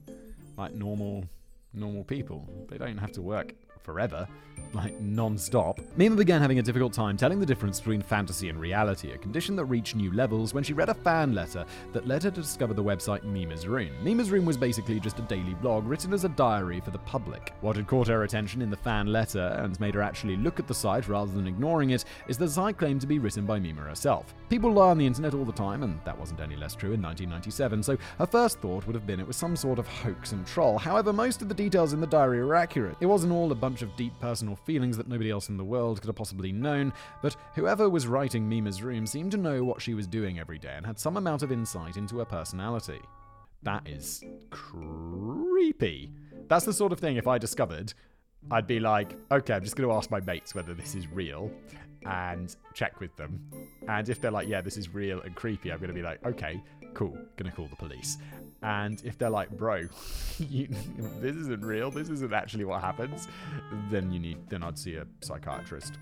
Like 0.57 0.73
normal 0.73 1.25
normal 1.73 2.03
people. 2.03 2.47
They 2.69 2.77
don't 2.77 2.97
have 2.97 3.11
to 3.13 3.21
work 3.21 3.53
forever, 3.81 4.27
like 4.73 4.99
non-stop. 5.01 5.79
Mima 5.97 6.15
began 6.15 6.41
having 6.41 6.59
a 6.59 6.61
difficult 6.61 6.93
time 6.93 7.17
telling 7.17 7.39
the 7.39 7.45
difference 7.45 7.79
between 7.79 8.01
fantasy 8.01 8.49
and 8.49 8.59
reality, 8.59 9.11
a 9.11 9.17
condition 9.17 9.55
that 9.55 9.65
reached 9.65 9.95
new 9.95 10.11
levels 10.13 10.53
when 10.53 10.63
she 10.63 10.73
read 10.73 10.89
a 10.89 10.93
fan 10.93 11.33
letter 11.33 11.65
that 11.93 12.07
led 12.07 12.23
her 12.23 12.31
to 12.31 12.41
discover 12.41 12.73
the 12.73 12.83
website 12.83 13.23
Mima's 13.23 13.67
Room. 13.67 13.91
Mima's 14.03 14.31
Room 14.31 14.45
was 14.45 14.57
basically 14.57 14.99
just 14.99 15.19
a 15.19 15.23
daily 15.23 15.55
blog 15.55 15.85
written 15.87 16.13
as 16.13 16.23
a 16.23 16.29
diary 16.29 16.79
for 16.81 16.91
the 16.91 16.99
public. 16.99 17.53
What 17.61 17.75
had 17.75 17.87
caught 17.87 18.07
her 18.07 18.23
attention 18.23 18.61
in 18.61 18.69
the 18.69 18.77
fan 18.77 19.07
letter 19.07 19.59
and 19.63 19.79
made 19.79 19.95
her 19.95 20.01
actually 20.01 20.37
look 20.37 20.59
at 20.59 20.67
the 20.67 20.73
site 20.73 21.07
rather 21.07 21.31
than 21.31 21.47
ignoring 21.47 21.91
it 21.91 22.05
is 22.27 22.37
that 22.37 22.45
the 22.45 22.51
site 22.51 22.77
claimed 22.77 23.01
to 23.01 23.07
be 23.07 23.19
written 23.19 23.45
by 23.45 23.59
Mima 23.59 23.81
herself. 23.81 24.33
People 24.49 24.71
lie 24.71 24.89
on 24.89 24.97
the 24.97 25.05
internet 25.05 25.33
all 25.33 25.45
the 25.45 25.51
time, 25.51 25.83
and 25.83 25.99
that 26.05 26.17
wasn't 26.17 26.39
any 26.39 26.55
less 26.55 26.75
true 26.75 26.93
in 26.93 27.01
1997, 27.01 27.83
so 27.83 27.97
her 28.17 28.25
first 28.25 28.59
thought 28.59 28.85
would 28.85 28.95
have 28.95 29.05
been 29.05 29.19
it 29.19 29.27
was 29.27 29.37
some 29.37 29.55
sort 29.55 29.79
of 29.79 29.87
hoax 29.87 30.31
and 30.31 30.45
troll. 30.45 30.77
However, 30.77 31.13
most 31.13 31.41
of 31.41 31.49
the 31.49 31.53
details 31.53 31.93
in 31.93 32.01
the 32.01 32.07
diary 32.07 32.43
were 32.43 32.55
accurate. 32.55 32.97
It 32.99 33.05
wasn't 33.05 33.33
all 33.33 33.51
a 33.51 33.55
bunch 33.55 33.68
of 33.81 33.95
deep 33.95 34.13
personal 34.19 34.55
feelings 34.55 34.97
that 34.97 35.07
nobody 35.07 35.29
else 35.29 35.49
in 35.49 35.57
the 35.57 35.63
world 35.63 36.01
could 36.01 36.07
have 36.07 36.15
possibly 36.15 36.51
known, 36.51 36.91
but 37.21 37.35
whoever 37.55 37.89
was 37.89 38.07
writing 38.07 38.47
Mima's 38.47 38.81
room 38.81 39.05
seemed 39.05 39.31
to 39.31 39.37
know 39.37 39.63
what 39.63 39.81
she 39.81 39.93
was 39.93 40.07
doing 40.07 40.39
every 40.39 40.59
day 40.59 40.73
and 40.75 40.85
had 40.85 40.99
some 40.99 41.17
amount 41.17 41.43
of 41.43 41.51
insight 41.51 41.97
into 41.97 42.17
her 42.17 42.25
personality. 42.25 42.99
That 43.63 43.87
is 43.87 44.23
creepy. 44.49 46.11
That's 46.47 46.65
the 46.65 46.73
sort 46.73 46.91
of 46.91 46.99
thing 46.99 47.17
if 47.17 47.27
I 47.27 47.37
discovered, 47.37 47.93
I'd 48.51 48.67
be 48.67 48.79
like, 48.79 49.15
okay, 49.31 49.53
I'm 49.53 49.63
just 49.63 49.75
going 49.75 49.87
to 49.87 49.95
ask 49.95 50.09
my 50.09 50.19
mates 50.21 50.55
whether 50.55 50.73
this 50.73 50.95
is 50.95 51.07
real 51.07 51.51
and 52.05 52.55
check 52.73 52.99
with 52.99 53.15
them. 53.17 53.41
And 53.87 54.07
if 54.07 54.21
they're 54.21 54.31
like, 54.31 54.47
yeah, 54.47 54.61
this 54.61 54.77
is 54.77 54.93
real 54.93 55.21
and 55.21 55.35
creepy, 55.35 55.71
I'm 55.71 55.79
going 55.79 55.89
to 55.89 55.93
be 55.93 56.01
like, 56.01 56.25
okay, 56.25 56.61
cool, 56.93 57.17
gonna 57.37 57.51
call 57.51 57.67
the 57.67 57.75
police. 57.75 58.17
And 58.61 59.01
if 59.05 59.17
they're 59.17 59.29
like, 59.29 59.49
bro, 59.51 59.87
you, 60.37 60.67
this 61.19 61.35
isn't 61.35 61.63
real, 61.63 61.91
this 61.91 62.09
isn't 62.09 62.33
actually 62.33 62.65
what 62.65 62.81
happens, 62.81 63.27
then 63.89 64.11
you 64.11 64.19
need, 64.19 64.49
then 64.49 64.63
I'd 64.63 64.77
see 64.77 64.95
a 64.95 65.05
psychiatrist. 65.21 65.97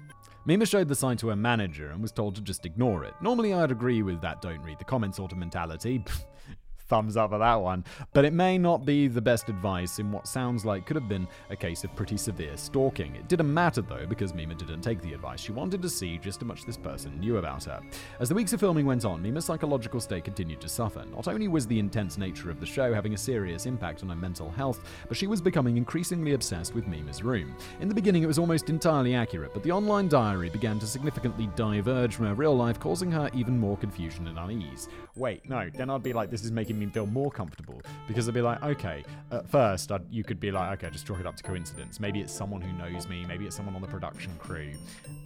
Mima 0.45 0.65
showed 0.65 0.88
the 0.88 0.95
sign 0.95 1.17
to 1.17 1.28
her 1.28 1.36
manager 1.36 1.89
and 1.91 2.02
was 2.02 2.13
told 2.13 2.36
to 2.36 2.41
just 2.41 2.65
ignore 2.65 3.04
it. 3.04 3.13
Normally, 3.21 3.54
I'd 3.54 3.69
agree 3.71 4.02
with 4.02 4.21
that 4.21 4.41
don't 4.41 4.62
read 4.63 4.80
the 4.80 4.86
comments 4.86 5.17
sort 5.17 5.34
of 5.34 5.38
mentality. 5.38 6.04
thumbs 6.88 7.17
up 7.17 7.32
for 7.32 7.38
that 7.38 7.56
one. 7.56 7.84
But 8.13 8.26
it 8.26 8.34
may 8.34 8.58
not 8.58 8.86
be 8.86 9.08
the 9.08 9.21
best 9.21 9.50
advice 9.50 10.00
in 10.00 10.12
what 10.12 10.28
sounds 10.28 10.65
like 10.65 10.86
could 10.86 10.95
have 10.95 11.10
been 11.10 11.28
a 11.50 11.56
case 11.56 11.84
of 11.84 11.95
pretty 11.95 12.17
severe 12.17 12.58
stalking. 12.58 13.15
It 13.15 13.28
didn't 13.28 13.54
matter 13.54 13.82
though, 13.82 14.06
because 14.08 14.34
Mima 14.34 14.56
didn't 14.56 14.82
take 14.82 15.02
the 15.02 15.13
advice. 15.13 15.39
She 15.39 15.52
wanted 15.52 15.82
to 15.82 15.89
see 15.89 16.17
just 16.17 16.41
how 16.41 16.47
much 16.47 16.65
this 16.65 16.78
person 16.78 17.19
knew 17.19 17.38
about 17.38 17.63
her. 17.65 17.80
As 18.19 18.30
the 18.30 18.36
weeks 18.36 18.54
of 18.54 18.60
filming 18.60 18.86
went 18.86 19.06
on, 19.06 19.21
Mima's 19.21 19.45
psychological 19.45 20.00
state 20.00 20.23
continued 20.23 20.62
to 20.62 20.69
suffer. 20.69 21.04
Not 21.06 21.28
only 21.28 21.47
was 21.47 21.67
the 21.67 21.80
intense 21.80 22.17
nature 22.17 22.50
of 22.50 22.60
the 22.60 22.65
show 22.65 22.93
having 22.93 23.13
a 23.13 23.17
serious 23.17 23.65
impact 23.65 24.04
on 24.04 24.10
her 24.10 24.15
mental 24.15 24.50
health, 24.50 24.84
but 25.08 25.17
she 25.17 25.28
was 25.28 25.41
becoming 25.41 25.78
increasingly 25.78 26.34
obsessed 26.34 26.73
with 26.73 26.88
Mima's 26.88 27.23
room. 27.23 27.56
In 27.80 27.88
the 27.88 27.95
beginning, 27.95 28.23
it 28.23 28.28
was 28.28 28.39
almost 28.39 28.69
entirely 28.69 29.15
accurate, 29.15 29.54
but 29.54 29.63
the 29.63 29.71
online 29.71 30.08
diary 30.08 30.50
began 30.50 30.80
to 30.80 30.88
significantly 30.88 31.50
diverge 31.56 32.15
from 32.15 32.28
her 32.28 32.34
real 32.34 32.56
life, 32.56 32.80
causing 32.80 33.12
her 33.12 33.30
even 33.34 33.60
more 33.60 33.78
confusion 33.78 34.28
and 34.28 34.38
unease. 34.39 34.89
Wait, 35.17 35.47
no, 35.49 35.67
then 35.73 35.89
I'd 35.89 36.03
be 36.03 36.13
like, 36.13 36.30
this 36.30 36.43
is 36.43 36.51
making 36.51 36.77
me 36.77 36.86
feel 36.86 37.08
more 37.08 37.32
comfortable 37.32 37.82
because 38.08 38.27
I'd 38.27 38.36
be 38.36 38.41
like, 38.41 38.62
okay, 38.62 39.03
at 39.32 39.49
first 39.49 39.91
I'd, 39.91 40.03
you 40.12 40.23
could 40.23 40.39
be 40.39 40.51
like, 40.51 40.77
okay, 40.77 40.91
just 40.91 41.08
chalk 41.08 41.19
it 41.19 41.25
up 41.25 41.36
to 41.38 41.43
coincidence. 41.43 41.99
Maybe 41.99 42.21
it's 42.21 42.32
someone 42.32 42.62
who 42.62 42.71
knows 42.73 43.08
me. 43.08 43.25
Maybe 43.25 43.47
it's 43.47 43.56
someone 43.56 43.75
on 43.75 43.82
the 43.82 43.88
production 43.88 44.32
crew. 44.38 44.73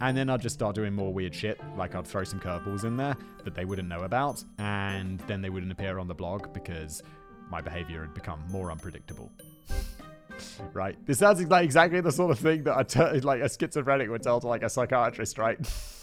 And 0.00 0.16
then 0.16 0.30
I'd 0.30 0.40
just 0.40 0.54
start 0.54 0.74
doing 0.74 0.94
more 0.94 1.12
weird 1.12 1.34
shit. 1.34 1.60
Like 1.76 1.94
I'd 1.94 2.06
throw 2.06 2.24
some 2.24 2.40
curveballs 2.40 2.84
in 2.84 2.96
there 2.96 3.16
that 3.44 3.54
they 3.54 3.66
wouldn't 3.66 3.88
know 3.88 4.00
about. 4.00 4.42
And 4.58 5.20
then 5.20 5.42
they 5.42 5.50
wouldn't 5.50 5.70
appear 5.70 5.98
on 5.98 6.08
the 6.08 6.14
blog 6.14 6.54
because 6.54 7.02
my 7.50 7.60
behavior 7.60 8.00
had 8.00 8.14
become 8.14 8.42
more 8.50 8.70
unpredictable. 8.70 9.30
right? 10.72 10.96
This 11.06 11.18
sounds 11.18 11.42
like 11.44 11.64
exactly 11.64 12.00
the 12.00 12.12
sort 12.12 12.30
of 12.30 12.38
thing 12.38 12.64
that 12.64 12.96
a 12.96 13.20
like 13.20 13.42
a 13.42 13.48
schizophrenic 13.48 14.08
would 14.08 14.22
tell 14.22 14.40
to 14.40 14.46
like 14.46 14.62
a 14.62 14.70
psychiatrist, 14.70 15.36
right? 15.36 15.58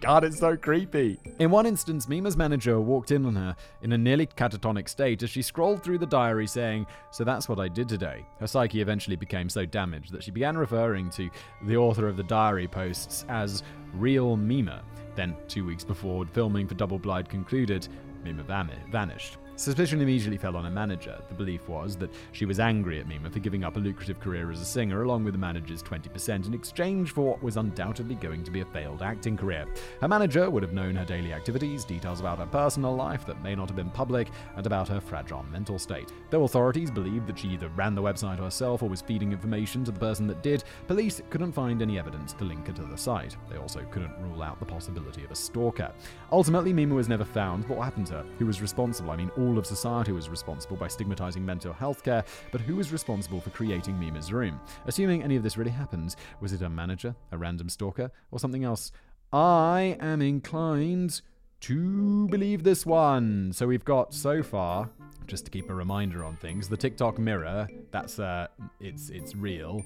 God, 0.00 0.22
it's 0.22 0.38
so 0.38 0.56
creepy. 0.56 1.18
In 1.40 1.50
one 1.50 1.66
instance, 1.66 2.08
Mima's 2.08 2.36
manager 2.36 2.80
walked 2.80 3.10
in 3.10 3.26
on 3.26 3.34
her 3.34 3.56
in 3.82 3.92
a 3.92 3.98
nearly 3.98 4.26
catatonic 4.26 4.88
state 4.88 5.22
as 5.22 5.30
she 5.30 5.42
scrolled 5.42 5.82
through 5.82 5.98
the 5.98 6.06
diary 6.06 6.46
saying, 6.46 6.86
So 7.10 7.24
that's 7.24 7.48
what 7.48 7.58
I 7.58 7.68
did 7.68 7.88
today. 7.88 8.24
Her 8.38 8.46
psyche 8.46 8.80
eventually 8.80 9.16
became 9.16 9.48
so 9.48 9.66
damaged 9.66 10.12
that 10.12 10.22
she 10.22 10.30
began 10.30 10.56
referring 10.56 11.10
to 11.10 11.28
the 11.64 11.76
author 11.76 12.06
of 12.06 12.16
the 12.16 12.22
diary 12.22 12.68
posts 12.68 13.24
as 13.28 13.64
Real 13.94 14.36
Mima. 14.36 14.82
Then, 15.16 15.34
two 15.48 15.64
weeks 15.64 15.84
before 15.84 16.24
filming 16.26 16.68
for 16.68 16.74
Double 16.74 16.98
Blind 16.98 17.28
concluded, 17.28 17.88
Mima 18.22 18.44
vanished. 18.44 19.38
Suspicion 19.58 20.00
immediately 20.00 20.36
fell 20.36 20.54
on 20.54 20.62
her 20.62 20.70
manager. 20.70 21.18
The 21.26 21.34
belief 21.34 21.68
was 21.68 21.96
that 21.96 22.14
she 22.30 22.44
was 22.44 22.60
angry 22.60 23.00
at 23.00 23.08
Mima 23.08 23.28
for 23.28 23.40
giving 23.40 23.64
up 23.64 23.76
a 23.76 23.80
lucrative 23.80 24.20
career 24.20 24.52
as 24.52 24.60
a 24.60 24.64
singer, 24.64 25.02
along 25.02 25.24
with 25.24 25.34
the 25.34 25.38
manager's 25.38 25.82
20%, 25.82 26.46
in 26.46 26.54
exchange 26.54 27.10
for 27.10 27.22
what 27.22 27.42
was 27.42 27.56
undoubtedly 27.56 28.14
going 28.14 28.44
to 28.44 28.52
be 28.52 28.60
a 28.60 28.64
failed 28.66 29.02
acting 29.02 29.36
career. 29.36 29.66
Her 30.00 30.06
manager 30.06 30.48
would 30.48 30.62
have 30.62 30.72
known 30.72 30.94
her 30.94 31.04
daily 31.04 31.32
activities, 31.32 31.84
details 31.84 32.20
about 32.20 32.38
her 32.38 32.46
personal 32.46 32.94
life 32.94 33.26
that 33.26 33.42
may 33.42 33.56
not 33.56 33.68
have 33.68 33.74
been 33.74 33.90
public, 33.90 34.28
and 34.54 34.64
about 34.64 34.86
her 34.86 35.00
fragile 35.00 35.44
mental 35.50 35.76
state. 35.76 36.12
Though 36.30 36.44
authorities 36.44 36.92
believed 36.92 37.26
that 37.26 37.40
she 37.40 37.48
either 37.48 37.68
ran 37.70 37.96
the 37.96 38.02
website 38.02 38.38
herself 38.38 38.84
or 38.84 38.88
was 38.88 39.02
feeding 39.02 39.32
information 39.32 39.84
to 39.86 39.90
the 39.90 39.98
person 39.98 40.28
that 40.28 40.40
did, 40.40 40.62
police 40.86 41.20
couldn't 41.30 41.50
find 41.50 41.82
any 41.82 41.98
evidence 41.98 42.32
to 42.34 42.44
link 42.44 42.68
her 42.68 42.72
to 42.74 42.82
the 42.82 42.96
site. 42.96 43.36
They 43.50 43.58
also 43.58 43.84
couldn't 43.90 44.16
rule 44.20 44.40
out 44.40 44.60
the 44.60 44.66
possibility 44.66 45.24
of 45.24 45.32
a 45.32 45.34
stalker. 45.34 45.90
Ultimately, 46.30 46.72
Mima 46.72 46.94
was 46.94 47.08
never 47.08 47.24
found. 47.24 47.68
What 47.68 47.82
happened 47.82 48.06
to 48.06 48.14
her? 48.14 48.26
Who 48.38 48.46
was 48.46 48.62
responsible? 48.62 49.10
I 49.10 49.16
mean, 49.16 49.32
all 49.36 49.47
all 49.48 49.56
of 49.56 49.64
society 49.66 50.12
was 50.12 50.28
responsible 50.28 50.76
by 50.76 50.86
stigmatizing 50.88 51.44
mental 51.44 51.72
health 51.72 52.04
care, 52.04 52.22
but 52.52 52.60
who 52.60 52.76
was 52.76 52.92
responsible 52.92 53.40
for 53.40 53.48
creating 53.48 53.98
Mima's 53.98 54.30
room? 54.30 54.60
Assuming 54.86 55.22
any 55.22 55.36
of 55.36 55.42
this 55.42 55.56
really 55.56 55.70
happened, 55.70 56.16
was 56.40 56.52
it 56.52 56.60
a 56.60 56.68
manager, 56.68 57.14
a 57.32 57.38
random 57.38 57.70
stalker, 57.70 58.10
or 58.30 58.38
something 58.38 58.64
else? 58.64 58.92
I 59.32 59.96
am 60.00 60.20
inclined 60.20 61.22
to 61.60 62.28
believe 62.28 62.62
this 62.62 62.84
one. 62.84 63.52
So 63.54 63.66
we've 63.66 63.84
got 63.84 64.12
so 64.12 64.42
far, 64.42 64.90
just 65.26 65.46
to 65.46 65.50
keep 65.50 65.70
a 65.70 65.74
reminder 65.74 66.24
on 66.24 66.36
things, 66.36 66.68
the 66.68 66.76
TikTok 66.76 67.18
mirror. 67.18 67.66
That's 67.90 68.18
uh, 68.18 68.48
it's 68.80 69.08
it's 69.08 69.34
real. 69.34 69.82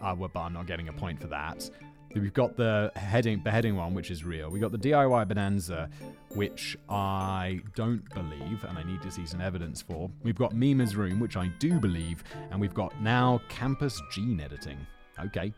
Uh, 0.00 0.14
but 0.14 0.30
I'm 0.36 0.52
not 0.52 0.66
getting 0.66 0.88
a 0.88 0.92
point 0.92 1.20
for 1.20 1.26
that. 1.26 1.68
We've 2.14 2.34
got 2.34 2.56
the 2.56 2.90
heading 2.96 3.38
beheading 3.38 3.76
one, 3.76 3.94
which 3.94 4.10
is 4.10 4.24
real. 4.24 4.50
We 4.50 4.58
got 4.58 4.72
the 4.72 4.78
DIY 4.78 5.28
Bonanza, 5.28 5.88
which 6.34 6.76
I 6.88 7.60
don't 7.74 8.08
believe, 8.12 8.64
and 8.64 8.76
I 8.76 8.82
need 8.82 9.00
to 9.02 9.10
see 9.10 9.26
some 9.26 9.40
evidence 9.40 9.80
for. 9.80 10.10
We've 10.22 10.36
got 10.36 10.52
Mima's 10.54 10.96
Room, 10.96 11.20
which 11.20 11.36
I 11.36 11.48
do 11.58 11.78
believe, 11.78 12.24
and 12.50 12.60
we've 12.60 12.74
got 12.74 13.00
now 13.00 13.40
Campus 13.48 14.00
Gene 14.12 14.40
Editing. 14.40 14.78
Okay. 15.24 15.52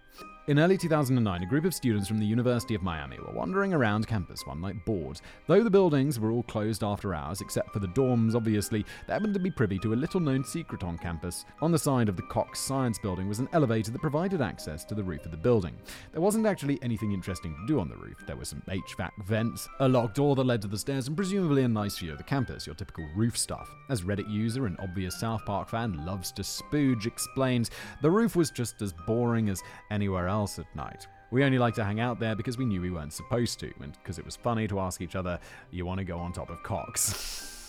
In 0.49 0.59
early 0.59 0.77
2009, 0.77 1.41
a 1.45 1.47
group 1.47 1.65
of 1.65 1.73
students 1.73 2.09
from 2.09 2.19
the 2.19 2.27
University 2.27 2.75
of 2.75 2.83
Miami 2.83 3.17
were 3.21 3.33
wandering 3.33 3.73
around 3.73 4.09
campus 4.09 4.45
one 4.45 4.61
night 4.61 4.85
bored. 4.85 5.21
Though 5.47 5.63
the 5.63 5.71
buildings 5.71 6.19
were 6.19 6.33
all 6.33 6.43
closed 6.43 6.83
after 6.83 7.15
hours, 7.15 7.41
except 7.41 7.73
for 7.73 7.79
the 7.79 7.87
dorms, 7.87 8.35
obviously, 8.35 8.85
they 9.07 9.13
happened 9.13 9.35
to 9.35 9.41
be 9.41 9.53
privy 9.53 9.79
to 9.79 9.93
a 9.93 9.95
little 9.95 10.19
known 10.19 10.43
secret 10.43 10.83
on 10.83 10.99
campus. 10.99 11.45
On 11.61 11.71
the 11.71 11.79
side 11.79 12.09
of 12.09 12.17
the 12.17 12.25
Cox 12.25 12.59
Science 12.59 12.99
Building 12.99 13.29
was 13.29 13.39
an 13.39 13.49
elevator 13.53 13.93
that 13.93 14.01
provided 14.01 14.43
access 14.43 14.85
to 14.87 14.97
the 14.97 15.05
roof 15.05 15.25
of 15.25 15.31
the 15.31 15.37
building. 15.37 15.77
There 16.11 16.21
wasn't 16.21 16.47
actually 16.47 16.81
anything 16.83 17.13
interesting 17.13 17.55
to 17.55 17.67
do 17.69 17.79
on 17.79 17.89
the 17.89 17.97
roof. 17.97 18.25
There 18.27 18.35
were 18.35 18.45
some 18.45 18.65
HVAC 18.67 19.13
vents, 19.25 19.69
a 19.79 19.89
locked 19.89 20.17
door 20.17 20.35
that 20.35 20.43
led 20.43 20.63
to 20.63 20.69
the 20.69 20.77
stairs, 20.77 21.07
and 21.07 21.17
presumably 21.17 21.63
a 21.63 21.69
nice 21.69 21.99
view 21.99 22.11
of 22.11 22.19
the 22.19 22.25
campus, 22.25 22.67
your 22.67 22.75
typical 22.75 23.09
roof 23.15 23.39
stuff. 23.39 23.71
As 23.91 24.03
Reddit 24.03 24.29
user 24.29 24.67
and 24.67 24.77
obvious 24.81 25.21
South 25.21 25.45
Park 25.47 25.69
fan 25.69 26.05
loves 26.05 26.33
to 26.33 26.43
spooge 26.43 27.07
explains, 27.07 27.71
the 28.01 28.11
roof 28.11 28.35
was 28.35 28.51
just 28.51 28.83
as 28.83 28.93
boring 29.07 29.49
as 29.49 29.63
anywhere 29.93 30.27
else 30.27 30.32
else 30.33 30.59
at 30.59 30.67
night. 30.75 31.07
We 31.31 31.45
only 31.45 31.59
like 31.59 31.75
to 31.75 31.85
hang 31.85 32.01
out 32.01 32.19
there 32.19 32.35
because 32.35 32.59
we 32.59 32.65
knew 32.65 32.81
we 32.81 32.91
weren't 32.91 33.13
supposed 33.13 33.61
to, 33.61 33.73
and 33.81 33.93
because 33.93 34.19
it 34.19 34.25
was 34.25 34.35
funny 34.37 34.67
to 34.69 34.81
ask 34.81 35.01
each 35.01 35.15
other, 35.15 35.39
You 35.71 35.87
want 35.87 35.99
to 35.99 36.05
go 36.05 36.19
on 36.19 36.33
top 36.33 36.51
of 36.51 36.63
Cox? 36.63 37.59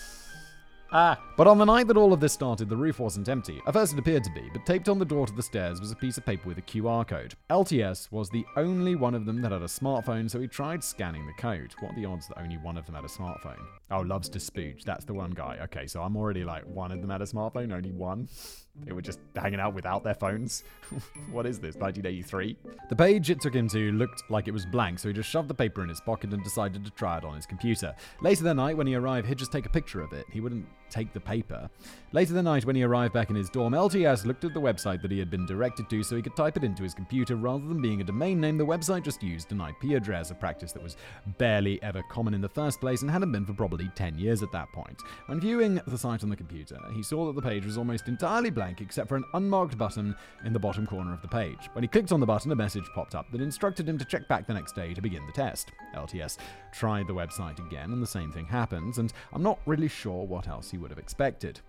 Ah. 0.95 1.19
But 1.35 1.47
on 1.47 1.57
the 1.57 1.65
night 1.65 1.87
that 1.87 1.97
all 1.97 2.13
of 2.13 2.19
this 2.19 2.33
started, 2.33 2.69
the 2.69 2.77
roof 2.77 2.99
wasn't 2.99 3.27
empty. 3.27 3.59
At 3.65 3.73
first 3.73 3.93
it 3.93 3.99
appeared 3.99 4.23
to 4.25 4.31
be, 4.31 4.47
but 4.53 4.63
taped 4.67 4.87
on 4.87 4.99
the 4.99 5.05
door 5.05 5.25
to 5.25 5.33
the 5.33 5.41
stairs 5.41 5.79
was 5.79 5.91
a 5.91 5.95
piece 5.95 6.19
of 6.19 6.25
paper 6.27 6.47
with 6.47 6.59
a 6.59 6.61
QR 6.61 7.07
code. 7.07 7.33
LTS 7.49 8.11
was 8.11 8.29
the 8.29 8.45
only 8.55 8.95
one 8.95 9.15
of 9.15 9.25
them 9.25 9.41
that 9.41 9.51
had 9.51 9.63
a 9.63 9.65
smartphone, 9.65 10.29
so 10.29 10.39
he 10.39 10.47
tried 10.47 10.83
scanning 10.83 11.25
the 11.25 11.33
code. 11.33 11.73
What 11.79 11.93
are 11.93 11.95
the 11.95 12.05
odds 12.05 12.27
that 12.27 12.39
only 12.39 12.57
one 12.57 12.77
of 12.77 12.85
them 12.85 12.93
had 12.93 13.05
a 13.05 13.07
smartphone? 13.07 13.57
Oh, 13.89 14.01
loves 14.01 14.29
to 14.29 14.39
spooge. 14.39 14.83
That's 14.83 15.05
the 15.05 15.15
one 15.15 15.31
guy. 15.31 15.57
Okay, 15.63 15.87
so 15.87 16.03
I'm 16.03 16.15
already 16.15 16.43
like, 16.43 16.63
one 16.65 16.91
of 16.91 17.01
them 17.01 17.09
had 17.09 17.23
a 17.23 17.25
smartphone, 17.25 17.73
only 17.73 17.91
one. 17.91 18.27
They 18.75 18.91
were 18.91 19.01
just 19.01 19.19
hanging 19.35 19.59
out 19.59 19.73
without 19.73 20.03
their 20.03 20.15
phones. 20.15 20.63
what 21.31 21.45
is 21.45 21.59
this, 21.59 21.75
1983? 21.75 22.57
The 22.89 22.95
page 22.95 23.29
it 23.29 23.41
took 23.41 23.53
him 23.53 23.67
to 23.69 23.91
looked 23.91 24.23
like 24.29 24.47
it 24.47 24.51
was 24.51 24.65
blank, 24.65 24.99
so 24.99 25.07
he 25.09 25.13
just 25.13 25.29
shoved 25.29 25.47
the 25.47 25.53
paper 25.53 25.83
in 25.83 25.89
his 25.89 26.01
pocket 26.01 26.33
and 26.33 26.43
decided 26.43 26.83
to 26.85 26.91
try 26.91 27.17
it 27.17 27.23
on 27.23 27.35
his 27.35 27.45
computer. 27.45 27.95
Later 28.21 28.43
that 28.43 28.55
night, 28.55 28.77
when 28.77 28.87
he 28.87 28.95
arrived, 28.95 29.27
he'd 29.27 29.37
just 29.37 29.51
take 29.51 29.65
a 29.65 29.69
picture 29.69 30.01
of 30.01 30.11
it. 30.13 30.25
He 30.31 30.41
wouldn't 30.41 30.65
take 30.93 31.11
the 31.13 31.19
paper. 31.19 31.69
Later 32.11 32.33
that 32.33 32.43
night, 32.43 32.65
when 32.65 32.75
he 32.75 32.83
arrived 32.83 33.13
back 33.13 33.31
in 33.31 33.35
his 33.35 33.49
dorm, 33.49 33.73
LTS 33.73 34.25
looked 34.25 34.45
at 34.45 34.53
the 34.53 34.61
website 34.61 35.01
that 35.01 35.09
he 35.09 35.17
had 35.17 35.31
been 35.31 35.47
directed 35.47 35.89
to 35.89 36.03
so 36.03 36.15
he 36.15 36.21
could 36.21 36.35
type 36.35 36.55
it 36.55 36.63
into 36.63 36.83
his 36.83 36.93
computer. 36.93 37.35
Rather 37.35 37.67
than 37.67 37.81
being 37.81 38.01
a 38.01 38.03
domain 38.03 38.39
name, 38.39 38.57
the 38.57 38.65
website 38.65 39.03
just 39.03 39.23
used 39.23 39.51
an 39.51 39.61
IP 39.61 39.97
address, 39.97 40.29
a 40.29 40.35
practice 40.35 40.71
that 40.71 40.83
was 40.83 40.95
barely 41.39 41.81
ever 41.81 42.03
common 42.11 42.35
in 42.35 42.41
the 42.41 42.49
first 42.49 42.79
place 42.79 43.01
and 43.01 43.09
hadn't 43.09 43.31
been 43.31 43.45
for 43.45 43.53
probably 43.53 43.89
10 43.95 44.19
years 44.19 44.43
at 44.43 44.51
that 44.51 44.71
point. 44.71 45.01
When 45.25 45.39
viewing 45.39 45.81
the 45.87 45.97
site 45.97 46.23
on 46.23 46.29
the 46.29 46.35
computer, 46.35 46.77
he 46.93 47.01
saw 47.01 47.25
that 47.25 47.35
the 47.35 47.47
page 47.47 47.65
was 47.65 47.77
almost 47.77 48.07
entirely 48.07 48.51
blank 48.51 48.79
except 48.79 49.09
for 49.09 49.15
an 49.15 49.25
unmarked 49.33 49.77
button 49.77 50.15
in 50.45 50.53
the 50.53 50.59
bottom 50.59 50.85
corner 50.85 51.13
of 51.13 51.21
the 51.23 51.27
page. 51.27 51.69
When 51.73 51.83
he 51.83 51.87
clicked 51.87 52.11
on 52.11 52.19
the 52.19 52.27
button, 52.27 52.51
a 52.51 52.55
message 52.55 52.85
popped 52.93 53.15
up 53.15 53.31
that 53.31 53.41
instructed 53.41 53.89
him 53.89 53.97
to 53.97 54.05
check 54.05 54.27
back 54.27 54.45
the 54.45 54.53
next 54.53 54.75
day 54.75 54.93
to 54.93 55.01
begin 55.01 55.25
the 55.25 55.31
test. 55.31 55.71
LTS 55.95 56.37
tried 56.71 57.07
the 57.07 57.13
website 57.13 57.65
again, 57.65 57.91
and 57.91 58.03
the 58.03 58.07
same 58.07 58.31
thing 58.31 58.45
happens, 58.45 58.99
and 58.99 59.11
I'm 59.31 59.41
not 59.41 59.59
really 59.65 59.87
sure 59.87 60.25
what 60.25 60.47
else 60.47 60.69
he 60.69 60.77
would 60.83 60.91
have 60.91 60.99
expected. 60.99 61.59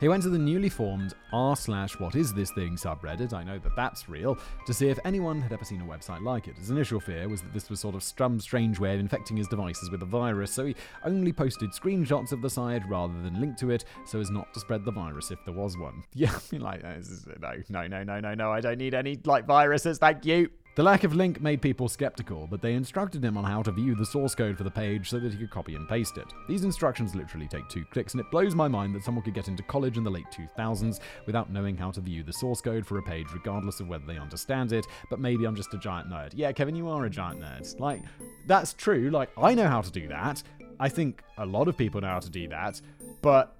He 0.00 0.08
went 0.08 0.24
to 0.24 0.28
the 0.28 0.38
newly 0.38 0.68
formed 0.68 1.14
r 1.32 1.54
slash 1.56 1.98
what 2.00 2.16
is 2.16 2.34
this 2.34 2.50
thing 2.50 2.76
subreddit, 2.76 3.32
I 3.32 3.44
know 3.44 3.58
that 3.60 3.76
that's 3.76 4.08
real, 4.08 4.36
to 4.66 4.74
see 4.74 4.88
if 4.88 4.98
anyone 5.04 5.40
had 5.40 5.52
ever 5.52 5.64
seen 5.64 5.80
a 5.80 5.84
website 5.84 6.22
like 6.22 6.48
it. 6.48 6.56
His 6.58 6.70
initial 6.70 6.98
fear 6.98 7.28
was 7.28 7.42
that 7.42 7.52
this 7.52 7.70
was 7.70 7.80
sort 7.80 7.94
of 7.94 8.02
some 8.02 8.40
strange 8.40 8.80
way 8.80 8.94
of 8.94 9.00
infecting 9.00 9.36
his 9.36 9.46
devices 9.46 9.90
with 9.90 10.02
a 10.02 10.06
virus, 10.06 10.52
so 10.52 10.66
he 10.66 10.74
only 11.04 11.32
posted 11.32 11.70
screenshots 11.70 12.32
of 12.32 12.42
the 12.42 12.50
site 12.50 12.82
rather 12.88 13.14
than 13.22 13.40
link 13.40 13.56
to 13.58 13.70
it 13.70 13.84
so 14.04 14.20
as 14.20 14.30
not 14.30 14.52
to 14.52 14.60
spread 14.60 14.84
the 14.84 14.92
virus 14.92 15.30
if 15.30 15.38
there 15.44 15.54
was 15.54 15.76
one. 15.76 16.02
Yeah, 16.12 16.36
like, 16.52 16.82
no, 16.82 17.62
no, 17.68 17.86
no, 17.86 18.02
no, 18.02 18.20
no, 18.20 18.34
no, 18.34 18.52
I 18.52 18.60
don't 18.60 18.78
need 18.78 18.94
any, 18.94 19.18
like, 19.24 19.46
viruses, 19.46 19.98
thank 19.98 20.24
you. 20.24 20.50
The 20.76 20.82
lack 20.82 21.04
of 21.04 21.14
link 21.14 21.40
made 21.40 21.62
people 21.62 21.88
skeptical, 21.88 22.48
but 22.50 22.60
they 22.60 22.74
instructed 22.74 23.24
him 23.24 23.36
on 23.36 23.44
how 23.44 23.62
to 23.62 23.70
view 23.70 23.94
the 23.94 24.04
source 24.04 24.34
code 24.34 24.58
for 24.58 24.64
the 24.64 24.70
page 24.72 25.08
so 25.08 25.20
that 25.20 25.30
he 25.30 25.38
could 25.38 25.50
copy 25.50 25.76
and 25.76 25.88
paste 25.88 26.18
it. 26.18 26.26
These 26.48 26.64
instructions 26.64 27.14
literally 27.14 27.46
take 27.46 27.68
two 27.68 27.84
clicks, 27.92 28.12
and 28.12 28.20
it 28.20 28.28
blows 28.32 28.56
my 28.56 28.66
mind 28.66 28.92
that 28.94 29.04
someone 29.04 29.22
could 29.22 29.34
get 29.34 29.46
into 29.46 29.62
college 29.62 29.98
in 29.98 30.02
the 30.02 30.10
late 30.10 30.26
2000s 30.36 30.98
without 31.26 31.52
knowing 31.52 31.76
how 31.76 31.92
to 31.92 32.00
view 32.00 32.24
the 32.24 32.32
source 32.32 32.60
code 32.60 32.84
for 32.84 32.98
a 32.98 33.02
page, 33.04 33.28
regardless 33.32 33.78
of 33.78 33.86
whether 33.86 34.04
they 34.04 34.18
understand 34.18 34.72
it. 34.72 34.84
But 35.10 35.20
maybe 35.20 35.44
I'm 35.44 35.54
just 35.54 35.72
a 35.74 35.78
giant 35.78 36.10
nerd. 36.10 36.32
Yeah, 36.34 36.50
Kevin, 36.50 36.74
you 36.74 36.88
are 36.88 37.04
a 37.04 37.10
giant 37.10 37.40
nerd. 37.40 37.78
Like, 37.78 38.02
that's 38.48 38.72
true. 38.72 39.10
Like, 39.10 39.30
I 39.38 39.54
know 39.54 39.68
how 39.68 39.80
to 39.80 39.92
do 39.92 40.08
that. 40.08 40.42
I 40.80 40.88
think 40.88 41.22
a 41.38 41.46
lot 41.46 41.68
of 41.68 41.76
people 41.76 42.00
know 42.00 42.08
how 42.08 42.18
to 42.18 42.30
do 42.30 42.48
that, 42.48 42.80
but 43.22 43.56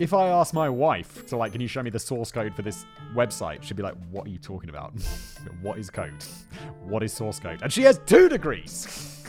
if 0.00 0.14
I 0.14 0.28
ask 0.28 0.54
my 0.54 0.68
wife 0.68 1.26
to 1.26 1.36
like, 1.36 1.52
can 1.52 1.60
you 1.60 1.68
show 1.68 1.82
me 1.82 1.90
the 1.90 1.98
source 1.98 2.32
code 2.32 2.54
for 2.54 2.62
this 2.62 2.86
website? 3.14 3.62
She'd 3.62 3.76
be 3.76 3.82
like, 3.82 3.94
what 4.10 4.26
are 4.26 4.30
you 4.30 4.38
talking 4.38 4.70
about? 4.70 4.94
what 5.60 5.78
is 5.78 5.90
code? 5.90 6.24
What 6.82 7.02
is 7.02 7.12
source 7.12 7.38
code? 7.38 7.60
And 7.62 7.70
she 7.70 7.82
has 7.82 8.00
two 8.06 8.30
degrees. 8.30 9.22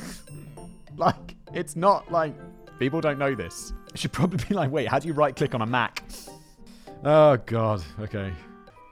like, 0.98 1.36
it's 1.54 1.76
not 1.76 2.10
like 2.10 2.34
people 2.80 3.02
don't 3.02 3.20
know 3.20 3.36
this. 3.36 3.74
She'd 3.96 4.14
probably 4.14 4.44
be 4.48 4.56
like, 4.56 4.72
wait, 4.72 4.88
how 4.88 4.98
do 4.98 5.10
you 5.10 5.14
right 5.14 5.36
click 5.36 5.54
on 5.54 5.62
a 5.62 5.66
Mac? 5.66 6.04
Oh 7.04 7.36
god. 7.46 7.84
Okay. 8.00 8.32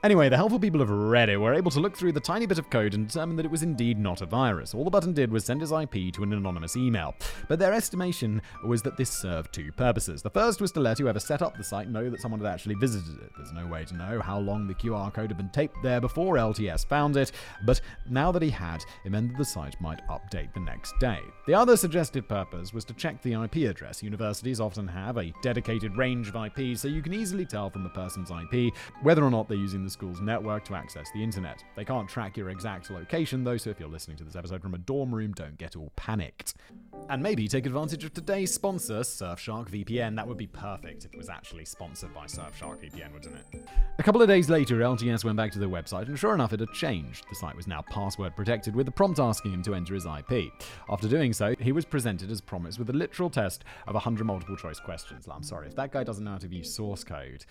Anyway, 0.02 0.30
the 0.30 0.36
helpful 0.36 0.58
people 0.58 0.80
of 0.80 0.88
Reddit 0.88 1.38
were 1.38 1.52
able 1.52 1.70
to 1.70 1.78
look 1.78 1.94
through 1.94 2.12
the 2.12 2.20
tiny 2.20 2.46
bit 2.46 2.58
of 2.58 2.70
code 2.70 2.94
and 2.94 3.06
determine 3.06 3.36
that 3.36 3.44
it 3.44 3.50
was 3.50 3.62
indeed 3.62 3.98
not 3.98 4.22
a 4.22 4.26
virus. 4.26 4.72
All 4.72 4.82
the 4.82 4.90
button 4.90 5.12
did 5.12 5.30
was 5.30 5.44
send 5.44 5.60
his 5.60 5.72
IP 5.72 6.10
to 6.14 6.22
an 6.22 6.32
anonymous 6.32 6.74
email. 6.74 7.14
But 7.48 7.58
their 7.58 7.74
estimation 7.74 8.40
was 8.64 8.80
that 8.80 8.96
this 8.96 9.10
served 9.10 9.52
two 9.52 9.70
purposes. 9.72 10.22
The 10.22 10.30
first 10.30 10.62
was 10.62 10.72
to 10.72 10.80
let 10.80 10.96
whoever 10.96 11.20
set 11.20 11.42
up 11.42 11.54
the 11.54 11.62
site 11.62 11.90
know 11.90 12.08
that 12.08 12.22
someone 12.22 12.40
had 12.40 12.50
actually 12.50 12.76
visited 12.76 13.20
it. 13.20 13.30
There's 13.36 13.52
no 13.52 13.66
way 13.66 13.84
to 13.84 13.94
know 13.94 14.22
how 14.22 14.38
long 14.38 14.66
the 14.66 14.74
QR 14.74 15.12
code 15.12 15.28
had 15.28 15.36
been 15.36 15.50
taped 15.50 15.76
there 15.82 16.00
before 16.00 16.36
LTS 16.36 16.86
found 16.86 17.18
it, 17.18 17.32
but 17.66 17.82
now 18.08 18.32
that 18.32 18.40
he 18.40 18.48
had, 18.48 18.82
it 19.04 19.12
meant 19.12 19.32
that 19.32 19.36
the 19.38 19.44
site 19.44 19.78
might 19.82 20.00
update 20.08 20.54
the 20.54 20.60
next 20.60 20.94
day. 20.98 21.18
The 21.46 21.54
other 21.54 21.76
suggested 21.76 22.26
purpose 22.26 22.72
was 22.72 22.86
to 22.86 22.94
check 22.94 23.20
the 23.20 23.34
IP 23.34 23.68
address. 23.68 24.02
Universities 24.02 24.60
often 24.60 24.88
have 24.88 25.18
a 25.18 25.34
dedicated 25.42 25.98
range 25.98 26.30
of 26.32 26.36
IPs, 26.36 26.80
so 26.80 26.88
you 26.88 27.02
can 27.02 27.12
easily 27.12 27.44
tell 27.44 27.68
from 27.68 27.84
a 27.84 27.90
person's 27.90 28.30
IP 28.30 28.72
whether 29.02 29.22
or 29.22 29.30
not 29.30 29.46
they're 29.46 29.58
using 29.58 29.84
the 29.84 29.89
school's 29.90 30.20
network 30.20 30.64
to 30.66 30.74
access 30.74 31.10
the 31.12 31.22
internet. 31.22 31.62
They 31.76 31.84
can't 31.84 32.08
track 32.08 32.36
your 32.36 32.50
exact 32.50 32.90
location, 32.90 33.44
though, 33.44 33.56
so 33.56 33.70
if 33.70 33.80
you're 33.80 33.88
listening 33.88 34.16
to 34.18 34.24
this 34.24 34.36
episode 34.36 34.62
from 34.62 34.74
a 34.74 34.78
dorm 34.78 35.14
room, 35.14 35.32
don't 35.32 35.58
get 35.58 35.76
all 35.76 35.92
panicked. 35.96 36.54
And 37.08 37.22
maybe 37.22 37.48
take 37.48 37.66
advantage 37.66 38.04
of 38.04 38.14
today's 38.14 38.52
sponsor, 38.54 39.00
Surfshark 39.00 39.68
VPN. 39.68 40.16
That 40.16 40.28
would 40.28 40.36
be 40.36 40.46
perfect 40.46 41.04
if 41.04 41.12
it 41.12 41.18
was 41.18 41.28
actually 41.28 41.64
sponsored 41.64 42.14
by 42.14 42.26
Surfshark 42.26 42.80
VPN, 42.82 43.12
wouldn't 43.12 43.36
it? 43.36 43.68
A 43.98 44.02
couple 44.02 44.22
of 44.22 44.28
days 44.28 44.48
later, 44.48 44.76
LTS 44.76 45.24
went 45.24 45.36
back 45.36 45.50
to 45.52 45.58
their 45.58 45.68
website, 45.68 46.08
and 46.08 46.18
sure 46.18 46.34
enough, 46.34 46.52
it 46.52 46.60
had 46.60 46.72
changed. 46.72 47.26
The 47.28 47.34
site 47.34 47.56
was 47.56 47.66
now 47.66 47.82
password 47.82 48.36
protected, 48.36 48.76
with 48.76 48.88
a 48.88 48.92
prompt 48.92 49.18
asking 49.18 49.52
him 49.52 49.62
to 49.64 49.74
enter 49.74 49.94
his 49.94 50.06
IP. 50.06 50.52
After 50.88 51.08
doing 51.08 51.32
so, 51.32 51.54
he 51.58 51.72
was 51.72 51.84
presented 51.84 52.30
as 52.30 52.40
promised 52.40 52.78
with 52.78 52.90
a 52.90 52.94
literal 52.94 53.30
test 53.30 53.64
of 53.86 53.94
100 53.94 54.24
multiple 54.24 54.56
choice 54.56 54.78
questions. 54.78 55.26
I'm 55.28 55.42
sorry, 55.42 55.66
if 55.66 55.74
that 55.76 55.92
guy 55.92 56.04
doesn't 56.04 56.24
know 56.24 56.32
how 56.32 56.38
to 56.38 56.48
view 56.48 56.64
source 56.64 57.04
code 57.04 57.44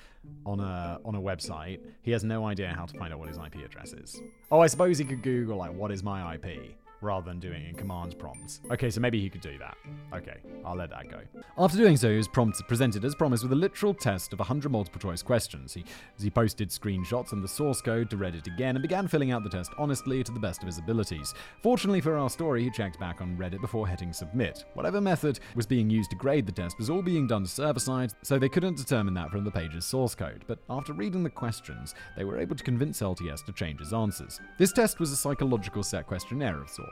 on 0.46 0.60
a 0.60 1.00
on 1.06 1.16
a 1.16 1.22
website, 1.22 1.80
he 2.02 2.12
has 2.12 2.24
no 2.30 2.46
idea 2.46 2.74
how 2.74 2.86
to 2.86 2.98
find 2.98 3.12
out 3.12 3.20
what 3.20 3.28
his 3.28 3.38
IP 3.38 3.56
address 3.66 3.92
is. 3.92 4.22
Oh, 4.52 4.62
I 4.62 4.68
suppose 4.68 4.98
he 4.98 5.04
could 5.04 5.22
Google 5.22 5.58
like 5.58 5.74
what 5.74 5.92
is 5.92 6.02
my 6.04 6.36
IP 6.36 6.76
rather 7.02 7.26
than 7.26 7.40
doing 7.40 7.66
in 7.68 7.76
command 7.76 8.18
prompts. 8.18 8.62
Okay, 8.72 8.90
so 8.90 9.00
maybe 9.00 9.20
he 9.20 9.30
could 9.30 9.42
do 9.42 9.58
that. 9.58 9.78
Okay, 10.14 10.38
I'll 10.66 10.76
let 10.76 10.90
that 10.90 11.10
go. 11.10 11.20
After 11.58 11.78
doing 11.78 11.98
so, 11.98 12.10
he 12.10 12.18
was 12.18 12.28
presented 12.28 13.06
as 13.06 13.16
promised 13.16 13.44
with 13.44 13.52
a 13.52 13.56
literal 13.56 13.94
test 13.94 14.34
of 14.34 14.40
100 14.40 14.72
multiple 14.72 15.00
choice 15.00 15.22
questions. 15.22 15.74
He, 15.74 15.86
he 16.20 16.30
posted 16.30 16.70
screenshots 16.70 17.32
and 17.32 17.44
the 17.44 17.48
source 17.48 17.82
code 17.82 18.10
to 18.10 18.18
Reddit 18.18 18.48
again 18.48 18.76
and 18.76 18.82
began 18.82 19.08
filling 19.08 19.32
out 19.32 19.44
the 19.44 19.50
test 19.50 19.72
honestly 19.78 20.24
to 20.24 20.32
the 20.32 20.40
best 20.40 20.62
of 20.62 20.68
his 20.68 20.78
abilities. 20.78 21.34
Fortunately 21.62 22.02
for 22.02 22.18
our 22.18 22.30
story, 22.30 22.64
he 22.64 22.70
checked 22.70 23.00
back 23.00 23.22
on 23.22 23.38
Reddit 23.38 23.62
before 23.62 23.88
hitting 23.88 24.14
submit. 24.14 24.66
Whatever 24.74 25.02
method 25.02 25.40
was 25.56 25.66
being 25.66 25.90
used 25.90 26.10
to 26.12 26.16
grade 26.16 26.46
the 26.46 26.52
test 26.52 26.78
was 26.78 26.90
all 26.90 27.02
being 27.02 27.28
done 27.28 27.46
server 27.46 27.80
side, 27.80 28.14
so 28.22 28.38
they 28.38 28.50
couldn't 28.50 28.78
determine 28.78 29.14
that 29.14 29.32
from 29.32 29.44
the 29.44 29.52
page's 29.52 29.86
source 29.86 30.16
code. 30.16 30.44
But 30.48 30.60
after 30.70 30.94
reading 30.94 31.24
the 31.24 31.30
questions, 31.30 31.96
they 32.18 32.24
were 32.24 32.40
able 32.40 32.56
to 32.56 32.64
convince 32.64 33.02
LTS 33.02 33.46
to 33.46 33.52
change 33.54 33.80
his 33.80 33.94
answers. 33.94 34.40
This 34.58 34.72
test 34.72 35.00
was 35.00 35.12
a 35.12 35.16
psychological 35.16 35.84
set 35.84 36.08
questionnaire 36.08 36.62
of 36.62 36.70
sorts. 36.70 36.89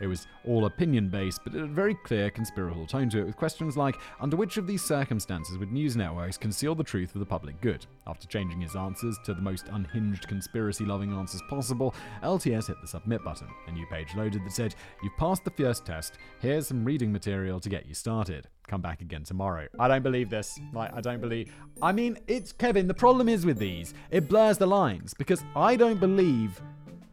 It 0.00 0.06
was 0.06 0.26
all 0.46 0.64
opinion 0.66 1.08
based, 1.08 1.40
but 1.44 1.54
it 1.54 1.60
had 1.60 1.70
a 1.70 1.72
very 1.72 1.94
clear 1.94 2.30
conspiratorial 2.30 2.86
tone 2.86 3.10
to 3.10 3.20
it, 3.20 3.26
with 3.26 3.36
questions 3.36 3.76
like 3.76 3.96
Under 4.20 4.36
which 4.36 4.56
of 4.56 4.66
these 4.66 4.82
circumstances 4.82 5.58
would 5.58 5.72
news 5.72 5.96
networks 5.96 6.38
conceal 6.38 6.74
the 6.74 6.84
truth 6.84 7.12
for 7.12 7.18
the 7.18 7.26
public 7.26 7.60
good? 7.60 7.86
After 8.06 8.26
changing 8.26 8.60
his 8.60 8.76
answers 8.76 9.18
to 9.24 9.34
the 9.34 9.42
most 9.42 9.66
unhinged, 9.68 10.26
conspiracy 10.26 10.84
loving 10.84 11.12
answers 11.12 11.42
possible, 11.48 11.94
LTS 12.22 12.68
hit 12.68 12.80
the 12.80 12.88
submit 12.88 13.22
button. 13.24 13.48
A 13.66 13.72
new 13.72 13.86
page 13.86 14.14
loaded 14.16 14.44
that 14.44 14.52
said, 14.52 14.74
You've 15.02 15.16
passed 15.16 15.44
the 15.44 15.50
first 15.50 15.84
test, 15.84 16.18
here's 16.40 16.68
some 16.68 16.84
reading 16.84 17.12
material 17.12 17.60
to 17.60 17.68
get 17.68 17.86
you 17.86 17.94
started 17.94 18.48
come 18.70 18.80
back 18.80 19.00
again 19.00 19.24
tomorrow. 19.24 19.66
I 19.80 19.88
don't 19.88 20.02
believe 20.02 20.30
this. 20.30 20.58
Like, 20.72 20.94
I 20.94 21.00
don't 21.00 21.20
believe. 21.20 21.52
I 21.82 21.90
mean, 21.90 22.18
it's 22.28 22.52
Kevin. 22.52 22.86
The 22.86 22.94
problem 22.94 23.28
is 23.28 23.44
with 23.44 23.58
these, 23.58 23.94
it 24.10 24.28
blurs 24.28 24.58
the 24.58 24.66
lines 24.66 25.12
because 25.12 25.42
I 25.56 25.74
don't 25.74 25.98
believe 25.98 26.62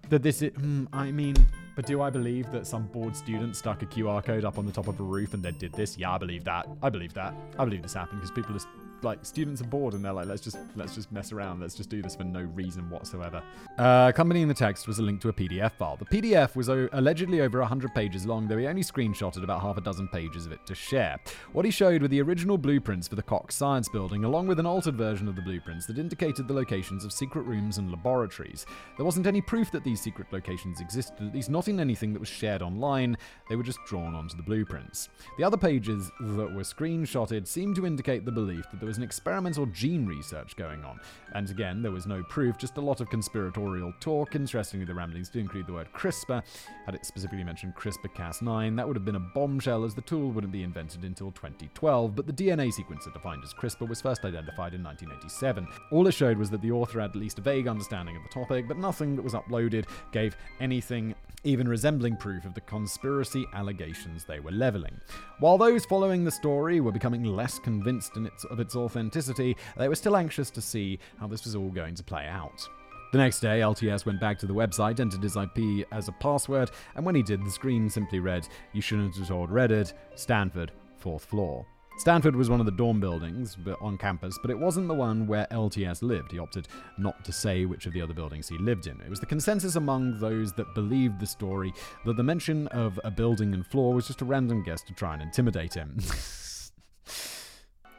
that 0.09 0.23
this 0.23 0.41
is. 0.41 0.51
Hmm, 0.53 0.85
I 0.93 1.11
mean, 1.11 1.35
but 1.75 1.85
do 1.85 2.01
I 2.01 2.09
believe 2.09 2.51
that 2.51 2.65
some 2.65 2.87
bored 2.87 3.15
student 3.15 3.55
stuck 3.55 3.81
a 3.81 3.85
QR 3.85 4.23
code 4.23 4.45
up 4.45 4.57
on 4.57 4.65
the 4.65 4.71
top 4.71 4.87
of 4.87 4.99
a 4.99 5.03
roof 5.03 5.33
and 5.33 5.43
then 5.43 5.55
did 5.57 5.73
this? 5.73 5.97
Yeah, 5.97 6.13
I 6.13 6.17
believe 6.17 6.43
that. 6.45 6.67
I 6.81 6.89
believe 6.89 7.13
that. 7.13 7.33
I 7.59 7.65
believe 7.65 7.83
this 7.83 7.93
happened 7.93 8.21
because 8.21 8.31
people 8.31 8.55
are 8.55 8.86
like 9.03 9.19
students 9.25 9.61
are 9.61 9.65
bored 9.67 9.93
and 9.93 10.03
they're 10.03 10.13
like, 10.13 10.27
let's 10.27 10.41
just 10.41 10.57
let's 10.75 10.95
just 10.95 11.11
mess 11.11 11.31
around. 11.31 11.59
Let's 11.59 11.75
just 11.75 11.89
do 11.89 12.01
this 12.01 12.15
for 12.15 12.23
no 12.23 12.41
reason 12.41 12.89
whatsoever. 12.89 13.41
Uh, 13.77 14.07
accompanying 14.09 14.47
the 14.47 14.53
text 14.53 14.87
was 14.87 14.99
a 14.99 15.03
link 15.03 15.21
to 15.21 15.29
a 15.29 15.33
PDF 15.33 15.73
file. 15.73 15.97
The 15.97 16.05
PDF 16.05 16.55
was 16.55 16.69
o- 16.69 16.89
allegedly 16.93 17.41
over 17.41 17.59
100 17.59 17.93
pages 17.93 18.25
long, 18.25 18.47
though 18.47 18.57
he 18.57 18.67
only 18.67 18.83
screenshotted 18.83 19.43
about 19.43 19.61
half 19.61 19.77
a 19.77 19.81
dozen 19.81 20.07
pages 20.07 20.45
of 20.45 20.51
it 20.51 20.65
to 20.65 20.75
share. 20.75 21.17
What 21.53 21.65
he 21.65 21.71
showed 21.71 22.01
were 22.01 22.07
the 22.07 22.21
original 22.21 22.57
blueprints 22.57 23.07
for 23.07 23.15
the 23.15 23.23
Cox 23.23 23.55
Science 23.55 23.89
Building, 23.89 24.23
along 24.23 24.47
with 24.47 24.59
an 24.59 24.65
altered 24.65 24.95
version 24.95 25.27
of 25.27 25.35
the 25.35 25.41
blueprints 25.41 25.85
that 25.87 25.97
indicated 25.97 26.47
the 26.47 26.53
locations 26.53 27.05
of 27.05 27.13
secret 27.13 27.43
rooms 27.43 27.77
and 27.77 27.91
laboratories. 27.91 28.65
There 28.97 29.05
wasn't 29.05 29.27
any 29.27 29.41
proof 29.41 29.71
that 29.71 29.83
these 29.83 30.01
secret 30.01 30.27
locations 30.31 30.81
existed, 30.81 31.27
at 31.27 31.33
least 31.33 31.49
not 31.49 31.67
in 31.67 31.79
anything 31.79 32.13
that 32.13 32.19
was 32.19 32.29
shared 32.29 32.61
online. 32.61 33.17
They 33.49 33.55
were 33.55 33.63
just 33.63 33.79
drawn 33.85 34.15
onto 34.15 34.35
the 34.35 34.43
blueprints. 34.43 35.09
The 35.37 35.43
other 35.43 35.57
pages 35.57 36.11
that 36.19 36.53
were 36.53 36.63
screenshotted 36.63 37.47
seemed 37.47 37.75
to 37.75 37.85
indicate 37.85 38.25
the 38.25 38.31
belief 38.31 38.65
that 38.71 38.79
there 38.87 38.91
was 38.91 38.97
an 38.97 39.03
experimental 39.03 39.65
gene 39.65 40.05
research 40.05 40.55
going 40.55 40.85
on. 40.85 40.97
And 41.33 41.49
again, 41.49 41.81
there 41.81 41.91
was 41.91 42.07
no 42.07 42.23
proof, 42.23 42.57
just 42.57 42.77
a 42.77 42.81
lot 42.81 43.01
of 43.01 43.09
conspiratorial 43.09 43.93
talk. 43.99 44.33
Interestingly, 44.33 44.85
the 44.85 44.93
ramblings 44.93 45.27
do 45.27 45.39
include 45.39 45.67
the 45.67 45.73
word 45.73 45.91
CRISPR. 45.91 46.41
Had 46.85 46.95
it 46.95 47.05
specifically 47.05 47.43
mentioned 47.43 47.75
CRISPR 47.75 48.15
Cas9, 48.15 48.77
that 48.77 48.87
would 48.87 48.95
have 48.95 49.03
been 49.03 49.17
a 49.17 49.19
bombshell 49.19 49.83
as 49.83 49.93
the 49.93 50.01
tool 50.03 50.31
wouldn't 50.31 50.53
be 50.53 50.63
invented 50.63 51.03
until 51.03 51.31
2012, 51.31 52.15
but 52.15 52.27
the 52.27 52.31
DNA 52.31 52.71
sequencer 52.73 53.11
defined 53.11 53.43
as 53.43 53.53
CRISPR 53.53 53.89
was 53.89 53.99
first 53.99 54.23
identified 54.23 54.73
in 54.73 54.81
1987. 54.81 55.67
All 55.91 56.07
it 56.07 56.13
showed 56.13 56.37
was 56.37 56.49
that 56.51 56.61
the 56.61 56.71
author 56.71 57.01
had 57.01 57.09
at 57.09 57.17
least 57.17 57.39
a 57.39 57.41
vague 57.41 57.67
understanding 57.67 58.15
of 58.15 58.23
the 58.23 58.29
topic, 58.29 58.69
but 58.69 58.77
nothing 58.77 59.17
that 59.17 59.21
was 59.21 59.33
uploaded 59.33 59.85
gave 60.13 60.37
anything 60.61 61.13
even 61.43 61.67
resembling 61.67 62.17
proof 62.17 62.45
of 62.45 62.53
the 62.53 62.61
conspiracy 62.61 63.45
allegations 63.53 64.25
they 64.25 64.39
were 64.39 64.51
leveling. 64.51 64.99
While 65.39 65.57
those 65.57 65.85
following 65.85 66.23
the 66.23 66.31
story 66.31 66.81
were 66.81 66.91
becoming 66.91 67.23
less 67.23 67.59
convinced 67.59 68.17
in 68.17 68.25
its, 68.25 68.43
of 68.45 68.59
its 68.59 68.75
authenticity, 68.77 69.57
they 69.77 69.87
were 69.87 69.95
still 69.95 70.15
anxious 70.17 70.49
to 70.51 70.61
see 70.61 70.99
how 71.19 71.27
this 71.27 71.45
was 71.45 71.55
all 71.55 71.69
going 71.69 71.95
to 71.95 72.03
play 72.03 72.27
out. 72.27 72.67
The 73.11 73.19
next 73.19 73.39
day, 73.39 73.61
LTS 73.61 74.05
went 74.05 74.19
back 74.19 74.37
to 74.39 74.45
the 74.45 74.53
website, 74.53 74.99
entered 74.99 75.23
his 75.23 75.37
IP 75.37 75.87
as 75.93 76.09
a 76.09 76.11
password, 76.13 76.71
and 76.95 77.05
when 77.05 77.15
he 77.15 77.23
did, 77.23 77.43
the 77.45 77.51
screen 77.51 77.89
simply 77.89 78.19
read, 78.19 78.47
You 78.73 78.81
shouldn't 78.81 79.15
have 79.15 79.27
told 79.27 79.49
Reddit, 79.49 79.93
Stanford, 80.15 80.73
fourth 80.97 81.23
floor. 81.23 81.65
Stanford 81.97 82.35
was 82.35 82.47
one 82.47 82.59
of 82.59 82.67
the 82.67 82.71
dorm 82.73 82.99
buildings 82.99 83.57
on 83.81 83.97
campus, 83.97 84.37
but 84.41 84.51
it 84.51 84.59
wasn't 84.59 84.87
the 84.87 84.93
one 84.93 85.25
where 85.25 85.47
LTS 85.51 86.03
lived. 86.03 86.31
He 86.31 86.37
opted 86.37 86.67
not 86.99 87.25
to 87.25 87.31
say 87.31 87.65
which 87.65 87.87
of 87.87 87.93
the 87.93 88.01
other 88.01 88.13
buildings 88.13 88.47
he 88.47 88.57
lived 88.59 88.85
in. 88.85 89.01
It 89.01 89.09
was 89.09 89.19
the 89.19 89.25
consensus 89.25 89.77
among 89.77 90.19
those 90.19 90.53
that 90.53 90.75
believed 90.75 91.19
the 91.19 91.25
story 91.25 91.73
that 92.05 92.15
the 92.15 92.23
mention 92.23 92.67
of 92.67 92.99
a 93.03 93.09
building 93.09 93.53
and 93.55 93.65
floor 93.65 93.95
was 93.95 94.05
just 94.05 94.21
a 94.21 94.25
random 94.25 94.61
guess 94.63 94.83
to 94.83 94.93
try 94.93 95.13
and 95.13 95.23
intimidate 95.23 95.73
him. 95.73 95.97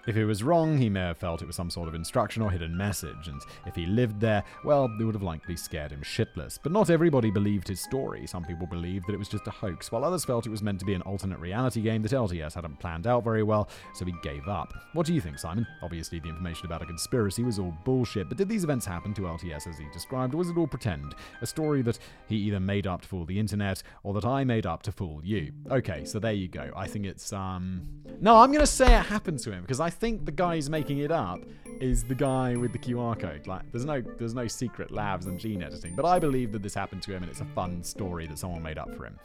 If 0.09 0.17
he 0.17 0.25
was 0.25 0.43
wrong, 0.43 0.79
he 0.79 0.89
may 0.89 1.01
have 1.01 1.19
felt 1.19 1.43
it 1.43 1.47
was 1.47 1.57
some 1.57 1.69
sort 1.69 1.87
of 1.87 1.95
instruction 1.95 2.41
or 2.41 2.51
hidden 2.51 2.75
message, 2.75 3.29
and 3.29 3.43
if 3.67 3.75
he 3.75 3.85
lived 3.85 4.19
there, 4.19 4.43
well, 4.65 4.87
it 4.99 5.05
would 5.05 5.15
have 5.15 5.23
likely 5.23 5.55
scared 5.55 5.93
him 5.93 6.01
shitless. 6.01 6.59
But 6.63 6.73
not 6.73 6.89
everybody 6.89 7.31
believed 7.31 7.69
his 7.69 7.83
story. 7.83 8.27
Some 8.27 8.43
people 8.43 8.67
believed 8.67 9.07
that 9.07 9.13
it 9.13 9.19
was 9.19 9.29
just 9.29 9.47
a 9.47 9.51
hoax, 9.51 9.93
while 9.93 10.05
others 10.05 10.25
felt 10.25 10.47
it 10.47 10.51
was 10.51 10.63
meant 10.63 10.81
to 10.81 10.87
be 10.87 10.95
an 10.95 11.03
alternate 11.03 11.39
reality 11.41 11.83
game 11.83 12.01
that 12.01 12.13
LTS 12.13 12.55
hadn't 12.55 12.81
planned 12.81 13.07
out 13.07 13.23
very 13.23 13.43
well, 13.43 13.69
so 13.93 14.07
he 14.07 14.15
gave 14.23 14.49
up. 14.49 14.73
What 14.95 15.05
do 15.05 15.13
you 15.13 15.21
think, 15.21 15.39
Simon? 15.39 15.67
Obviously, 15.83 16.21
the 16.21 16.31
information 16.31 16.65
about 16.65 16.81
a 16.81 16.87
conspiracy 16.87 17.43
was 17.43 17.59
all 17.59 17.77
bullshit, 17.85 18.31
but 18.31 18.39
did 18.39 18.49
these 18.49 18.65
events 18.65 18.87
happen 18.87 19.13
to 19.13 19.21
LTS 19.21 19.67
as 19.67 19.77
he 19.77 19.85
described, 19.93 20.33
or 20.33 20.39
was 20.39 20.49
it 20.49 20.57
all 20.57 20.67
pretend? 20.67 21.15
A 21.43 21.47
story 21.47 21.83
that 21.83 21.99
he 22.29 22.37
either 22.37 22.61
made 22.61 22.87
up 22.87 23.03
to 23.03 23.09
fool 23.09 23.27
the 23.27 23.39
internet, 23.39 23.83
or 24.05 24.15
that 24.15 24.25
I 24.25 24.43
made 24.43 24.65
up 24.65 24.83
to 24.85 24.93
fool 24.93 25.21
you. 25.23 25.53
Okay, 25.71 26.07
so 26.07 26.19
there 26.19 26.33
you 26.33 26.49
go. 26.49 26.71
I 26.75 26.87
think 26.87 27.05
it's, 27.05 27.31
um. 27.31 27.83
No, 28.23 28.37
I'm 28.37 28.53
gonna 28.53 28.67
say 28.67 28.87
it 28.99 29.05
happened 29.05 29.41
to 29.41 29.53
him, 29.53 29.61
because 29.61 29.81
I 29.81 29.98
think 29.99 30.25
the 30.25 30.33
guy 30.33 30.57
who's 30.57 30.71
making 30.71 30.99
it 30.99 31.11
up 31.11 31.41
is 31.81 32.05
the 32.05 32.15
guy 32.15 32.57
with 32.57 32.73
the 32.73 32.79
QR 32.79 33.19
code. 33.19 33.47
Like, 33.47 33.71
there's 33.73 33.85
no 33.85 34.01
there's 34.01 34.35
no 34.35 34.47
secret 34.47 34.91
labs 34.91 35.27
and 35.27 35.39
gene 35.39 35.63
editing, 35.63 35.95
but 35.95 36.05
I 36.05 36.19
believe 36.19 36.53
that 36.53 36.63
this 36.63 36.75
happened 36.75 37.03
to 37.03 37.13
him, 37.13 37.23
and 37.23 37.31
it's 37.31 37.41
a 37.41 37.47
fun 37.47 37.83
story 37.83 38.27
that 38.27 38.39
someone 38.39 38.63
made 38.63 38.79
up 38.79 38.95
for 38.97 39.07
him. 39.07 39.19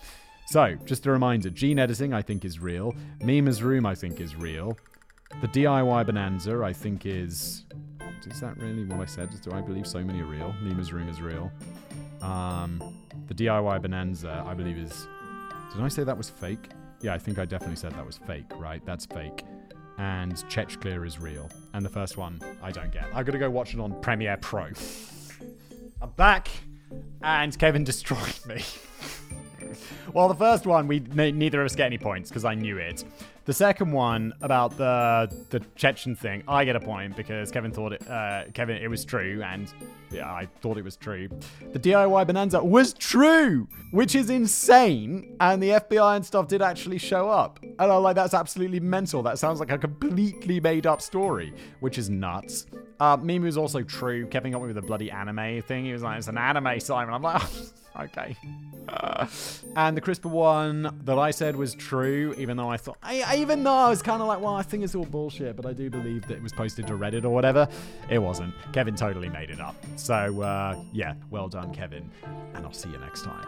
So, 0.48 0.76
just 0.86 1.06
a 1.06 1.12
reminder: 1.12 1.50
gene 1.50 1.80
editing, 1.80 2.14
I 2.14 2.22
think, 2.22 2.46
is 2.46 2.60
real. 2.60 2.96
Mima's 3.22 3.64
room, 3.64 3.86
I 3.86 3.96
think, 3.96 4.20
is 4.20 4.36
real. 4.36 4.78
The 5.42 5.48
DIY 5.48 6.06
bonanza, 6.06 6.62
I 6.64 6.74
think, 6.74 7.06
is. 7.06 7.66
Is 8.26 8.40
that 8.40 8.58
really 8.58 8.86
what 8.86 9.02
I 9.02 9.06
said? 9.06 9.30
Do 9.42 9.52
I 9.52 9.60
believe 9.60 9.86
so 9.86 10.02
many 10.02 10.22
are 10.22 10.26
real? 10.26 10.56
Mima's 10.62 10.94
room 10.94 11.10
is 11.10 11.22
real. 11.22 11.52
Um, 12.22 12.82
the 13.28 13.34
DIY 13.34 13.82
bonanza, 13.82 14.44
I 14.48 14.54
believe, 14.54 14.78
is. 14.78 15.08
Did 15.74 15.84
I 15.84 15.88
say 15.88 16.04
that 16.04 16.18
was 16.18 16.30
fake? 16.30 16.70
Yeah, 17.02 17.14
I 17.14 17.18
think 17.18 17.38
I 17.38 17.46
definitely 17.46 17.76
said 17.76 17.92
that 17.94 18.06
was 18.06 18.18
fake, 18.18 18.46
right? 18.56 18.82
That's 18.86 19.06
fake 19.06 19.44
and 19.98 20.34
Chechclear 20.50 21.06
is 21.06 21.20
real. 21.20 21.50
And 21.74 21.86
the 21.86 21.90
first 21.90 22.18
one, 22.18 22.42
I 22.62 22.72
don't 22.72 22.92
get. 22.92 23.06
I've 23.14 23.26
got 23.26 23.34
to 23.34 23.40
go 23.40 23.50
watch 23.50 23.74
it 23.74 23.80
on 23.80 24.00
Premiere 24.02 24.38
Pro. 24.38 24.70
I'm 26.02 26.10
back, 26.16 26.50
and 27.22 27.58
Kevin 27.58 27.84
destroyed 27.84 28.40
me. 28.46 28.64
well, 30.14 30.28
the 30.28 30.36
first 30.36 30.66
one, 30.66 30.88
we 30.88 31.00
neither 31.00 31.62
of 31.62 31.66
us 31.66 31.76
get 31.76 31.88
any 31.88 31.98
points 31.98 32.30
because 32.30 32.46
I 32.46 32.56
knew 32.56 32.78
it. 32.78 33.04
The 33.46 33.54
second 33.54 33.92
one 33.92 34.32
about 34.42 34.78
the 34.78 35.30
the 35.50 35.60
Chechen 35.76 36.16
thing, 36.16 36.44
I 36.48 36.64
get 36.64 36.78
a 36.78 36.80
point 36.80 37.18
because 37.18 37.52
Kevin 37.52 37.72
thought 37.72 37.92
it. 37.92 38.08
Uh, 38.10 38.46
Kevin, 38.54 38.78
it 38.78 38.88
was 38.88 39.04
true, 39.04 39.42
and 39.44 39.72
yeah, 40.12 40.32
I 40.32 40.48
thought 40.62 40.78
it 40.78 40.84
was 40.84 40.96
true. 40.96 41.28
The 41.74 41.80
DIY 41.80 42.26
Bonanza 42.26 42.64
was 42.64 42.94
true, 42.94 43.68
which 43.92 44.16
is 44.16 44.30
insane, 44.30 45.36
and 45.42 45.62
the 45.62 45.72
FBI 45.72 46.16
and 46.16 46.26
stuff 46.26 46.48
did 46.48 46.62
actually 46.62 47.00
show 47.00 47.30
up. 47.30 47.60
And 47.62 47.82
I'm 47.82 48.02
like, 48.02 48.16
that's 48.16 48.34
absolutely 48.34 48.80
mental. 48.80 49.22
That 49.24 49.40
sounds 49.40 49.60
like 49.60 49.72
a 49.72 49.78
completely 49.78 50.62
made 50.62 50.88
up 50.88 51.02
story, 51.02 51.54
which 51.82 51.98
is 51.98 52.10
nuts. 52.10 52.66
Uh, 53.02 53.18
is 53.28 53.58
also 53.58 53.82
true. 53.82 54.26
Kevin 54.28 54.54
got 54.54 54.62
me 54.62 54.68
with 54.68 54.78
a 54.78 54.82
bloody 54.82 55.12
anime 55.12 55.62
thing. 55.64 55.84
He 55.84 55.92
was 55.92 56.04
like, 56.04 56.18
it's 56.18 56.30
an 56.30 56.38
anime, 56.38 56.80
Simon. 56.80 57.14
I'm 57.14 57.22
like. 57.22 57.42
okay. 58.00 58.36
Uh, 58.88 59.28
and 59.76 59.96
the 59.96 60.02
CRISPR 60.02 60.30
one 60.30 61.00
that 61.04 61.18
I 61.18 61.32
said 61.32 61.56
was 61.56 61.74
true, 61.76 62.36
even 62.38 62.58
though 62.58 62.70
I 62.70 62.78
thought, 62.78 62.98
I, 63.02 63.38
even 63.38 63.64
though 63.64 63.74
I 63.74 63.90
was 63.90 64.02
kind 64.02 64.22
of 64.22 64.28
like, 64.28 64.42
well, 64.42 64.56
I 64.56 64.64
think 64.64 64.84
it's 64.84 64.96
all 64.96 65.06
bullshit, 65.06 65.56
but 65.56 65.66
I 65.66 65.74
do 65.74 65.90
believe 65.90 66.28
that 66.28 66.36
it 66.36 66.44
was 66.44 66.52
posted 66.52 66.88
to 66.88 66.94
Reddit 66.94 67.24
or 67.24 67.30
whatever. 67.30 67.68
It 68.10 68.20
wasn't. 68.20 68.54
Kevin 68.74 68.96
totally 68.96 69.30
made 69.30 69.50
it 69.50 69.60
up. 69.60 69.76
So, 69.96 70.42
uh, 70.42 70.82
yeah, 70.92 71.16
well 71.30 71.48
done, 71.48 71.74
Kevin. 71.74 72.10
And 72.54 72.66
I'll 72.66 72.74
see 72.74 72.90
you 72.90 72.98
next 73.00 73.24
time. 73.24 73.48